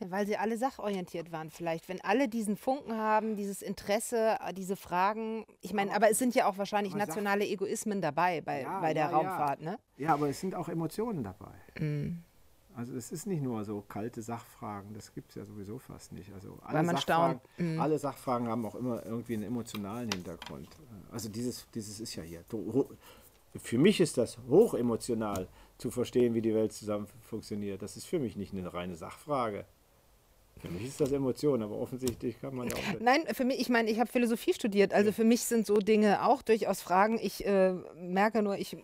Weil 0.00 0.26
sie 0.26 0.36
alle 0.36 0.56
sachorientiert 0.56 1.32
waren, 1.32 1.50
vielleicht. 1.50 1.88
Wenn 1.88 2.00
alle 2.02 2.28
diesen 2.28 2.56
Funken 2.56 2.96
haben, 2.96 3.36
dieses 3.36 3.62
Interesse, 3.62 4.36
äh, 4.46 4.52
diese 4.52 4.76
Fragen. 4.76 5.46
Ich 5.60 5.72
meine, 5.72 5.94
aber 5.94 6.10
es 6.10 6.18
sind 6.18 6.34
ja 6.34 6.46
auch 6.46 6.58
wahrscheinlich 6.58 6.94
nationale 6.94 7.46
Egoismen 7.46 8.00
dabei 8.00 8.40
bei, 8.40 8.62
ja, 8.62 8.80
bei 8.80 8.94
der 8.94 9.04
ja, 9.04 9.10
Raumfahrt, 9.10 9.60
ja. 9.60 9.70
ne? 9.72 9.78
Ja, 9.96 10.14
aber 10.14 10.28
es 10.28 10.40
sind 10.40 10.54
auch 10.54 10.68
Emotionen 10.68 11.24
dabei. 11.24 11.54
Mhm. 11.78 12.22
Also 12.76 12.94
es 12.94 13.10
ist 13.10 13.26
nicht 13.26 13.42
nur 13.42 13.64
so 13.64 13.80
kalte 13.80 14.20
Sachfragen, 14.20 14.92
das 14.92 15.14
gibt 15.14 15.30
es 15.30 15.36
ja 15.36 15.46
sowieso 15.46 15.78
fast 15.78 16.12
nicht. 16.12 16.30
Also 16.34 16.58
alle, 16.62 16.78
Weil 16.78 16.84
man 16.84 16.96
Sachfragen, 16.96 17.40
mhm. 17.56 17.80
alle 17.80 17.98
Sachfragen 17.98 18.48
haben 18.48 18.66
auch 18.66 18.74
immer 18.74 19.04
irgendwie 19.06 19.32
einen 19.32 19.44
emotionalen 19.44 20.10
Hintergrund. 20.10 20.68
Also 21.10 21.30
dieses, 21.30 21.66
dieses 21.74 22.00
ist 22.00 22.14
ja 22.16 22.22
hier. 22.22 22.44
Für 23.56 23.78
mich 23.78 24.00
ist 24.00 24.18
das 24.18 24.36
hochemotional 24.46 25.48
zu 25.78 25.90
verstehen, 25.90 26.34
wie 26.34 26.42
die 26.42 26.54
Welt 26.54 26.72
zusammen 26.72 27.06
funktioniert. 27.20 27.82
Das 27.82 27.96
ist 27.96 28.06
für 28.06 28.18
mich 28.18 28.36
nicht 28.36 28.52
eine 28.52 28.72
reine 28.72 28.96
Sachfrage. 28.96 29.66
Für 30.58 30.68
mich 30.68 30.86
ist 30.86 31.00
das 31.00 31.12
Emotion, 31.12 31.62
aber 31.62 31.76
offensichtlich 31.76 32.40
kann 32.40 32.54
man 32.54 32.68
ja 32.68 32.76
auch. 32.76 33.00
Nein, 33.00 33.24
für 33.32 33.44
mich, 33.44 33.60
ich 33.60 33.68
meine, 33.68 33.90
ich 33.90 34.00
habe 34.00 34.10
Philosophie 34.10 34.54
studiert, 34.54 34.94
also 34.94 35.10
ja. 35.10 35.14
für 35.14 35.24
mich 35.24 35.42
sind 35.42 35.66
so 35.66 35.76
Dinge 35.76 36.26
auch 36.26 36.40
durchaus 36.40 36.80
Fragen. 36.80 37.18
Ich 37.20 37.44
äh, 37.44 37.74
merke 37.94 38.42
nur, 38.42 38.56
ich 38.56 38.76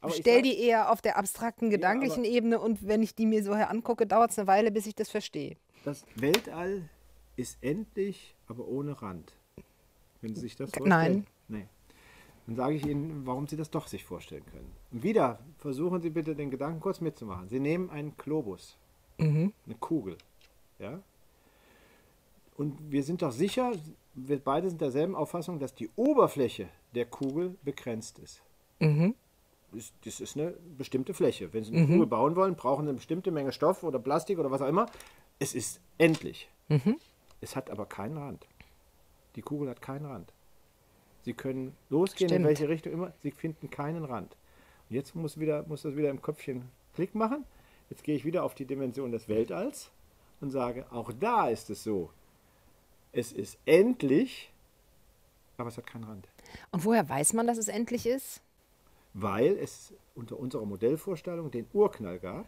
aber 0.00 0.12
stell 0.12 0.42
die 0.42 0.58
eher 0.58 0.90
auf 0.90 1.00
der 1.00 1.16
abstrakten, 1.16 1.70
gedanklichen 1.70 2.24
ja, 2.24 2.32
Ebene 2.32 2.58
und 2.58 2.86
wenn 2.86 3.02
ich 3.02 3.14
die 3.14 3.26
mir 3.26 3.44
so 3.44 3.54
her 3.54 3.70
angucke, 3.70 4.04
dauert 4.04 4.32
es 4.32 4.38
eine 4.38 4.48
Weile, 4.48 4.72
bis 4.72 4.86
ich 4.86 4.96
das 4.96 5.08
verstehe. 5.08 5.56
Das 5.84 6.04
Weltall 6.16 6.88
ist 7.36 7.58
endlich, 7.60 8.34
aber 8.48 8.66
ohne 8.66 9.00
Rand. 9.00 9.32
Wenn 10.20 10.34
Sie 10.34 10.40
sich 10.40 10.56
das 10.56 10.70
vorstellen. 10.70 10.88
Nein. 10.88 11.26
Dann 12.46 12.56
sage 12.56 12.74
ich 12.74 12.86
Ihnen, 12.86 13.24
warum 13.24 13.46
Sie 13.46 13.56
das 13.56 13.70
doch 13.70 13.86
sich 13.86 14.04
vorstellen 14.04 14.44
können. 14.46 14.70
Und 14.90 15.02
wieder, 15.02 15.38
versuchen 15.58 16.00
Sie 16.00 16.10
bitte 16.10 16.34
den 16.34 16.50
Gedanken 16.50 16.80
kurz 16.80 17.00
mitzumachen. 17.00 17.48
Sie 17.48 17.60
nehmen 17.60 17.90
einen 17.90 18.16
Globus, 18.16 18.76
mhm. 19.18 19.52
eine 19.66 19.74
Kugel. 19.76 20.16
Ja? 20.78 21.00
Und 22.56 22.90
wir 22.90 23.02
sind 23.02 23.22
doch 23.22 23.32
sicher, 23.32 23.72
wir 24.14 24.38
beide 24.38 24.68
sind 24.68 24.80
derselben 24.80 25.14
Auffassung, 25.14 25.58
dass 25.58 25.74
die 25.74 25.88
Oberfläche 25.96 26.68
der 26.94 27.06
Kugel 27.06 27.56
begrenzt 27.62 28.18
ist. 28.18 28.42
Mhm 28.80 29.14
das 30.04 30.20
ist 30.20 30.36
eine 30.36 30.54
bestimmte 30.76 31.14
Fläche. 31.14 31.52
Wenn 31.52 31.64
Sie 31.64 31.72
eine 31.72 31.86
mhm. 31.86 31.92
Kugel 31.92 32.06
bauen 32.06 32.36
wollen, 32.36 32.54
brauchen 32.56 32.84
Sie 32.84 32.90
eine 32.90 32.96
bestimmte 32.96 33.30
Menge 33.30 33.52
Stoff 33.52 33.82
oder 33.82 33.98
Plastik 33.98 34.38
oder 34.38 34.50
was 34.50 34.60
auch 34.60 34.68
immer. 34.68 34.86
Es 35.38 35.54
ist 35.54 35.80
endlich. 35.98 36.48
Mhm. 36.68 36.96
Es 37.40 37.56
hat 37.56 37.70
aber 37.70 37.86
keinen 37.86 38.16
Rand. 38.18 38.46
Die 39.36 39.42
Kugel 39.42 39.68
hat 39.68 39.80
keinen 39.80 40.06
Rand. 40.06 40.32
Sie 41.24 41.34
können 41.34 41.76
losgehen, 41.88 42.28
Stimmt. 42.28 42.40
in 42.40 42.46
welche 42.46 42.68
Richtung 42.68 42.92
immer, 42.92 43.12
Sie 43.22 43.30
finden 43.30 43.70
keinen 43.70 44.04
Rand. 44.04 44.36
Und 44.88 44.96
jetzt 44.96 45.14
muss, 45.14 45.38
wieder, 45.38 45.64
muss 45.66 45.82
das 45.82 45.96
wieder 45.96 46.10
im 46.10 46.20
Köpfchen 46.20 46.68
Klick 46.94 47.14
machen. 47.14 47.44
Jetzt 47.90 48.04
gehe 48.04 48.16
ich 48.16 48.24
wieder 48.24 48.44
auf 48.44 48.54
die 48.54 48.64
Dimension 48.64 49.12
des 49.12 49.28
Weltalls 49.28 49.90
und 50.40 50.50
sage, 50.50 50.86
auch 50.90 51.12
da 51.12 51.48
ist 51.48 51.70
es 51.70 51.84
so. 51.84 52.10
Es 53.12 53.32
ist 53.32 53.58
endlich, 53.66 54.52
aber 55.58 55.68
es 55.68 55.76
hat 55.76 55.86
keinen 55.86 56.04
Rand. 56.04 56.28
Und 56.70 56.84
woher 56.84 57.08
weiß 57.08 57.34
man, 57.34 57.46
dass 57.46 57.58
es 57.58 57.68
endlich 57.68 58.06
ist? 58.06 58.42
weil 59.14 59.56
es 59.58 59.92
unter 60.14 60.38
unserer 60.38 60.64
Modellvorstellung 60.64 61.50
den 61.50 61.66
Urknall 61.72 62.18
gab. 62.18 62.46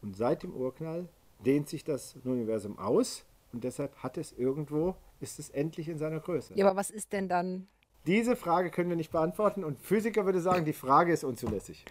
Und 0.00 0.16
seit 0.16 0.42
dem 0.42 0.54
Urknall 0.54 1.08
dehnt 1.44 1.68
sich 1.68 1.84
das 1.84 2.16
Universum 2.24 2.78
aus 2.78 3.24
und 3.52 3.64
deshalb 3.64 3.96
hat 4.02 4.18
es 4.18 4.32
irgendwo, 4.32 4.96
ist 5.20 5.38
es 5.38 5.50
endlich 5.50 5.88
in 5.88 5.98
seiner 5.98 6.20
Größe. 6.20 6.54
Ja, 6.56 6.66
aber 6.66 6.76
was 6.76 6.90
ist 6.90 7.12
denn 7.12 7.28
dann? 7.28 7.68
Diese 8.06 8.34
Frage 8.34 8.70
können 8.70 8.88
wir 8.88 8.96
nicht 8.96 9.12
beantworten 9.12 9.62
und 9.62 9.80
Physiker 9.80 10.24
würde 10.24 10.40
sagen, 10.40 10.64
die 10.64 10.72
Frage 10.72 11.12
ist 11.12 11.22
unzulässig. 11.22 11.84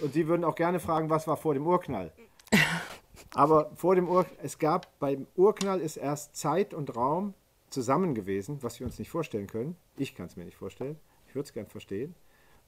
Und 0.00 0.12
sie 0.12 0.26
würden 0.26 0.44
auch 0.44 0.56
gerne 0.56 0.80
fragen, 0.80 1.10
was 1.10 1.26
war 1.28 1.36
vor 1.36 1.54
dem 1.54 1.66
Urknall? 1.66 2.12
Aber 3.34 3.70
vor 3.76 3.94
dem 3.94 4.08
Ur 4.08 4.26
es 4.42 4.58
gab 4.58 4.98
beim 4.98 5.26
Urknall 5.36 5.80
ist 5.80 5.96
erst 5.96 6.36
Zeit 6.36 6.74
und 6.74 6.96
Raum 6.96 7.34
zusammen 7.70 8.14
gewesen, 8.14 8.58
was 8.62 8.80
wir 8.80 8.86
uns 8.86 8.98
nicht 8.98 9.10
vorstellen 9.10 9.46
können. 9.46 9.76
Ich 9.96 10.14
kann 10.14 10.26
es 10.26 10.36
mir 10.36 10.44
nicht 10.44 10.56
vorstellen. 10.56 10.98
Ich 11.28 11.34
würde 11.34 11.46
es 11.46 11.52
gern 11.52 11.66
verstehen. 11.66 12.14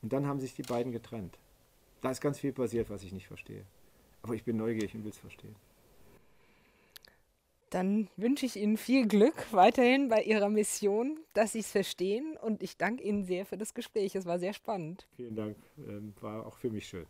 Und 0.01 0.13
dann 0.13 0.27
haben 0.27 0.41
sich 0.41 0.55
die 0.55 0.63
beiden 0.63 0.93
getrennt. 0.93 1.39
Da 2.01 2.11
ist 2.11 2.21
ganz 2.21 2.39
viel 2.39 2.53
passiert, 2.53 2.91
was 2.91 3.03
ich 3.03 3.13
nicht 3.13 3.27
verstehe. 3.27 3.65
Aber 4.23 4.35
ich 4.35 4.45
bin 4.45 4.57
neugierig 4.57 4.95
und 4.95 5.05
will 5.05 5.11
es 5.11 5.19
verstehen. 5.19 5.57
Dann 7.75 8.09
wünsche 8.17 8.47
ich 8.47 8.55
Ihnen 8.55 8.77
viel 8.77 9.09
Glück 9.09 9.35
weiterhin 9.51 10.09
bei 10.09 10.23
Ihrer 10.23 10.49
Mission, 10.49 11.19
dass 11.33 11.55
Sie 11.55 11.59
es 11.59 11.73
verstehen. 11.73 12.37
Und 12.41 12.63
ich 12.63 12.77
danke 12.77 13.03
Ihnen 13.03 13.25
sehr 13.25 13.45
für 13.47 13.57
das 13.57 13.75
Gespräch. 13.75 14.15
Es 14.15 14.27
war 14.27 14.39
sehr 14.39 14.53
spannend. 14.53 15.09
Vielen 15.17 15.35
Dank. 15.35 15.57
Ähm, 15.79 16.15
war 16.21 16.47
auch 16.47 16.57
für 16.57 16.71
mich 16.71 16.87
schön. 16.87 17.05